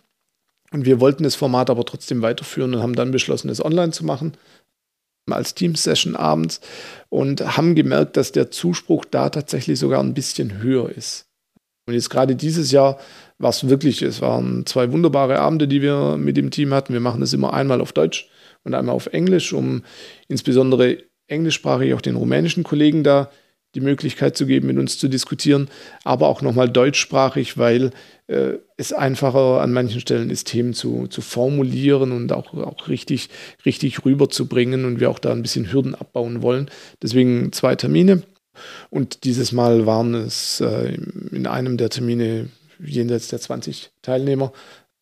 und 0.72 0.86
wir 0.86 1.00
wollten 1.02 1.24
das 1.24 1.36
Format 1.36 1.70
aber 1.70 1.86
trotzdem 1.86 2.22
weiterführen 2.22 2.74
und 2.74 2.82
haben 2.82 2.96
dann 2.96 3.12
beschlossen, 3.12 3.50
es 3.50 3.64
online 3.64 3.92
zu 3.92 4.06
machen 4.06 4.34
als 5.34 5.56
Team-Session 5.56 6.16
abends 6.16 6.62
und 7.10 7.58
haben 7.58 7.76
gemerkt, 7.76 8.18
dass 8.18 8.32
der 8.32 8.52
Zuspruch 8.52 9.06
da 9.06 9.30
tatsächlich 9.30 9.80
sogar 9.80 10.02
ein 10.02 10.14
bisschen 10.14 10.62
höher 10.62 10.90
ist. 10.90 11.28
Und 11.88 11.94
jetzt 11.94 12.10
gerade 12.10 12.36
dieses 12.36 12.72
Jahr 12.72 13.00
war 13.38 13.50
es 13.50 13.70
wirklich, 13.70 14.02
es 14.02 14.22
waren 14.22 14.66
zwei 14.66 14.92
wunderbare 14.92 15.40
Abende, 15.40 15.68
die 15.68 15.82
wir 15.82 16.18
mit 16.18 16.36
dem 16.36 16.52
Team 16.52 16.74
hatten. 16.74 16.94
Wir 16.94 17.00
machen 17.00 17.22
das 17.22 17.34
immer 17.34 17.54
einmal 17.54 17.80
auf 17.80 17.94
Deutsch 17.94 18.30
und 18.64 18.74
einmal 18.74 18.96
auf 18.96 19.08
Englisch, 19.08 19.54
um 19.54 19.84
insbesondere 20.28 20.98
englischsprachig 21.28 21.94
auch 21.94 22.02
den 22.02 22.16
rumänischen 22.16 22.64
Kollegen 22.64 23.04
da 23.04 23.30
die 23.76 23.82
Möglichkeit 23.82 24.38
zu 24.38 24.46
geben, 24.46 24.68
mit 24.68 24.78
uns 24.78 24.98
zu 24.98 25.08
diskutieren, 25.08 25.70
aber 26.04 26.28
auch 26.28 26.42
nochmal 26.42 26.70
deutschsprachig, 26.70 27.58
weil 27.58 27.92
äh, 28.28 28.54
es 28.78 28.94
einfacher 28.94 29.62
an 29.62 29.74
manchen 29.74 30.02
Stellen 30.02 30.30
ist, 30.30 30.48
Themen 30.48 30.74
zu, 30.74 31.08
zu 31.08 31.22
formulieren 31.22 32.12
und 32.12 32.32
auch, 32.32 32.54
auch 32.54 32.88
richtig, 32.88 33.30
richtig 33.66 34.06
rüberzubringen 34.06 34.86
und 34.86 35.00
wir 35.00 35.10
auch 35.10 35.20
da 35.20 35.32
ein 35.32 35.42
bisschen 35.42 35.72
Hürden 35.72 35.96
abbauen 35.96 36.42
wollen. 36.42 36.70
Deswegen 37.02 37.52
zwei 37.52 37.76
Termine. 37.76 38.24
Und 38.90 39.24
dieses 39.24 39.52
Mal 39.52 39.86
waren 39.86 40.16
es 40.16 40.62
äh, 40.62 40.98
in 41.32 41.46
einem 41.46 41.78
der 41.78 41.90
Termine 41.90 42.50
jenseits 42.80 43.28
der 43.28 43.40
20 43.40 43.92
Teilnehmer. 44.02 44.52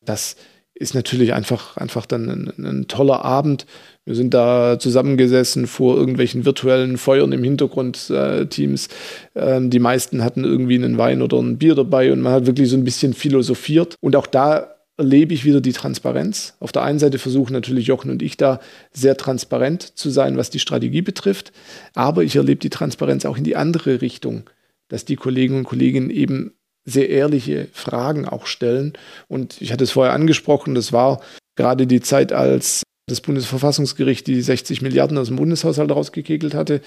Das 0.03 0.36
ist 0.78 0.94
natürlich 0.94 1.34
einfach, 1.34 1.78
einfach 1.78 2.06
dann 2.06 2.30
ein, 2.30 2.66
ein, 2.66 2.88
toller 2.88 3.24
Abend. 3.24 3.66
Wir 4.04 4.14
sind 4.14 4.34
da 4.34 4.78
zusammengesessen 4.78 5.68
vor 5.68 5.96
irgendwelchen 5.96 6.44
virtuellen 6.46 6.98
Feuern 6.98 7.32
im 7.32 7.44
Hintergrund, 7.44 8.10
äh, 8.10 8.46
Teams. 8.48 8.90
Ähm, 9.36 9.70
die 9.70 9.80
meisten 9.80 10.24
hatten 10.24 10.44
irgendwie 10.44 10.76
einen 10.76 10.98
Wein 10.98 11.22
oder 11.22 11.40
ein 11.40 11.58
Bier 11.58 11.76
dabei 11.76 12.12
und 12.12 12.20
man 12.20 12.34
hat 12.34 12.46
wirklich 12.46 12.70
so 12.70 12.76
ein 12.76 12.84
bisschen 12.84 13.14
philosophiert. 13.14 13.96
Und 14.02 14.18
auch 14.18 14.28
da 14.28 14.76
erlebe 14.98 15.34
ich 15.34 15.46
wieder 15.46 15.62
die 15.62 15.74
Transparenz. 15.74 16.56
Auf 16.60 16.74
der 16.74 16.84
einen 16.84 17.00
Seite 17.00 17.20
versuchen 17.20 17.54
natürlich 17.54 17.88
Jochen 17.88 18.12
und 18.12 18.22
ich 18.22 18.36
da 18.36 18.60
sehr 18.92 19.16
transparent 19.16 19.98
zu 19.98 20.10
sein, 20.10 20.38
was 20.38 20.50
die 20.50 20.60
Strategie 20.60 21.02
betrifft. 21.02 21.54
Aber 21.94 22.24
ich 22.24 22.36
erlebe 22.36 22.60
die 22.60 22.70
Transparenz 22.70 23.26
auch 23.26 23.38
in 23.38 23.44
die 23.46 23.56
andere 23.56 24.02
Richtung, 24.02 24.50
dass 24.90 25.06
die 25.06 25.16
Kolleginnen 25.16 25.60
und 25.60 25.66
Kollegen 25.66 26.10
eben 26.10 26.54
sehr 26.86 27.10
ehrliche 27.10 27.68
Fragen 27.74 28.28
auch 28.28 28.46
stellen. 28.46 28.94
Und 29.28 29.62
ich 29.62 29.72
hatte 29.72 29.84
es 29.84 29.92
vorher 29.92 30.14
angesprochen, 30.14 30.76
das 30.76 30.94
war 30.94 31.22
gerade 31.56 31.88
die 31.88 32.02
Zeit, 32.02 32.32
als 32.32 32.84
das 33.08 33.22
Bundesverfassungsgericht 33.22 34.26
die 34.28 34.42
60 34.42 34.82
Milliarden 34.82 35.18
aus 35.18 35.28
dem 35.28 35.38
Bundeshaushalt 35.38 35.92
rausgekegelt 35.92 36.54
hatte. 36.54 36.82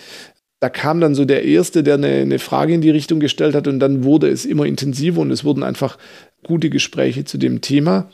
Da 0.61 0.68
kam 0.68 1.01
dann 1.01 1.14
so 1.14 1.24
der 1.24 1.44
Erste, 1.44 1.84
der 1.84 1.94
eine, 1.94 2.09
eine 2.09 2.38
Frage 2.38 2.74
in 2.74 2.80
die 2.80 2.90
Richtung 2.90 3.20
gestellt 3.20 3.55
hat 3.55 3.68
und 3.68 3.78
dann 3.78 4.03
wurde 4.03 4.28
es 4.28 4.44
immer 4.44 4.64
intensiver 4.64 5.20
und 5.20 5.30
es 5.30 5.44
wurden 5.44 5.62
einfach 5.62 5.99
gute 6.42 6.70
Gespräche 6.70 7.24
zu 7.24 7.38
dem 7.38 7.61
Thema. 7.61 8.11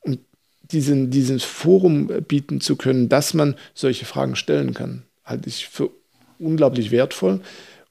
Und 0.00 0.20
diesen, 0.62 1.10
dieses 1.10 1.44
Forum 1.44 2.10
bieten 2.26 2.62
zu 2.62 2.76
können, 2.76 3.10
dass 3.10 3.34
man 3.34 3.56
solche 3.74 4.06
Fragen 4.06 4.36
stellen 4.36 4.72
kann, 4.72 5.02
halte 5.24 5.48
ich 5.48 5.68
für 5.68 5.90
unglaublich 6.38 6.90
wertvoll. 6.90 7.40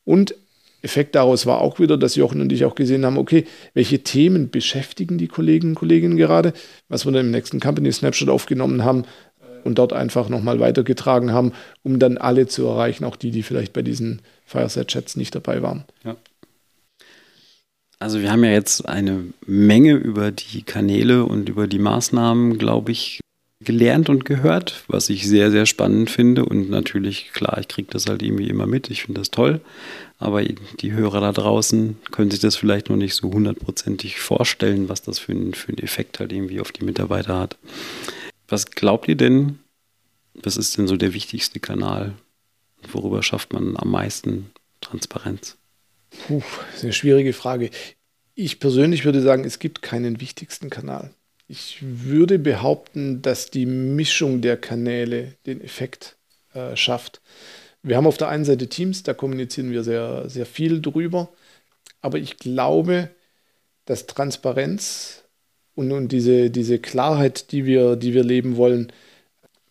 Und 0.03 0.33
Effekt 0.81 1.15
daraus 1.15 1.45
war 1.45 1.61
auch 1.61 1.79
wieder, 1.79 1.97
dass 1.97 2.15
Jochen 2.15 2.41
und 2.41 2.51
ich 2.51 2.65
auch 2.65 2.75
gesehen 2.75 3.05
haben, 3.05 3.17
okay, 3.17 3.45
welche 3.73 3.99
Themen 3.99 4.49
beschäftigen 4.49 5.17
die 5.17 5.27
Kolleginnen 5.27 5.73
und 5.73 5.79
Kollegen 5.79 6.17
gerade, 6.17 6.53
was 6.89 7.05
wir 7.05 7.11
dann 7.11 7.27
im 7.27 7.31
nächsten 7.31 7.59
Company 7.59 7.91
Snapshot 7.91 8.29
aufgenommen 8.29 8.83
haben 8.83 9.03
und 9.63 9.77
dort 9.77 9.93
einfach 9.93 10.29
nochmal 10.29 10.59
weitergetragen 10.59 11.31
haben, 11.31 11.53
um 11.83 11.99
dann 11.99 12.17
alle 12.17 12.47
zu 12.47 12.65
erreichen, 12.65 13.05
auch 13.05 13.15
die, 13.15 13.31
die 13.31 13.43
vielleicht 13.43 13.73
bei 13.73 13.81
diesen 13.81 14.21
Fireside-Chats 14.45 15.15
nicht 15.15 15.35
dabei 15.35 15.61
waren. 15.61 15.85
Ja. 16.03 16.15
Also 17.99 18.21
wir 18.21 18.31
haben 18.31 18.43
ja 18.43 18.49
jetzt 18.49 18.87
eine 18.87 19.25
Menge 19.45 19.93
über 19.93 20.31
die 20.31 20.63
Kanäle 20.63 21.23
und 21.23 21.49
über 21.49 21.67
die 21.67 21.77
Maßnahmen, 21.77 22.57
glaube 22.57 22.91
ich, 22.91 23.19
gelernt 23.63 24.09
und 24.09 24.25
gehört, 24.25 24.83
was 24.87 25.09
ich 25.09 25.27
sehr, 25.27 25.51
sehr 25.51 25.67
spannend 25.67 26.09
finde. 26.09 26.45
Und 26.45 26.71
natürlich, 26.71 27.31
klar, 27.31 27.59
ich 27.59 27.67
kriege 27.67 27.89
das 27.91 28.07
halt 28.07 28.23
irgendwie 28.23 28.49
immer 28.49 28.65
mit. 28.65 28.89
Ich 28.89 29.03
finde 29.03 29.21
das 29.21 29.29
toll. 29.29 29.61
Aber 30.21 30.43
die 30.43 30.91
Hörer 30.91 31.19
da 31.19 31.31
draußen 31.31 31.97
können 32.11 32.29
sich 32.29 32.39
das 32.39 32.55
vielleicht 32.55 32.89
noch 32.89 32.95
nicht 32.95 33.15
so 33.15 33.31
hundertprozentig 33.31 34.19
vorstellen, 34.19 34.87
was 34.87 35.01
das 35.01 35.17
für, 35.17 35.31
ein, 35.31 35.55
für 35.55 35.69
einen 35.69 35.79
Effekt 35.79 36.19
halt 36.19 36.31
irgendwie 36.31 36.61
auf 36.61 36.71
die 36.71 36.85
Mitarbeiter 36.85 37.39
hat. 37.39 37.57
Was 38.47 38.67
glaubt 38.67 39.07
ihr 39.07 39.15
denn, 39.15 39.57
was 40.35 40.57
ist 40.57 40.77
denn 40.77 40.87
so 40.87 40.95
der 40.95 41.15
wichtigste 41.15 41.59
Kanal? 41.59 42.13
Worüber 42.91 43.23
schafft 43.23 43.51
man 43.51 43.75
am 43.77 43.89
meisten 43.89 44.51
Transparenz? 44.79 45.57
Puh, 46.27 46.43
das 46.67 46.77
ist 46.77 46.83
eine 46.83 46.93
schwierige 46.93 47.33
Frage. 47.33 47.71
Ich 48.35 48.59
persönlich 48.59 49.05
würde 49.05 49.23
sagen, 49.23 49.43
es 49.43 49.57
gibt 49.57 49.81
keinen 49.81 50.21
wichtigsten 50.21 50.69
Kanal. 50.69 51.15
Ich 51.47 51.79
würde 51.81 52.37
behaupten, 52.37 53.23
dass 53.23 53.49
die 53.49 53.65
Mischung 53.65 54.41
der 54.41 54.57
Kanäle 54.57 55.33
den 55.47 55.61
Effekt 55.61 56.15
äh, 56.53 56.75
schafft. 56.75 57.21
Wir 57.83 57.97
haben 57.97 58.07
auf 58.07 58.17
der 58.17 58.29
einen 58.29 58.45
Seite 58.45 58.67
Teams, 58.67 59.03
da 59.03 59.13
kommunizieren 59.13 59.71
wir 59.71 59.83
sehr, 59.83 60.29
sehr 60.29 60.45
viel 60.45 60.81
drüber. 60.81 61.29
Aber 62.01 62.17
ich 62.17 62.37
glaube, 62.37 63.09
dass 63.85 64.07
Transparenz 64.07 65.23
und, 65.75 65.91
und 65.91 66.11
diese, 66.11 66.49
diese 66.49 66.79
Klarheit, 66.79 67.51
die 67.51 67.65
wir, 67.65 67.95
die 67.95 68.13
wir 68.13 68.23
leben 68.23 68.57
wollen, 68.57 68.91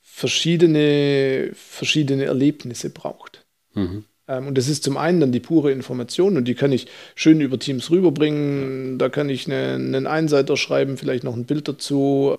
verschiedene, 0.02 1.50
verschiedene 1.54 2.24
Erlebnisse 2.24 2.90
braucht. 2.90 3.46
Mhm. 3.74 4.04
Ähm, 4.28 4.46
und 4.48 4.58
das 4.58 4.68
ist 4.68 4.84
zum 4.84 4.96
einen 4.96 5.20
dann 5.20 5.32
die 5.32 5.40
pure 5.40 5.72
Information 5.72 6.36
und 6.36 6.44
die 6.44 6.54
kann 6.54 6.72
ich 6.72 6.86
schön 7.14 7.40
über 7.40 7.58
Teams 7.58 7.90
rüberbringen. 7.90 8.98
Da 8.98 9.08
kann 9.08 9.28
ich 9.28 9.46
eine, 9.46 9.74
einen 9.74 10.06
Einseiter 10.06 10.56
schreiben, 10.56 10.96
vielleicht 10.96 11.24
noch 11.24 11.34
ein 11.34 11.46
Bild 11.46 11.68
dazu 11.68 12.36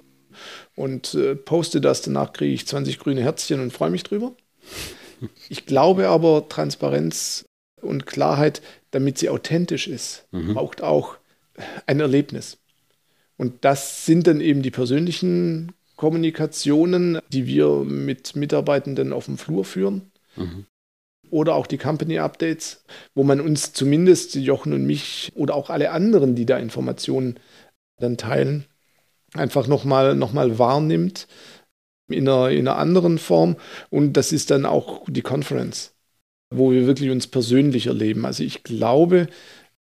und 0.75 1.13
äh, 1.13 1.35
poste 1.35 1.81
das. 1.81 2.01
Danach 2.01 2.33
kriege 2.33 2.53
ich 2.53 2.67
20 2.67 2.99
grüne 2.99 3.21
Herzchen 3.21 3.59
und 3.61 3.73
freue 3.73 3.89
mich 3.89 4.03
drüber. 4.03 4.33
Ich 5.49 5.65
glaube 5.65 6.09
aber, 6.09 6.47
Transparenz 6.49 7.45
und 7.81 8.05
Klarheit, 8.05 8.61
damit 8.91 9.17
sie 9.17 9.29
authentisch 9.29 9.87
ist, 9.87 10.25
mhm. 10.31 10.53
braucht 10.53 10.81
auch 10.81 11.17
ein 11.85 11.99
Erlebnis. 11.99 12.57
Und 13.37 13.65
das 13.65 14.05
sind 14.05 14.27
dann 14.27 14.41
eben 14.41 14.61
die 14.61 14.71
persönlichen 14.71 15.73
Kommunikationen, 15.95 17.19
die 17.29 17.45
wir 17.45 17.69
mit 17.83 18.35
Mitarbeitenden 18.35 19.13
auf 19.13 19.25
dem 19.25 19.37
Flur 19.37 19.65
führen. 19.65 20.11
Mhm 20.35 20.65
oder 21.31 21.55
auch 21.55 21.65
die 21.65 21.77
Company 21.77 22.19
Updates, 22.19 22.83
wo 23.15 23.23
man 23.23 23.41
uns 23.41 23.73
zumindest, 23.73 24.35
Jochen 24.35 24.73
und 24.73 24.85
mich 24.85 25.31
oder 25.33 25.55
auch 25.55 25.69
alle 25.69 25.91
anderen, 25.91 26.35
die 26.35 26.45
da 26.45 26.57
Informationen 26.57 27.39
dann 27.97 28.17
teilen, 28.17 28.65
einfach 29.33 29.67
nochmal 29.67 30.15
noch 30.15 30.33
mal 30.33 30.59
wahrnimmt 30.59 31.27
in 32.13 32.27
einer, 32.27 32.49
in 32.49 32.67
einer 32.67 32.77
anderen 32.77 33.17
Form. 33.17 33.55
Und 33.89 34.13
das 34.13 34.31
ist 34.31 34.51
dann 34.51 34.65
auch 34.65 35.05
die 35.07 35.21
Conference, 35.21 35.93
wo 36.49 36.71
wir 36.71 36.87
wirklich 36.87 37.09
uns 37.09 37.27
persönlich 37.27 37.87
erleben. 37.87 38.25
Also 38.25 38.43
ich 38.43 38.63
glaube, 38.63 39.27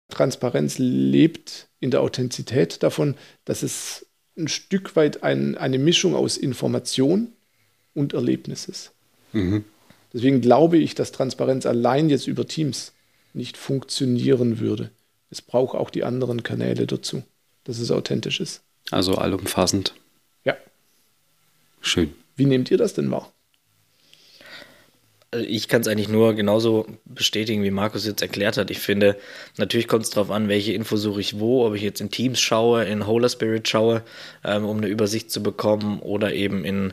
Transparenz 0.08 0.78
lebt 0.78 1.68
in 1.80 1.90
der 1.90 2.02
Authentizität 2.02 2.82
davon, 2.82 3.14
dass 3.44 3.62
es 3.62 4.06
ein 4.36 4.48
Stück 4.48 4.96
weit 4.96 5.22
ein, 5.22 5.56
eine 5.56 5.78
Mischung 5.78 6.14
aus 6.14 6.36
Information 6.36 7.32
und 7.94 8.12
Erlebnis 8.12 8.66
ist. 8.66 8.92
Mhm. 9.32 9.64
Deswegen 10.12 10.40
glaube 10.40 10.78
ich, 10.78 10.94
dass 10.94 11.12
Transparenz 11.12 11.66
allein 11.66 12.08
jetzt 12.08 12.26
über 12.26 12.46
Teams 12.46 12.92
nicht 13.34 13.56
funktionieren 13.56 14.60
würde. 14.60 14.90
Es 15.30 15.42
braucht 15.42 15.76
auch 15.76 15.90
die 15.90 16.04
anderen 16.04 16.42
Kanäle 16.42 16.86
dazu, 16.86 17.22
dass 17.64 17.78
es 17.78 17.90
authentisch 17.90 18.40
ist. 18.40 18.62
Also 18.90 19.16
allumfassend. 19.16 19.94
Schön. 21.80 22.14
Wie 22.36 22.46
nehmt 22.46 22.70
ihr 22.70 22.78
das 22.78 22.94
denn 22.94 23.10
wahr? 23.10 23.32
Also 25.30 25.44
ich 25.46 25.68
kann 25.68 25.80
es 25.80 25.88
eigentlich 25.88 26.08
nur 26.08 26.34
genauso 26.34 26.86
bestätigen, 27.04 27.62
wie 27.62 27.70
Markus 27.70 28.06
jetzt 28.06 28.22
erklärt 28.22 28.56
hat. 28.56 28.70
Ich 28.70 28.78
finde, 28.78 29.16
natürlich 29.56 29.88
kommt 29.88 30.04
es 30.04 30.10
darauf 30.10 30.30
an, 30.30 30.48
welche 30.48 30.72
Info 30.72 30.96
suche 30.96 31.20
ich 31.20 31.40
wo, 31.40 31.66
ob 31.66 31.74
ich 31.74 31.82
jetzt 31.82 32.00
in 32.00 32.10
Teams 32.10 32.40
schaue, 32.40 32.84
in 32.84 33.06
Holer 33.06 33.28
Spirit 33.28 33.68
schaue, 33.68 34.02
ähm, 34.44 34.64
um 34.64 34.78
eine 34.78 34.86
Übersicht 34.86 35.30
zu 35.30 35.42
bekommen 35.42 36.00
oder 36.00 36.32
eben 36.32 36.64
in 36.64 36.92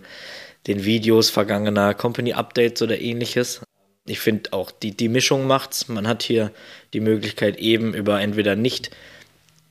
den 0.67 0.83
Videos 0.83 1.29
vergangener 1.29 1.93
Company 1.93 2.33
Updates 2.33 2.81
oder 2.81 2.99
ähnliches. 2.99 3.61
Ich 4.05 4.19
finde 4.19 4.51
auch 4.51 4.71
die, 4.71 4.91
die 4.91 5.09
Mischung 5.09 5.47
macht's. 5.47 5.87
Man 5.87 6.07
hat 6.07 6.23
hier 6.23 6.51
die 6.93 6.99
Möglichkeit 6.99 7.57
eben 7.57 7.93
über 7.93 8.19
entweder 8.19 8.55
nicht 8.55 8.91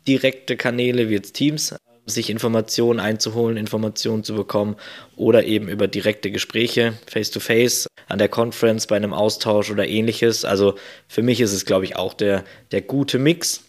direkte 0.06 0.56
Kanäle 0.56 1.08
wie 1.08 1.14
jetzt 1.14 1.34
Teams 1.34 1.74
sich 2.07 2.30
Informationen 2.30 3.00
einzuholen, 3.00 3.57
Informationen 3.57 4.24
zu 4.24 4.34
bekommen 4.34 4.76
oder 5.16 5.44
eben 5.44 5.68
über 5.68 5.86
direkte 5.88 6.30
Gespräche 6.30 6.94
face-to-face 7.07 7.86
an 8.09 8.18
der 8.18 8.28
Conference 8.28 8.86
bei 8.86 8.96
einem 8.96 9.12
Austausch 9.12 9.70
oder 9.70 9.86
ähnliches. 9.86 10.44
Also 10.44 10.74
für 11.09 11.22
mich 11.22 11.40
ist 11.40 11.53
es, 11.53 11.64
glaube 11.64 11.84
ich, 11.84 11.96
auch 11.96 12.14
der, 12.14 12.44
der 12.72 12.82
gute 12.82 13.18
Mix 13.18 13.64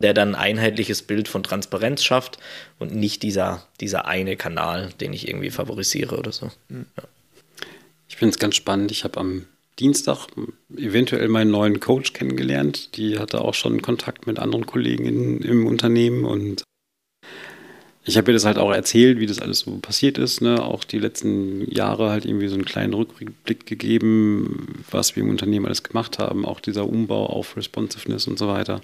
der 0.00 0.14
dann 0.14 0.34
ein 0.34 0.56
einheitliches 0.56 1.02
Bild 1.02 1.28
von 1.28 1.42
Transparenz 1.42 2.04
schafft 2.04 2.38
und 2.78 2.94
nicht 2.94 3.22
dieser, 3.22 3.66
dieser 3.80 4.06
eine 4.06 4.36
Kanal, 4.36 4.90
den 5.00 5.12
ich 5.12 5.28
irgendwie 5.28 5.50
favorisiere 5.50 6.18
oder 6.18 6.32
so. 6.32 6.50
Hm. 6.68 6.86
Ja. 6.96 7.04
Ich 8.08 8.16
finde 8.16 8.30
es 8.34 8.38
ganz 8.38 8.56
spannend. 8.56 8.90
Ich 8.92 9.04
habe 9.04 9.18
am 9.18 9.46
Dienstag 9.78 10.28
eventuell 10.76 11.28
meinen 11.28 11.50
neuen 11.50 11.80
Coach 11.80 12.12
kennengelernt. 12.12 12.96
Die 12.96 13.18
hatte 13.18 13.40
auch 13.42 13.54
schon 13.54 13.82
Kontakt 13.82 14.26
mit 14.26 14.38
anderen 14.38 14.66
Kollegen 14.66 15.04
in, 15.04 15.42
im 15.42 15.66
Unternehmen 15.66 16.24
und 16.24 16.62
ich 18.08 18.16
habe 18.16 18.30
ihr 18.30 18.34
das 18.34 18.44
halt 18.44 18.56
auch 18.56 18.72
erzählt, 18.72 19.18
wie 19.18 19.26
das 19.26 19.40
alles 19.40 19.60
so 19.60 19.78
passiert 19.78 20.16
ist. 20.16 20.40
Ne? 20.40 20.62
Auch 20.62 20.84
die 20.84 21.00
letzten 21.00 21.68
Jahre 21.68 22.10
halt 22.10 22.24
irgendwie 22.24 22.46
so 22.46 22.54
einen 22.54 22.64
kleinen 22.64 22.94
Rückblick 22.94 23.66
gegeben, 23.66 24.84
was 24.92 25.16
wir 25.16 25.24
im 25.24 25.30
Unternehmen 25.30 25.66
alles 25.66 25.82
gemacht 25.82 26.20
haben. 26.20 26.46
Auch 26.46 26.60
dieser 26.60 26.88
Umbau 26.88 27.26
auf 27.26 27.56
Responsiveness 27.56 28.28
und 28.28 28.38
so 28.38 28.46
weiter. 28.46 28.80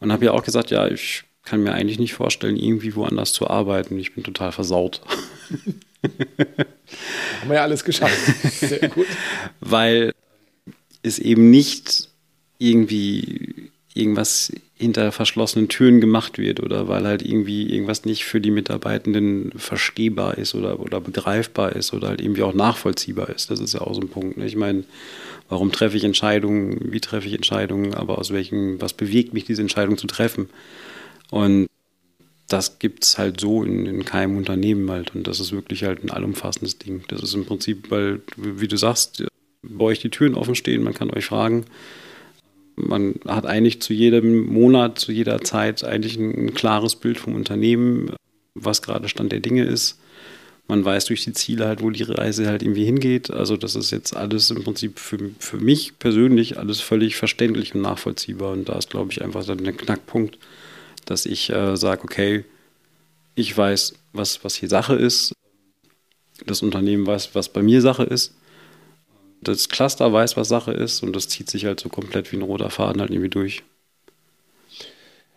Und 0.00 0.10
habe 0.10 0.24
ja 0.24 0.32
auch 0.32 0.42
gesagt, 0.42 0.72
ja, 0.72 0.88
ich 0.88 1.22
kann 1.44 1.62
mir 1.62 1.72
eigentlich 1.72 2.00
nicht 2.00 2.14
vorstellen, 2.14 2.56
irgendwie 2.56 2.96
woanders 2.96 3.32
zu 3.32 3.48
arbeiten. 3.48 3.96
Ich 4.00 4.12
bin 4.12 4.24
total 4.24 4.50
versaut. 4.50 5.02
Haben 6.02 7.48
wir 7.48 7.54
ja 7.54 7.62
alles 7.62 7.84
geschafft. 7.84 8.18
Sehr 8.58 8.88
gut. 8.88 9.06
Weil 9.60 10.14
es 11.04 11.20
eben 11.20 11.50
nicht 11.50 12.08
irgendwie 12.58 13.70
irgendwas 13.94 14.52
hinter 14.82 15.12
verschlossenen 15.12 15.68
Türen 15.68 16.00
gemacht 16.00 16.38
wird 16.38 16.60
oder 16.60 16.88
weil 16.88 17.06
halt 17.06 17.22
irgendwie 17.22 17.72
irgendwas 17.72 18.04
nicht 18.04 18.24
für 18.24 18.40
die 18.40 18.50
Mitarbeitenden 18.50 19.52
verstehbar 19.56 20.36
ist 20.36 20.54
oder, 20.54 20.80
oder 20.80 21.00
begreifbar 21.00 21.74
ist 21.74 21.94
oder 21.94 22.08
halt 22.08 22.20
irgendwie 22.20 22.42
auch 22.42 22.52
nachvollziehbar 22.52 23.30
ist. 23.30 23.50
Das 23.50 23.60
ist 23.60 23.74
ja 23.74 23.80
auch 23.80 23.94
so 23.94 24.00
ein 24.00 24.08
Punkt. 24.08 24.36
Ne? 24.36 24.46
Ich 24.46 24.56
meine, 24.56 24.84
warum 25.48 25.72
treffe 25.72 25.96
ich 25.96 26.04
Entscheidungen, 26.04 26.92
wie 26.92 27.00
treffe 27.00 27.28
ich 27.28 27.34
Entscheidungen, 27.34 27.94
aber 27.94 28.18
aus 28.18 28.32
welchen, 28.32 28.80
was 28.80 28.92
bewegt 28.92 29.32
mich, 29.32 29.44
diese 29.44 29.62
Entscheidung 29.62 29.96
zu 29.96 30.06
treffen? 30.06 30.50
Und 31.30 31.68
das 32.48 32.78
gibt 32.78 33.04
es 33.04 33.18
halt 33.18 33.40
so 33.40 33.62
in, 33.62 33.86
in 33.86 34.04
keinem 34.04 34.36
Unternehmen 34.36 34.90
halt. 34.90 35.14
Und 35.14 35.26
das 35.26 35.40
ist 35.40 35.52
wirklich 35.52 35.84
halt 35.84 36.04
ein 36.04 36.10
allumfassendes 36.10 36.78
Ding. 36.78 37.04
Das 37.08 37.22
ist 37.22 37.34
im 37.34 37.46
Prinzip, 37.46 37.90
weil, 37.90 38.20
wie 38.36 38.68
du 38.68 38.76
sagst, 38.76 39.24
bei 39.62 39.84
euch 39.84 40.00
die 40.00 40.10
Türen 40.10 40.34
offen 40.34 40.54
stehen, 40.54 40.82
man 40.82 40.94
kann 40.94 41.10
euch 41.10 41.26
fragen. 41.26 41.64
Man 42.76 43.16
hat 43.26 43.46
eigentlich 43.46 43.80
zu 43.82 43.92
jedem 43.92 44.46
Monat, 44.46 44.98
zu 44.98 45.12
jeder 45.12 45.40
Zeit 45.42 45.84
eigentlich 45.84 46.16
ein, 46.16 46.46
ein 46.46 46.54
klares 46.54 46.96
Bild 46.96 47.18
vom 47.18 47.34
Unternehmen, 47.34 48.12
was 48.54 48.82
gerade 48.82 49.08
Stand 49.08 49.32
der 49.32 49.40
Dinge 49.40 49.64
ist. 49.64 49.98
Man 50.68 50.84
weiß 50.84 51.06
durch 51.06 51.24
die 51.24 51.32
Ziele 51.32 51.66
halt, 51.66 51.82
wo 51.82 51.90
die 51.90 52.04
Reise 52.04 52.46
halt 52.46 52.62
irgendwie 52.62 52.84
hingeht. 52.84 53.30
Also 53.30 53.56
das 53.56 53.74
ist 53.74 53.90
jetzt 53.90 54.16
alles 54.16 54.50
im 54.50 54.62
Prinzip 54.62 54.98
für, 54.98 55.18
für 55.38 55.58
mich 55.58 55.98
persönlich 55.98 56.58
alles 56.58 56.80
völlig 56.80 57.16
verständlich 57.16 57.74
und 57.74 57.82
nachvollziehbar. 57.82 58.52
Und 58.52 58.68
da 58.68 58.78
ist, 58.78 58.90
glaube 58.90 59.12
ich, 59.12 59.22
einfach 59.22 59.44
dann 59.44 59.64
der 59.64 59.72
Knackpunkt 59.72 60.38
dass 61.04 61.26
ich 61.26 61.50
äh, 61.50 61.76
sage, 61.76 62.04
okay, 62.04 62.44
ich 63.34 63.56
weiß, 63.56 63.94
was, 64.12 64.44
was 64.44 64.54
hier 64.54 64.68
Sache 64.68 64.94
ist, 64.94 65.32
das 66.46 66.62
Unternehmen 66.62 67.06
weiß, 67.06 67.34
was 67.34 67.48
bei 67.48 67.62
mir 67.62 67.80
Sache 67.80 68.04
ist, 68.04 68.34
das 69.42 69.68
Cluster 69.68 70.12
weiß, 70.12 70.36
was 70.36 70.48
Sache 70.48 70.72
ist 70.72 71.02
und 71.02 71.14
das 71.14 71.28
zieht 71.28 71.50
sich 71.50 71.64
halt 71.66 71.80
so 71.80 71.88
komplett 71.88 72.32
wie 72.32 72.36
ein 72.36 72.42
roter 72.42 72.70
Faden 72.70 73.00
halt 73.00 73.10
irgendwie 73.10 73.30
durch. 73.30 73.62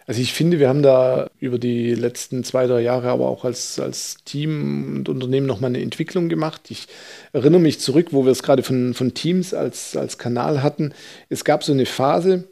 Also 0.07 0.21
ich 0.21 0.33
finde, 0.33 0.59
wir 0.59 0.69
haben 0.69 0.83
da 0.83 1.31
über 1.39 1.57
die 1.57 1.95
letzten 1.95 2.43
zwei, 2.43 2.67
drei 2.67 2.81
Jahre 2.81 3.09
aber 3.09 3.27
auch 3.27 3.43
als, 3.43 3.79
als 3.79 4.17
Team 4.23 4.97
und 4.97 5.09
Unternehmen 5.09 5.47
nochmal 5.47 5.69
eine 5.69 5.81
Entwicklung 5.81 6.29
gemacht. 6.29 6.69
Ich 6.69 6.87
erinnere 7.33 7.61
mich 7.61 7.79
zurück, 7.79 8.09
wo 8.11 8.23
wir 8.23 8.31
es 8.31 8.43
gerade 8.43 8.61
von, 8.61 8.93
von 8.93 9.15
Teams 9.15 9.55
als, 9.55 9.97
als 9.97 10.19
Kanal 10.19 10.61
hatten. 10.61 10.93
Es 11.29 11.43
gab 11.43 11.63
so 11.63 11.73
eine 11.73 11.87
Phase, 11.87 12.47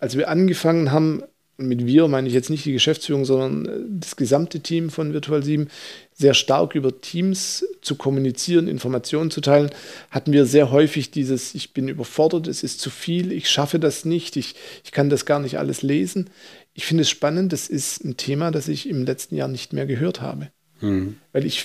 als 0.00 0.16
wir 0.16 0.28
angefangen 0.28 0.90
haben, 0.90 1.22
und 1.58 1.66
mit 1.66 1.86
wir 1.86 2.06
meine 2.06 2.28
ich 2.28 2.34
jetzt 2.34 2.50
nicht 2.50 2.64
die 2.64 2.72
Geschäftsführung, 2.72 3.24
sondern 3.24 3.66
äh, 3.66 3.84
das 4.00 4.16
gesamte 4.16 4.60
Team 4.60 4.90
von 4.90 5.12
Virtual 5.12 5.42
7, 5.42 5.68
sehr 6.14 6.34
stark 6.34 6.74
über 6.74 7.00
Teams 7.00 7.66
zu 7.82 7.96
kommunizieren, 7.96 8.68
Informationen 8.68 9.30
zu 9.30 9.40
teilen, 9.40 9.70
hatten 10.10 10.32
wir 10.32 10.46
sehr 10.46 10.70
häufig 10.70 11.10
dieses, 11.10 11.54
ich 11.54 11.74
bin 11.74 11.88
überfordert, 11.88 12.46
es 12.46 12.62
ist 12.62 12.80
zu 12.80 12.90
viel, 12.90 13.32
ich 13.32 13.50
schaffe 13.50 13.80
das 13.80 14.04
nicht, 14.04 14.36
ich, 14.36 14.54
ich 14.84 14.92
kann 14.92 15.10
das 15.10 15.26
gar 15.26 15.40
nicht 15.40 15.58
alles 15.58 15.82
lesen. 15.82 16.30
Ich 16.74 16.86
finde 16.86 17.02
es 17.02 17.10
spannend, 17.10 17.52
das 17.52 17.68
ist 17.68 18.04
ein 18.04 18.16
Thema, 18.16 18.52
das 18.52 18.68
ich 18.68 18.88
im 18.88 19.04
letzten 19.04 19.34
Jahr 19.34 19.48
nicht 19.48 19.72
mehr 19.72 19.86
gehört 19.86 20.20
habe. 20.20 20.50
Mhm. 20.80 21.16
Weil 21.32 21.44
ich, 21.44 21.64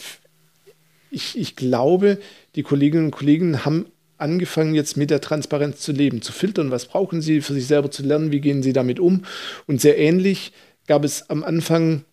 ich, 1.12 1.38
ich 1.38 1.56
glaube, 1.56 2.18
die 2.56 2.64
Kolleginnen 2.64 3.06
und 3.06 3.12
Kollegen 3.12 3.64
haben 3.64 3.86
angefangen, 4.18 4.76
jetzt 4.76 4.98
mit 4.98 5.10
der 5.10 5.22
Transparenz 5.22 5.80
zu 5.80 5.92
leben, 5.92 6.22
zu 6.22 6.32
filtern, 6.32 6.72
was 6.72 6.86
brauchen 6.86 7.22
sie 7.22 7.42
für 7.42 7.54
sich 7.54 7.68
selber 7.68 7.92
zu 7.92 8.04
lernen, 8.04 8.32
wie 8.32 8.42
gehen 8.42 8.64
sie 8.64 8.74
damit 8.74 9.00
um. 9.00 9.26
Und 9.68 9.82
sehr 9.82 9.98
ähnlich 9.98 10.54
gab 10.88 11.04
es 11.04 11.30
am 11.30 11.44
Anfang, 11.44 12.06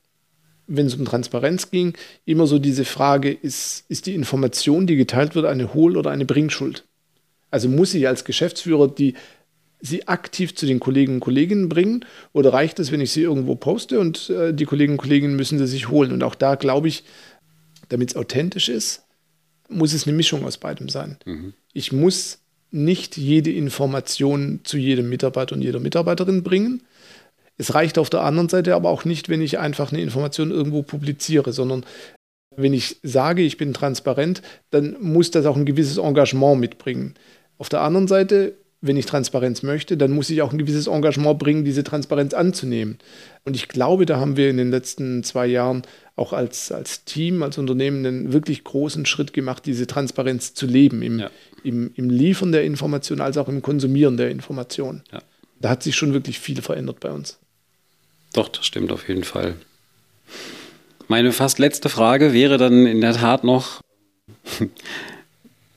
wenn 0.66 0.86
es 0.86 0.94
um 0.94 1.04
Transparenz 1.04 1.70
ging, 1.70 1.94
immer 2.24 2.46
so 2.46 2.58
diese 2.58 2.84
Frage, 2.84 3.30
ist, 3.30 3.84
ist 3.88 4.06
die 4.06 4.14
Information, 4.14 4.86
die 4.86 4.96
geteilt 4.96 5.34
wird, 5.34 5.46
eine 5.46 5.74
Hohl- 5.74 5.96
oder 5.96 6.10
eine 6.10 6.24
Bringschuld? 6.24 6.84
Also 7.50 7.68
muss 7.68 7.94
ich 7.94 8.06
als 8.06 8.24
Geschäftsführer 8.24 8.88
die 8.88 9.14
sie 9.80 10.08
aktiv 10.08 10.54
zu 10.54 10.66
den 10.66 10.80
Kolleginnen 10.80 11.16
und 11.16 11.20
Kollegen 11.20 11.68
bringen? 11.68 12.04
Oder 12.32 12.52
reicht 12.52 12.78
es, 12.78 12.92
wenn 12.92 13.00
ich 13.00 13.12
sie 13.12 13.22
irgendwo 13.22 13.54
poste 13.56 13.98
und 13.98 14.30
äh, 14.30 14.52
die 14.52 14.66
Kolleginnen 14.66 14.98
und 14.98 15.02
Kollegen 15.02 15.36
müssen 15.36 15.58
sie 15.58 15.66
sich 15.66 15.88
holen? 15.88 16.12
Und 16.12 16.22
auch 16.22 16.34
da 16.34 16.54
glaube 16.54 16.88
ich, 16.88 17.04
damit 17.88 18.10
es 18.10 18.16
authentisch 18.16 18.68
ist, 18.68 19.04
muss 19.70 19.92
es 19.92 20.06
eine 20.06 20.16
Mischung 20.16 20.44
aus 20.44 20.58
beidem 20.58 20.88
sein. 20.88 21.16
Mhm. 21.24 21.54
Ich 21.72 21.92
muss 21.92 22.38
nicht 22.70 23.16
jede 23.16 23.52
Information 23.52 24.60
zu 24.64 24.76
jedem 24.76 25.08
Mitarbeiter 25.08 25.54
und 25.54 25.62
jeder 25.62 25.80
Mitarbeiterin 25.80 26.42
bringen. 26.42 26.82
Es 27.56 27.74
reicht 27.74 27.98
auf 27.98 28.10
der 28.10 28.22
anderen 28.22 28.48
Seite 28.48 28.74
aber 28.74 28.90
auch 28.90 29.04
nicht, 29.04 29.28
wenn 29.28 29.42
ich 29.42 29.58
einfach 29.58 29.92
eine 29.92 30.00
Information 30.00 30.50
irgendwo 30.50 30.82
publiziere, 30.82 31.52
sondern 31.52 31.84
wenn 32.56 32.72
ich 32.72 32.98
sage, 33.02 33.42
ich 33.42 33.56
bin 33.56 33.74
transparent, 33.74 34.42
dann 34.70 34.96
muss 35.00 35.30
das 35.30 35.46
auch 35.46 35.56
ein 35.56 35.66
gewisses 35.66 35.98
Engagement 35.98 36.60
mitbringen. 36.60 37.14
Auf 37.58 37.68
der 37.68 37.82
anderen 37.82 38.08
Seite, 38.08 38.54
wenn 38.80 38.96
ich 38.96 39.06
Transparenz 39.06 39.62
möchte, 39.62 39.96
dann 39.96 40.12
muss 40.12 40.30
ich 40.30 40.42
auch 40.42 40.52
ein 40.52 40.58
gewisses 40.58 40.86
Engagement 40.86 41.38
bringen, 41.38 41.64
diese 41.64 41.84
Transparenz 41.84 42.34
anzunehmen. 42.34 42.98
Und 43.44 43.54
ich 43.56 43.68
glaube, 43.68 44.06
da 44.06 44.18
haben 44.18 44.36
wir 44.36 44.48
in 44.50 44.56
den 44.56 44.70
letzten 44.70 45.22
zwei 45.22 45.46
Jahren 45.46 45.82
auch 46.20 46.34
als, 46.34 46.70
als 46.70 47.04
Team, 47.04 47.42
als 47.42 47.56
Unternehmen 47.56 48.04
einen 48.04 48.32
wirklich 48.32 48.62
großen 48.62 49.06
Schritt 49.06 49.32
gemacht, 49.32 49.64
diese 49.64 49.86
Transparenz 49.86 50.52
zu 50.52 50.66
leben, 50.66 51.00
im, 51.02 51.20
ja. 51.20 51.30
im, 51.64 51.92
im 51.94 52.10
Liefern 52.10 52.52
der 52.52 52.64
Information 52.64 53.22
als 53.22 53.38
auch 53.38 53.48
im 53.48 53.62
Konsumieren 53.62 54.18
der 54.18 54.30
Information. 54.30 55.02
Ja. 55.10 55.22
Da 55.60 55.70
hat 55.70 55.82
sich 55.82 55.96
schon 55.96 56.12
wirklich 56.12 56.38
viel 56.38 56.60
verändert 56.60 57.00
bei 57.00 57.10
uns. 57.10 57.38
Doch, 58.34 58.48
das 58.48 58.66
stimmt 58.66 58.92
auf 58.92 59.08
jeden 59.08 59.24
Fall. 59.24 59.54
Meine 61.08 61.32
fast 61.32 61.58
letzte 61.58 61.88
Frage 61.88 62.32
wäre 62.32 62.58
dann 62.58 62.86
in 62.86 63.00
der 63.00 63.14
Tat 63.14 63.42
noch, 63.42 63.80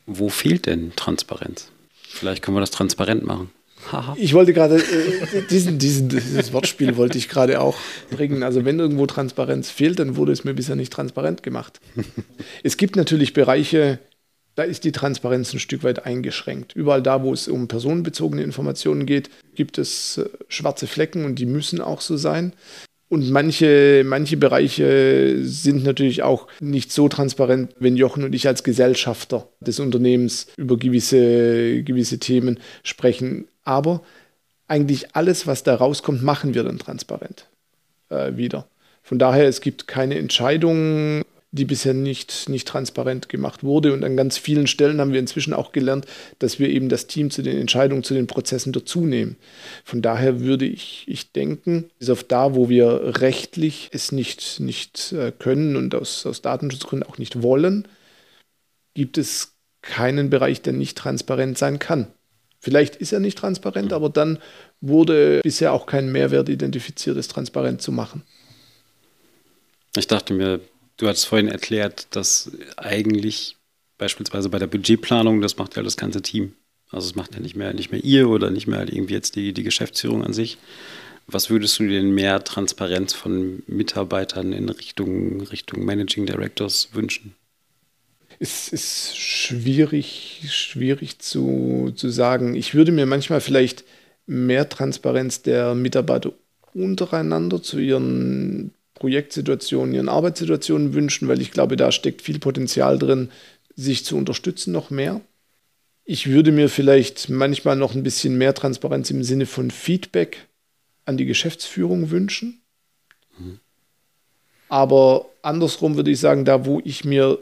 wo 0.05 0.27
fehlt 0.29 0.65
denn 0.65 0.93
Transparenz? 0.95 1.71
Vielleicht 2.01 2.43
können 2.43 2.57
wir 2.57 2.61
das 2.61 2.71
transparent 2.71 3.25
machen. 3.25 3.49
Ich 4.17 4.33
wollte 4.33 4.53
gerade, 4.53 4.77
äh, 4.77 5.41
diesen, 5.49 5.79
diesen, 5.79 6.09
dieses 6.09 6.53
Wortspiel 6.53 6.97
wollte 6.97 7.17
ich 7.17 7.29
gerade 7.29 7.61
auch 7.61 7.77
bringen. 8.11 8.43
Also 8.43 8.65
wenn 8.65 8.79
irgendwo 8.79 9.05
Transparenz 9.05 9.69
fehlt, 9.69 9.99
dann 9.99 10.15
wurde 10.15 10.31
es 10.31 10.43
mir 10.43 10.53
bisher 10.53 10.75
nicht 10.75 10.93
transparent 10.93 11.43
gemacht. 11.43 11.79
Es 12.63 12.77
gibt 12.77 12.95
natürlich 12.95 13.33
Bereiche, 13.33 13.99
da 14.55 14.63
ist 14.63 14.83
die 14.83 14.91
Transparenz 14.91 15.53
ein 15.53 15.59
Stück 15.59 15.83
weit 15.83 16.05
eingeschränkt. 16.05 16.75
Überall 16.75 17.01
da, 17.01 17.23
wo 17.23 17.33
es 17.33 17.47
um 17.47 17.67
personenbezogene 17.67 18.43
Informationen 18.43 19.05
geht, 19.05 19.29
gibt 19.55 19.77
es 19.77 20.17
äh, 20.17 20.29
schwarze 20.47 20.87
Flecken 20.87 21.25
und 21.25 21.39
die 21.39 21.45
müssen 21.45 21.81
auch 21.81 22.01
so 22.01 22.17
sein. 22.17 22.53
Und 23.09 23.29
manche, 23.29 24.03
manche 24.05 24.37
Bereiche 24.37 25.39
sind 25.43 25.83
natürlich 25.83 26.23
auch 26.23 26.47
nicht 26.59 26.91
so 26.91 27.09
transparent, 27.09 27.71
wenn 27.79 27.95
Jochen 27.95 28.23
und 28.23 28.33
ich 28.33 28.47
als 28.47 28.63
Gesellschafter 28.63 29.47
des 29.59 29.79
Unternehmens 29.79 30.47
über 30.57 30.77
gewisse, 30.77 31.83
gewisse 31.83 32.17
Themen 32.17 32.59
sprechen. 32.83 33.47
Aber 33.63 34.01
eigentlich 34.67 35.15
alles, 35.15 35.45
was 35.45 35.63
da 35.63 35.75
rauskommt, 35.75 36.23
machen 36.23 36.55
wir 36.55 36.63
dann 36.63 36.79
transparent 36.79 37.47
äh, 38.09 38.35
wieder. 38.35 38.67
Von 39.03 39.19
daher, 39.19 39.47
es 39.47 39.61
gibt 39.61 39.87
keine 39.87 40.17
Entscheidung, 40.17 41.23
die 41.53 41.65
bisher 41.65 41.93
nicht, 41.93 42.49
nicht 42.49 42.67
transparent 42.67 43.29
gemacht 43.29 43.63
wurde. 43.63 43.93
Und 43.93 44.03
an 44.03 44.17
ganz 44.17 44.37
vielen 44.37 44.65
Stellen 44.65 44.99
haben 44.99 45.13
wir 45.13 45.19
inzwischen 45.19 45.53
auch 45.53 45.71
gelernt, 45.71 46.05
dass 46.39 46.57
wir 46.59 46.67
eben 46.67 46.89
das 46.89 47.05
Team 47.05 47.29
zu 47.29 47.43
den 47.43 47.57
Entscheidungen, 47.57 48.03
zu 48.03 48.15
den 48.15 48.25
Prozessen 48.25 48.73
dazunehmen. 48.73 49.37
Von 49.85 50.01
daher 50.01 50.41
würde 50.41 50.65
ich, 50.65 51.05
ich 51.07 51.31
denken, 51.31 51.91
bis 51.99 52.09
auf 52.09 52.23
da, 52.23 52.55
wo 52.55 52.69
wir 52.69 53.21
rechtlich 53.21 53.89
es 53.93 54.11
nicht, 54.11 54.59
nicht 54.59 55.13
äh, 55.13 55.31
können 55.31 55.75
und 55.75 55.93
aus, 55.93 56.25
aus 56.25 56.41
Datenschutzgründen 56.41 57.07
auch 57.07 57.19
nicht 57.19 57.43
wollen, 57.43 57.87
gibt 58.95 59.19
es 59.19 59.53
keinen 59.83 60.31
Bereich, 60.31 60.63
der 60.63 60.73
nicht 60.73 60.97
transparent 60.97 61.59
sein 61.59 61.77
kann. 61.77 62.07
Vielleicht 62.59 62.95
ist 62.95 63.13
er 63.13 63.19
nicht 63.19 63.37
transparent, 63.37 63.89
mhm. 63.89 63.95
aber 63.95 64.09
dann 64.09 64.39
wurde 64.81 65.41
bisher 65.43 65.71
auch 65.71 65.85
kein 65.85 66.11
Mehrwert 66.11 66.49
identifiziert, 66.49 67.15
es 67.17 67.27
transparent 67.27 67.81
zu 67.81 67.91
machen. 67.91 68.23
Ich 69.95 70.07
dachte 70.07 70.33
mir, 70.33 70.59
du 70.97 71.07
hattest 71.07 71.25
vorhin 71.25 71.47
erklärt, 71.47 72.07
dass 72.11 72.51
eigentlich 72.77 73.57
beispielsweise 73.97 74.49
bei 74.49 74.59
der 74.59 74.67
Budgetplanung, 74.67 75.41
das 75.41 75.57
macht 75.57 75.75
ja 75.75 75.83
das 75.83 75.97
ganze 75.97 76.21
Team. 76.21 76.53
Also 76.89 77.07
es 77.07 77.15
macht 77.15 77.33
ja 77.33 77.39
nicht 77.39 77.55
mehr, 77.55 77.73
nicht 77.73 77.91
mehr 77.91 78.03
ihr 78.03 78.29
oder 78.29 78.49
nicht 78.49 78.67
mehr 78.67 78.81
irgendwie 78.81 79.13
jetzt 79.13 79.35
die, 79.35 79.53
die 79.53 79.63
Geschäftsführung 79.63 80.23
an 80.23 80.33
sich. 80.33 80.57
Was 81.25 81.49
würdest 81.49 81.79
du 81.79 81.87
denn 81.87 82.13
mehr 82.13 82.43
Transparenz 82.43 83.13
von 83.13 83.63
Mitarbeitern 83.65 84.51
in 84.51 84.69
Richtung, 84.69 85.41
Richtung 85.41 85.85
Managing 85.85 86.25
Directors 86.25 86.89
wünschen? 86.93 87.33
Es 88.39 88.67
ist 88.67 89.15
schwierig, 89.17 90.41
schwierig 90.49 91.19
zu, 91.19 91.93
zu 91.95 92.09
sagen. 92.09 92.55
Ich 92.55 92.73
würde 92.73 92.91
mir 92.91 93.05
manchmal 93.05 93.41
vielleicht 93.41 93.85
mehr 94.25 94.67
Transparenz 94.69 95.41
der 95.41 95.75
Mitarbeiter 95.75 96.33
untereinander 96.73 97.61
zu 97.61 97.79
ihren 97.79 98.73
Projektsituationen, 98.95 99.93
ihren 99.93 100.09
Arbeitssituationen 100.09 100.93
wünschen, 100.93 101.27
weil 101.27 101.41
ich 101.41 101.51
glaube, 101.51 101.75
da 101.75 101.91
steckt 101.91 102.21
viel 102.21 102.39
Potenzial 102.39 102.99
drin, 102.99 103.31
sich 103.75 104.05
zu 104.05 104.17
unterstützen 104.17 104.71
noch 104.71 104.89
mehr. 104.89 105.21
Ich 106.05 106.29
würde 106.29 106.51
mir 106.51 106.69
vielleicht 106.69 107.29
manchmal 107.29 107.75
noch 107.75 107.95
ein 107.95 108.03
bisschen 108.03 108.37
mehr 108.37 108.53
Transparenz 108.53 109.09
im 109.09 109.23
Sinne 109.23 109.45
von 109.45 109.71
Feedback 109.71 110.47
an 111.05 111.17
die 111.17 111.25
Geschäftsführung 111.25 112.11
wünschen. 112.11 112.61
Mhm. 113.37 113.59
Aber 114.69 115.25
andersrum 115.41 115.95
würde 115.95 116.11
ich 116.11 116.19
sagen, 116.19 116.45
da 116.45 116.65
wo 116.65 116.81
ich 116.83 117.03
mir 117.03 117.39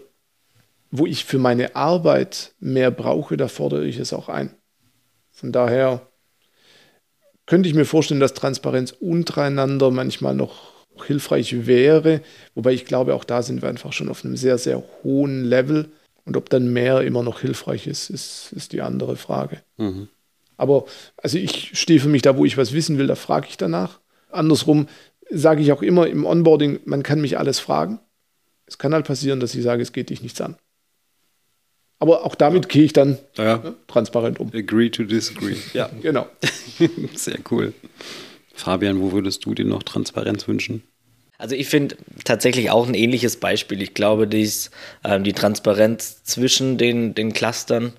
wo 0.91 1.05
ich 1.05 1.23
für 1.23 1.39
meine 1.39 1.75
Arbeit 1.75 2.53
mehr 2.59 2.91
brauche, 2.91 3.37
da 3.37 3.47
fordere 3.47 3.85
ich 3.85 3.97
es 3.97 4.11
auch 4.11 4.27
ein. 4.27 4.53
Von 5.31 5.53
daher 5.53 6.05
könnte 7.45 7.69
ich 7.69 7.75
mir 7.75 7.85
vorstellen, 7.85 8.19
dass 8.19 8.33
Transparenz 8.33 8.91
untereinander 8.91 9.89
manchmal 9.89 10.35
noch 10.35 10.70
hilfreich 11.05 11.65
wäre. 11.65 12.21
Wobei 12.55 12.73
ich 12.73 12.85
glaube, 12.85 13.15
auch 13.15 13.23
da 13.23 13.41
sind 13.41 13.61
wir 13.61 13.69
einfach 13.69 13.93
schon 13.93 14.09
auf 14.09 14.25
einem 14.25 14.37
sehr, 14.37 14.57
sehr 14.57 14.83
hohen 15.03 15.43
Level. 15.43 15.89
Und 16.25 16.37
ob 16.37 16.49
dann 16.49 16.71
mehr 16.71 17.01
immer 17.01 17.23
noch 17.23 17.41
hilfreich 17.41 17.87
ist, 17.87 18.09
ist, 18.09 18.53
ist 18.55 18.73
die 18.73 18.81
andere 18.81 19.15
Frage. 19.15 19.61
Mhm. 19.77 20.07
Aber 20.57 20.85
also 21.17 21.37
ich 21.37 21.71
stehe 21.73 21.99
für 21.99 22.07
mich 22.07 22.21
da, 22.21 22.37
wo 22.37 22.45
ich 22.45 22.57
was 22.57 22.73
wissen 22.73 22.97
will, 22.97 23.07
da 23.07 23.15
frage 23.15 23.47
ich 23.49 23.57
danach. 23.57 23.99
Andersrum 24.29 24.87
sage 25.31 25.61
ich 25.61 25.71
auch 25.71 25.81
immer 25.81 26.07
im 26.07 26.25
Onboarding, 26.25 26.81
man 26.85 27.03
kann 27.03 27.21
mich 27.21 27.39
alles 27.39 27.59
fragen. 27.59 27.99
Es 28.65 28.77
kann 28.77 28.93
halt 28.93 29.07
passieren, 29.07 29.39
dass 29.39 29.55
ich 29.55 29.63
sage, 29.63 29.81
es 29.81 29.91
geht 29.91 30.09
dich 30.09 30.21
nichts 30.21 30.39
an. 30.39 30.55
Aber 32.01 32.25
auch 32.25 32.35
damit 32.35 32.67
gehe 32.69 32.83
ich 32.83 32.93
dann 32.93 33.19
ja. 33.37 33.57
ne, 33.57 33.75
transparent 33.87 34.39
um. 34.39 34.51
Agree 34.53 34.89
to 34.89 35.03
disagree. 35.03 35.55
Ja, 35.73 35.89
genau. 36.01 36.27
Sehr 37.15 37.39
cool. 37.51 37.73
Fabian, 38.53 38.99
wo 38.99 39.11
würdest 39.11 39.45
du 39.45 39.53
dir 39.53 39.65
noch 39.65 39.83
Transparenz 39.83 40.47
wünschen? 40.47 40.83
Also 41.41 41.55
ich 41.55 41.69
finde 41.69 41.95
tatsächlich 42.23 42.69
auch 42.69 42.87
ein 42.87 42.93
ähnliches 42.93 43.37
Beispiel. 43.37 43.81
Ich 43.81 43.95
glaube, 43.95 44.27
dies, 44.27 44.69
äh, 45.03 45.19
die 45.19 45.33
Transparenz 45.33 46.23
zwischen 46.23 46.77
den, 46.77 47.15
den 47.15 47.33
Clustern 47.33 47.93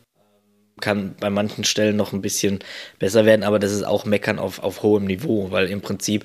kann 0.80 1.16
bei 1.18 1.28
manchen 1.28 1.64
Stellen 1.64 1.96
noch 1.96 2.12
ein 2.12 2.22
bisschen 2.22 2.60
besser 3.00 3.24
werden, 3.24 3.42
aber 3.42 3.58
das 3.58 3.72
ist 3.72 3.82
auch 3.82 4.04
Meckern 4.04 4.38
auf, 4.38 4.60
auf 4.60 4.84
hohem 4.84 5.06
Niveau, 5.06 5.50
weil 5.50 5.66
im 5.66 5.80
Prinzip 5.80 6.24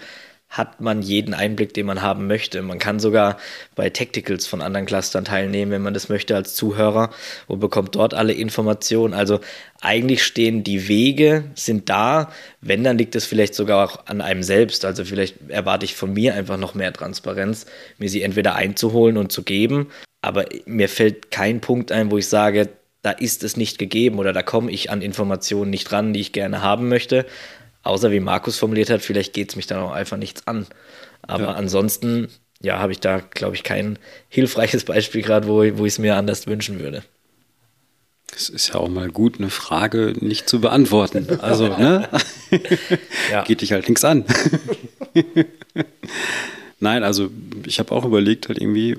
hat 0.50 0.80
man 0.80 1.02
jeden 1.02 1.34
Einblick, 1.34 1.74
den 1.74 1.86
man 1.86 2.02
haben 2.02 2.28
möchte. 2.28 2.62
Man 2.62 2.80
kann 2.80 3.00
sogar 3.00 3.38
bei 3.76 3.90
Tacticals 3.90 4.48
von 4.48 4.62
anderen 4.62 4.86
Clustern 4.86 5.26
teilnehmen, 5.26 5.72
wenn 5.72 5.82
man 5.82 5.94
das 5.94 6.08
möchte 6.08 6.36
als 6.36 6.56
Zuhörer 6.56 7.10
und 7.48 7.60
bekommt 7.60 7.96
dort 7.96 8.14
alle 8.14 8.34
Informationen. 8.34 9.14
Also 9.14 9.42
eigentlich 9.82 10.24
stehen 10.24 10.64
die 10.64 10.88
Wege, 10.88 11.52
sind 11.56 11.90
da. 11.90 12.32
Wenn, 12.62 12.84
dann 12.84 12.98
liegt 12.98 13.16
es 13.16 13.26
vielleicht 13.26 13.56
sogar 13.56 13.86
auch 13.86 14.08
an 14.08 14.22
einem 14.22 14.42
selbst. 14.42 14.86
Also 14.86 15.04
vielleicht 15.04 15.50
erwarte 15.50 15.86
ich 15.86 15.96
von 15.96 16.14
mir 16.14 16.34
einfach 16.34 16.58
noch 16.58 16.76
mehr 16.76 16.94
Transparenz, 16.94 17.66
mir 17.98 18.10
sie 18.10 18.22
entweder 18.22 18.56
einzuholen 18.56 19.18
und 19.18 19.32
zu 19.32 19.44
geben. 19.44 19.90
Aber 20.22 20.46
mir 20.66 20.90
fällt 20.90 21.30
kein 21.30 21.60
Punkt 21.60 21.92
ein, 21.92 22.10
wo 22.10 22.18
ich 22.18 22.28
sage, 22.28 22.70
da 23.08 23.12
ist 23.12 23.44
es 23.44 23.56
nicht 23.56 23.78
gegeben 23.78 24.20
oder 24.20 24.34
da 24.34 24.44
komme 24.44 24.72
ich 24.72 24.90
an 24.90 25.02
Informationen 25.02 25.70
nicht 25.70 25.92
ran, 25.92 26.14
die 26.14 26.20
ich 26.20 26.34
gerne 26.34 26.62
haben 26.62 26.90
möchte. 26.90 27.26
Außer 27.88 28.12
wie 28.12 28.20
Markus 28.20 28.58
formuliert 28.58 28.90
hat, 28.90 29.02
vielleicht 29.02 29.34
geht 29.34 29.50
es 29.50 29.56
mich 29.56 29.66
dann 29.66 29.80
auch 29.80 29.92
einfach 29.92 30.18
nichts 30.18 30.46
an. 30.46 30.68
Aber 31.22 31.44
ja. 31.44 31.54
ansonsten, 31.54 32.28
ja, 32.62 32.80
habe 32.80 32.92
ich 32.92 33.00
da, 33.00 33.20
glaube 33.20 33.56
ich, 33.56 33.64
kein 33.64 33.98
hilfreiches 34.28 34.84
Beispiel 34.84 35.22
gerade, 35.22 35.48
wo, 35.48 35.58
wo 35.78 35.86
ich 35.86 35.94
es 35.94 36.00
mir 36.00 36.16
anders 36.18 36.48
wünschen 36.48 36.80
würde. 36.80 37.04
Es 38.36 38.50
ist 38.50 38.70
ja 38.70 38.76
auch 38.76 38.90
mal 38.90 39.10
gut, 39.10 39.40
eine 39.40 39.50
Frage 39.50 40.14
nicht 40.20 40.50
zu 40.50 40.60
beantworten. 40.60 41.40
Also, 41.40 41.70
ne? 41.70 42.10
ja. 43.32 43.44
Geht 43.46 43.62
dich 43.62 43.72
halt 43.72 43.88
nichts 43.88 44.04
an. 44.04 44.26
Nein, 46.80 47.04
also 47.04 47.32
ich 47.66 47.80
habe 47.80 47.94
auch 47.94 48.04
überlegt, 48.04 48.50
halt 48.50 48.60
irgendwie, 48.60 48.98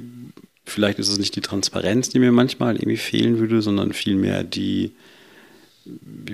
vielleicht 0.64 0.99
ist 0.99 1.09
es 1.09 1.18
nicht 1.18 1.36
die 1.36 1.43
Transparenz, 1.43 2.09
die 2.09 2.18
mir 2.20 2.32
manchmal 2.32 2.76
irgendwie 2.76 2.97
fehlen 2.97 3.39
würde, 3.39 3.61
sondern 3.61 3.93
vielmehr 3.93 4.45
die, 4.45 4.93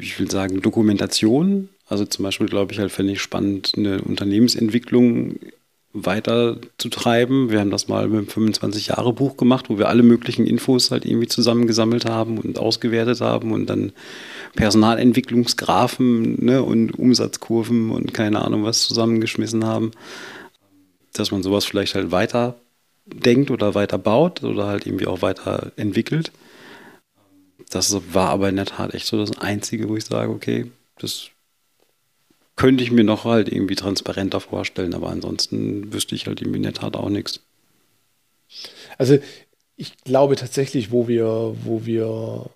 ich 0.00 0.18
will 0.20 0.30
sagen, 0.30 0.62
Dokumentation 0.62 1.68
also 1.86 2.04
zum 2.04 2.22
Beispiel, 2.22 2.46
glaube 2.46 2.72
ich, 2.72 2.78
halt 2.78 2.92
fände 2.92 3.12
ich 3.12 3.20
spannend, 3.20 3.72
eine 3.76 4.00
Unternehmensentwicklung 4.02 5.36
weiter 5.94 6.58
zu 6.76 6.88
treiben. 6.88 7.50
Wir 7.50 7.60
haben 7.60 7.70
das 7.70 7.86
mal 7.86 8.08
mit 8.08 8.36
dem 8.36 8.52
25-Jahre-Buch 8.52 9.36
gemacht, 9.36 9.70
wo 9.70 9.78
wir 9.78 9.88
alle 9.88 10.02
möglichen 10.02 10.46
Infos 10.46 10.90
halt 10.90 11.06
irgendwie 11.06 11.28
zusammengesammelt 11.28 12.04
haben 12.04 12.38
und 12.38 12.58
ausgewertet 12.58 13.20
haben 13.20 13.52
und 13.52 13.66
dann 13.66 13.92
Personalentwicklungsgrafen 14.56 16.44
ne, 16.44 16.62
und 16.62 16.98
Umsatzkurven 16.98 17.90
und 17.90 18.12
keine 18.12 18.42
Ahnung 18.42 18.64
was 18.64 18.82
zusammengeschmissen 18.82 19.64
haben. 19.64 19.92
Dass 21.12 21.30
man 21.30 21.44
sowas 21.44 21.64
vielleicht 21.64 21.94
halt 21.94 22.10
weiter 22.10 22.56
denkt 23.06 23.52
oder 23.52 23.76
weiter 23.76 23.98
baut 23.98 24.42
oder 24.42 24.66
halt 24.66 24.86
irgendwie 24.86 25.06
auch 25.06 25.22
weiter 25.22 25.70
entwickelt. 25.76 26.32
Das 27.70 27.96
war 28.12 28.30
aber 28.30 28.48
in 28.48 28.56
der 28.56 28.66
Tat 28.66 28.94
echt 28.94 29.06
so 29.06 29.16
das 29.16 29.38
Einzige, 29.38 29.88
wo 29.88 29.96
ich 29.96 30.04
sage, 30.04 30.30
okay, 30.30 30.70
das 30.98 31.30
könnte 32.56 32.84
ich 32.84 32.92
mir 32.92 33.04
noch 33.04 33.24
halt 33.24 33.50
irgendwie 33.50 33.74
transparenter 33.74 34.40
vorstellen, 34.40 34.94
aber 34.94 35.08
ansonsten 35.08 35.92
wüsste 35.92 36.14
ich 36.14 36.26
halt 36.26 36.40
in 36.40 36.62
der 36.62 36.72
Tat 36.72 36.96
auch 36.96 37.08
nichts. 37.08 37.40
Also 38.98 39.18
ich 39.76 39.96
glaube 40.04 40.36
tatsächlich, 40.36 40.92
wo 40.92 41.08
wir, 41.08 41.56
wo 41.64 41.84
wir 41.84 42.50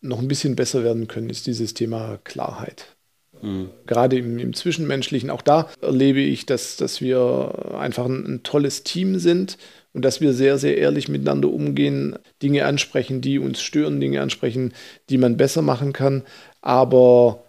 noch 0.00 0.18
ein 0.20 0.28
bisschen 0.28 0.56
besser 0.56 0.84
werden 0.84 1.08
können, 1.08 1.30
ist 1.30 1.46
dieses 1.46 1.74
Thema 1.74 2.18
Klarheit. 2.24 2.96
Mhm. 3.42 3.70
Gerade 3.86 4.18
im, 4.18 4.38
im, 4.38 4.52
Zwischenmenschlichen, 4.52 5.30
auch 5.30 5.42
da 5.42 5.68
erlebe 5.80 6.20
ich, 6.20 6.46
dass, 6.46 6.76
dass 6.76 7.00
wir 7.00 7.74
einfach 7.78 8.06
ein, 8.06 8.26
ein 8.26 8.42
tolles 8.42 8.82
Team 8.82 9.18
sind 9.18 9.58
und 9.92 10.04
dass 10.04 10.20
wir 10.20 10.32
sehr, 10.32 10.58
sehr 10.58 10.76
ehrlich 10.76 11.08
miteinander 11.08 11.48
umgehen, 11.48 12.18
Dinge 12.42 12.66
ansprechen, 12.66 13.20
die 13.20 13.38
uns 13.38 13.60
stören, 13.62 14.00
Dinge 14.00 14.20
ansprechen, 14.20 14.72
die 15.08 15.18
man 15.18 15.36
besser 15.36 15.62
machen 15.62 15.92
kann. 15.92 16.24
Aber 16.60 17.44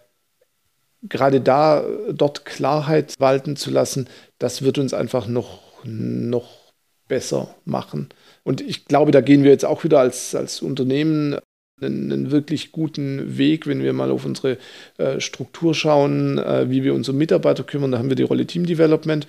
gerade 1.02 1.40
da, 1.40 1.84
dort 2.12 2.44
Klarheit 2.44 3.14
walten 3.18 3.56
zu 3.56 3.70
lassen, 3.70 4.08
das 4.38 4.62
wird 4.62 4.78
uns 4.78 4.94
einfach 4.94 5.26
noch, 5.26 5.60
noch 5.84 6.72
besser 7.08 7.54
machen. 7.64 8.08
Und 8.44 8.60
ich 8.60 8.86
glaube, 8.86 9.10
da 9.10 9.20
gehen 9.20 9.44
wir 9.44 9.50
jetzt 9.50 9.64
auch 9.64 9.84
wieder 9.84 10.00
als, 10.00 10.34
als 10.34 10.62
Unternehmen 10.62 11.36
einen, 11.82 12.30
wirklich 12.30 12.72
guten 12.72 13.38
Weg, 13.38 13.66
wenn 13.66 13.82
wir 13.82 13.92
mal 13.92 14.10
auf 14.10 14.24
unsere 14.24 14.58
äh, 14.98 15.20
Struktur 15.20 15.74
schauen, 15.74 16.38
äh, 16.38 16.70
wie 16.70 16.84
wir 16.84 16.94
unsere 16.94 17.16
Mitarbeiter 17.16 17.64
kümmern. 17.64 17.92
Da 17.92 17.98
haben 17.98 18.10
wir 18.10 18.16
die 18.16 18.22
Rolle 18.22 18.46
Team 18.46 18.66
Development. 18.66 19.26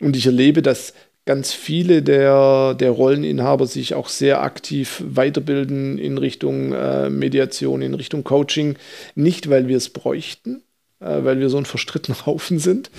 Und 0.00 0.16
ich 0.16 0.26
erlebe, 0.26 0.62
dass 0.62 0.94
ganz 1.24 1.52
viele 1.52 2.02
der, 2.02 2.74
der 2.74 2.90
Rolleninhaber 2.90 3.66
sich 3.66 3.94
auch 3.94 4.08
sehr 4.08 4.42
aktiv 4.42 5.02
weiterbilden 5.06 5.98
in 5.98 6.18
Richtung 6.18 6.72
äh, 6.72 7.10
Mediation, 7.10 7.82
in 7.82 7.94
Richtung 7.94 8.24
Coaching. 8.24 8.76
Nicht, 9.14 9.48
weil 9.48 9.68
wir 9.68 9.76
es 9.76 9.90
bräuchten, 9.90 10.56
äh, 10.56 10.71
weil 11.02 11.40
wir 11.40 11.48
so 11.48 11.58
ein 11.58 11.66
verstrittener 11.66 12.16
Haufen 12.26 12.58
sind, 12.58 12.90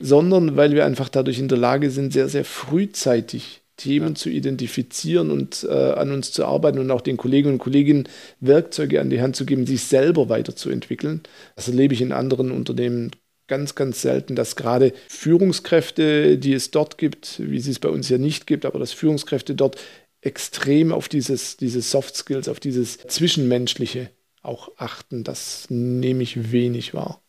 sondern 0.00 0.56
weil 0.56 0.72
wir 0.72 0.86
einfach 0.86 1.08
dadurch 1.08 1.38
in 1.38 1.48
der 1.48 1.58
Lage 1.58 1.90
sind, 1.90 2.12
sehr, 2.12 2.28
sehr 2.28 2.44
frühzeitig 2.44 3.62
Themen 3.76 4.08
ja. 4.08 4.14
zu 4.14 4.28
identifizieren 4.28 5.30
und 5.30 5.66
äh, 5.68 5.72
an 5.72 6.12
uns 6.12 6.32
zu 6.32 6.44
arbeiten 6.44 6.78
und 6.78 6.90
auch 6.90 7.00
den 7.00 7.16
Kolleginnen 7.16 7.54
und 7.54 7.60
Kollegen 7.60 8.04
Werkzeuge 8.40 9.00
an 9.00 9.10
die 9.10 9.22
Hand 9.22 9.36
zu 9.36 9.46
geben, 9.46 9.66
sich 9.66 9.84
selber 9.84 10.28
weiterzuentwickeln. 10.28 11.22
Das 11.56 11.68
erlebe 11.68 11.94
ich 11.94 12.02
in 12.02 12.12
anderen 12.12 12.50
Unternehmen 12.50 13.10
ganz, 13.48 13.74
ganz 13.74 14.02
selten, 14.02 14.36
dass 14.36 14.54
gerade 14.54 14.92
Führungskräfte, 15.08 16.38
die 16.38 16.52
es 16.52 16.70
dort 16.70 16.98
gibt, 16.98 17.40
wie 17.40 17.58
sie 17.58 17.72
es 17.72 17.78
bei 17.78 17.88
uns 17.88 18.08
ja 18.08 18.18
nicht 18.18 18.46
gibt, 18.46 18.64
aber 18.64 18.78
dass 18.78 18.92
Führungskräfte 18.92 19.54
dort 19.54 19.76
extrem 20.20 20.92
auf 20.92 21.08
dieses, 21.08 21.56
diese 21.56 21.80
Soft 21.80 22.14
Skills, 22.14 22.48
auf 22.48 22.60
dieses 22.60 22.98
Zwischenmenschliche 22.98 24.10
auch 24.42 24.70
achten. 24.76 25.24
Das 25.24 25.66
nehme 25.68 26.22
ich 26.22 26.52
wenig 26.52 26.94
wahr. 26.94 27.22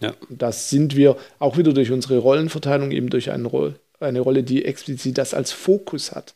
Ja. 0.00 0.14
Das 0.28 0.70
sind 0.70 0.96
wir 0.96 1.16
auch 1.38 1.56
wieder 1.56 1.72
durch 1.72 1.90
unsere 1.90 2.18
Rollenverteilung, 2.18 2.90
eben 2.90 3.10
durch 3.10 3.30
eine, 3.30 3.46
Rolle, 3.46 3.76
eine 4.00 4.20
Rolle, 4.20 4.42
die 4.42 4.64
explizit 4.64 5.18
das 5.18 5.34
als 5.34 5.52
Fokus 5.52 6.12
hat. 6.12 6.34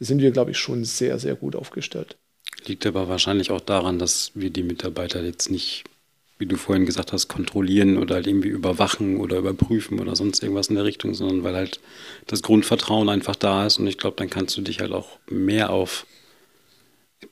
Sind 0.00 0.20
wir, 0.20 0.30
glaube 0.30 0.50
ich, 0.50 0.58
schon 0.58 0.84
sehr, 0.84 1.18
sehr 1.18 1.34
gut 1.34 1.54
aufgestellt. 1.54 2.16
Liegt 2.66 2.86
aber 2.86 3.08
wahrscheinlich 3.08 3.50
auch 3.50 3.60
daran, 3.60 3.98
dass 3.98 4.32
wir 4.34 4.50
die 4.50 4.62
Mitarbeiter 4.62 5.22
jetzt 5.22 5.50
nicht, 5.50 5.84
wie 6.38 6.46
du 6.46 6.56
vorhin 6.56 6.86
gesagt 6.86 7.12
hast, 7.12 7.28
kontrollieren 7.28 7.98
oder 7.98 8.16
halt 8.16 8.26
irgendwie 8.26 8.48
überwachen 8.48 9.18
oder 9.18 9.36
überprüfen 9.38 10.00
oder 10.00 10.16
sonst 10.16 10.42
irgendwas 10.42 10.68
in 10.68 10.74
der 10.74 10.84
Richtung, 10.84 11.14
sondern 11.14 11.44
weil 11.44 11.54
halt 11.54 11.80
das 12.26 12.42
Grundvertrauen 12.42 13.08
einfach 13.08 13.36
da 13.36 13.66
ist 13.66 13.78
und 13.78 13.86
ich 13.86 13.98
glaube, 13.98 14.16
dann 14.16 14.30
kannst 14.30 14.56
du 14.56 14.62
dich 14.62 14.80
halt 14.80 14.92
auch 14.92 15.18
mehr 15.28 15.70
auf 15.70 16.06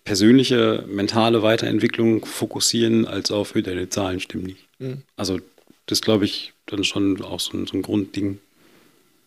persönliche, 0.05 0.85
mentale 0.87 1.43
Weiterentwicklung 1.43 2.25
fokussieren, 2.25 3.07
als 3.07 3.31
auf, 3.31 3.53
deine 3.53 3.89
Zahlen 3.89 4.20
stimmen 4.20 4.45
nicht. 4.45 4.68
Mhm. 4.79 5.03
Also 5.16 5.41
das 5.87 6.01
glaube 6.01 6.24
ich, 6.24 6.53
dann 6.66 6.85
schon 6.85 7.22
auch 7.22 7.41
so 7.41 7.57
ein, 7.57 7.66
so 7.66 7.76
ein 7.76 7.83
Grundding. 7.83 8.39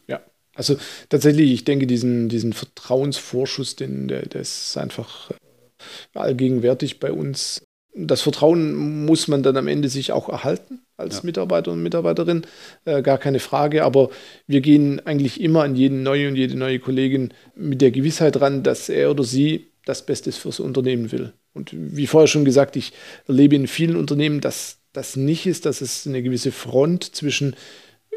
Ja, 0.07 0.21
also 0.53 0.77
tatsächlich, 1.09 1.51
ich 1.51 1.63
denke, 1.65 1.87
diesen, 1.87 2.29
diesen 2.29 2.53
Vertrauensvorschuss, 2.53 3.75
den, 3.75 4.07
der, 4.07 4.25
der 4.25 4.41
ist 4.41 4.77
einfach 4.77 5.31
äh, 5.31 6.19
allgegenwärtig 6.19 6.99
bei 6.99 7.11
uns. 7.11 7.63
Das 7.93 8.21
Vertrauen 8.21 9.05
muss 9.05 9.27
man 9.27 9.41
dann 9.41 9.55
am 9.55 9.67
Ende 9.67 9.87
sich 9.87 10.11
auch 10.11 10.27
erhalten 10.27 10.81
als 10.97 11.17
ja. 11.17 11.21
Mitarbeiter 11.23 11.71
und 11.71 11.83
Mitarbeiterin, 11.83 12.45
äh, 12.85 13.01
gar 13.01 13.17
keine 13.17 13.39
Frage. 13.39 13.83
Aber 13.83 14.09
wir 14.47 14.61
gehen 14.61 15.05
eigentlich 15.05 15.41
immer 15.41 15.63
an 15.63 15.75
jeden 15.75 16.03
neuen 16.03 16.29
und 16.29 16.35
jede 16.35 16.57
neue 16.57 16.79
Kollegin 16.79 17.33
mit 17.55 17.81
der 17.81 17.91
Gewissheit 17.91 18.39
ran, 18.41 18.63
dass 18.63 18.89
er 18.89 19.11
oder 19.11 19.23
sie 19.23 19.67
das 19.85 20.05
Beste 20.05 20.31
fürs 20.31 20.59
Unternehmen 20.59 21.11
will. 21.11 21.33
Und 21.53 21.71
wie 21.73 22.07
vorher 22.07 22.27
schon 22.27 22.45
gesagt, 22.45 22.75
ich 22.75 22.91
erlebe 23.27 23.55
in 23.55 23.67
vielen 23.67 23.95
Unternehmen, 23.95 24.41
dass 24.41 24.79
das 24.95 25.15
nicht 25.15 25.45
ist, 25.45 25.65
dass 25.65 25.81
es 25.81 26.07
eine 26.07 26.23
gewisse 26.23 26.51
Front 26.51 27.15
zwischen 27.15 27.55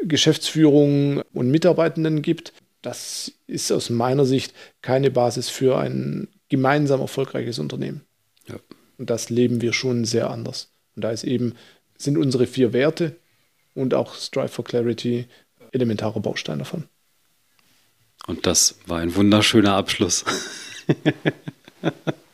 Geschäftsführung 0.03 1.21
und 1.33 1.51
Mitarbeitenden 1.51 2.21
gibt. 2.21 2.53
Das 2.81 3.33
ist 3.47 3.71
aus 3.71 3.89
meiner 3.89 4.25
Sicht 4.25 4.53
keine 4.81 5.11
Basis 5.11 5.49
für 5.49 5.77
ein 5.77 6.29
gemeinsam 6.47 7.01
erfolgreiches 7.01 7.59
Unternehmen. 7.59 8.01
Ja. 8.47 8.55
Und 8.97 9.09
das 9.09 9.29
leben 9.29 9.61
wir 9.61 9.73
schon 9.73 10.05
sehr 10.05 10.29
anders. 10.29 10.71
Und 10.95 11.03
da 11.03 11.11
ist 11.11 11.23
eben, 11.23 11.55
sind 11.97 12.17
unsere 12.17 12.47
vier 12.47 12.71
Werte 12.71 13.17
und 13.75 13.93
auch 13.93 14.15
Strive 14.15 14.47
for 14.47 14.63
Clarity 14.63 15.27
elementarer 15.71 16.19
Baustein 16.19 16.59
davon. 16.59 16.85
Und 18.27 18.45
das 18.45 18.79
war 18.85 18.99
ein 18.99 19.15
wunderschöner 19.15 19.73
Abschluss. 19.73 20.23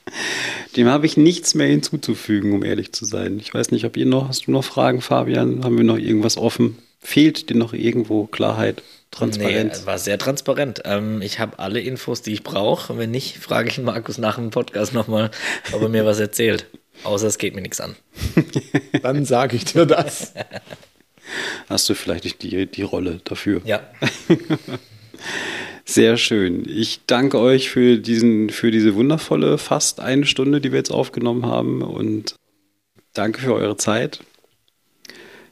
Dem 0.76 0.88
habe 0.88 1.06
ich 1.06 1.18
nichts 1.18 1.56
mehr 1.56 1.68
hinzuzufügen, 1.68 2.54
um 2.54 2.64
ehrlich 2.64 2.92
zu 2.92 3.06
sein. 3.06 3.40
Ich 3.40 3.54
weiß 3.54 3.72
nicht, 3.72 3.86
ob 3.86 3.98
ihr 3.98 4.06
noch, 4.06 4.28
hast 4.28 4.48
du 4.48 4.52
noch 4.52 4.64
Fragen, 4.64 5.02
Fabian? 5.02 5.64
Haben 5.64 5.78
wir 5.78 5.86
noch 5.86 5.98
irgendwas 5.98 6.38
offen? 6.38 6.78
Fehlt 7.00 7.50
dir 7.50 7.56
noch 7.56 7.74
irgendwo 7.74 8.26
Klarheit, 8.26 8.82
Transparenz? 9.12 9.82
Nee, 9.82 9.86
war 9.86 10.00
sehr 10.00 10.18
transparent. 10.18 10.82
Ähm, 10.86 11.22
ich 11.22 11.40
habe 11.40 11.60
alle 11.60 11.80
Infos, 11.80 12.22
die 12.22 12.34
ich 12.34 12.44
brauche. 12.44 12.98
Wenn 12.98 13.12
nicht, 13.12 13.38
frage 13.38 13.70
ich 13.70 13.78
Markus 13.78 14.18
nach 14.18 14.36
dem 14.36 14.50
Podcast 14.50 14.94
nochmal, 14.94 15.32
ob 15.72 15.82
er 15.82 15.90
mir 15.90 16.06
was 16.06 16.20
erzählt. 16.20 16.66
Außer 17.04 17.28
es 17.28 17.38
geht 17.38 17.56
mir 17.56 17.62
nichts 17.62 17.80
an. 17.80 17.96
Dann 19.04 19.26
sage 19.26 19.56
ich 19.56 19.66
dir 19.66 19.86
das. 19.86 20.34
Hast 21.70 21.90
du 21.90 21.94
vielleicht 21.94 22.42
die, 22.42 22.66
die 22.66 22.82
Rolle 22.82 23.22
dafür? 23.24 23.62
Ja. 23.66 23.82
Sehr 25.88 26.18
schön. 26.18 26.68
Ich 26.68 27.02
danke 27.06 27.40
euch 27.40 27.70
für, 27.70 27.98
diesen, 27.98 28.50
für 28.50 28.72
diese 28.72 28.96
wundervolle 28.96 29.60
fast 29.60 30.00
eine 30.00 30.26
Stunde, 30.26 30.60
die 30.60 30.72
wir 30.72 30.80
jetzt 30.80 30.92
aufgenommen 30.92 31.46
haben. 31.46 31.84
Und 31.84 32.36
danke 33.14 33.42
für 33.42 33.54
eure 33.54 33.78
Zeit. 33.78 34.20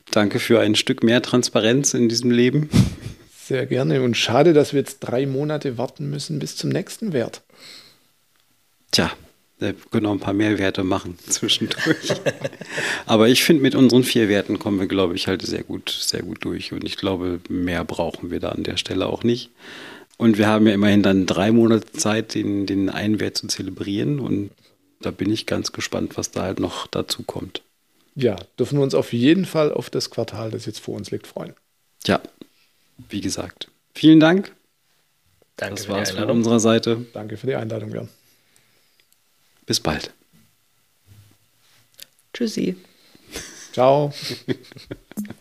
Danke 0.10 0.40
für 0.40 0.60
ein 0.60 0.76
Stück 0.76 1.04
mehr 1.04 1.22
Transparenz 1.22 1.94
in 1.94 2.10
diesem 2.10 2.32
Leben. 2.32 2.70
Sehr 3.46 3.68
gerne. 3.68 4.02
Und 4.02 4.18
schade, 4.18 4.54
dass 4.54 4.74
wir 4.74 4.80
jetzt 4.80 5.00
drei 5.02 5.28
Monate 5.28 5.78
warten 5.78 6.10
müssen 6.10 6.40
bis 6.40 6.56
zum 6.56 6.70
nächsten 6.72 7.14
Wert. 7.14 7.44
Tja, 8.92 9.12
wir 9.60 9.76
können 9.92 10.04
noch 10.04 10.12
ein 10.12 10.20
paar 10.20 10.34
mehr 10.34 10.58
Werte 10.58 10.84
machen 10.84 11.18
zwischendurch. 11.28 12.14
Aber 13.06 13.28
ich 13.28 13.44
finde, 13.44 13.62
mit 13.62 13.76
unseren 13.76 14.04
vier 14.04 14.30
Werten 14.30 14.58
kommen 14.58 14.80
wir, 14.80 14.88
glaube 14.88 15.16
ich, 15.16 15.28
halt 15.28 15.44
sehr 15.44 15.64
gut, 15.64 15.90
sehr 15.90 16.24
gut 16.24 16.44
durch. 16.44 16.74
Und 16.74 16.84
ich 16.84 16.98
glaube, 16.98 17.40
mehr 17.50 17.84
brauchen 17.84 18.32
wir 18.32 18.40
da 18.40 18.50
an 18.50 18.64
der 18.64 18.78
Stelle 18.78 19.06
auch 19.06 19.24
nicht. 19.24 19.52
Und 20.24 20.38
wir 20.38 20.48
haben 20.48 20.66
ja 20.68 20.74
immerhin 20.74 21.04
dann 21.04 21.26
drei 21.26 21.52
Monate 21.52 21.92
Zeit, 21.92 22.34
den, 22.34 22.66
den 22.66 22.90
einen 22.90 23.20
Wert 23.20 23.36
zu 23.36 23.48
zelebrieren. 23.48 24.22
Und 24.22 24.52
da 25.02 25.12
bin 25.12 25.30
ich 25.30 25.46
ganz 25.48 25.74
gespannt, 25.74 26.16
was 26.16 26.32
da 26.32 26.44
halt 26.44 26.62
noch 26.62 26.88
dazu 26.88 27.24
kommt. 27.24 27.62
Ja, 28.16 28.38
dürfen 28.58 28.78
wir 28.78 28.84
uns 28.84 28.96
auf 28.96 29.12
jeden 29.12 29.44
Fall 29.44 29.74
auf 29.74 29.90
das 29.90 30.12
Quartal, 30.12 30.50
das 30.50 30.66
jetzt 30.66 30.80
vor 30.80 30.96
uns 30.96 31.12
liegt, 31.12 31.28
freuen. 31.28 31.52
Ja, 32.06 32.22
wie 33.10 33.20
gesagt. 33.20 33.68
Vielen 33.94 34.22
Dank. 34.22 34.54
Danke 35.58 35.76
das 35.76 35.86
für 35.88 35.92
die 35.92 35.98
war's 35.98 36.12
von 36.12 36.20
Einladung. 36.20 36.38
unserer 36.38 36.60
Seite. 36.62 37.06
Danke 37.12 37.36
für 37.36 37.48
die 37.48 37.56
Einladung, 37.56 37.92
Björn. 37.92 38.08
Bis 39.66 39.82
bald. 39.82 40.14
Tschüssi. 42.32 42.78
Ciao. 43.74 44.14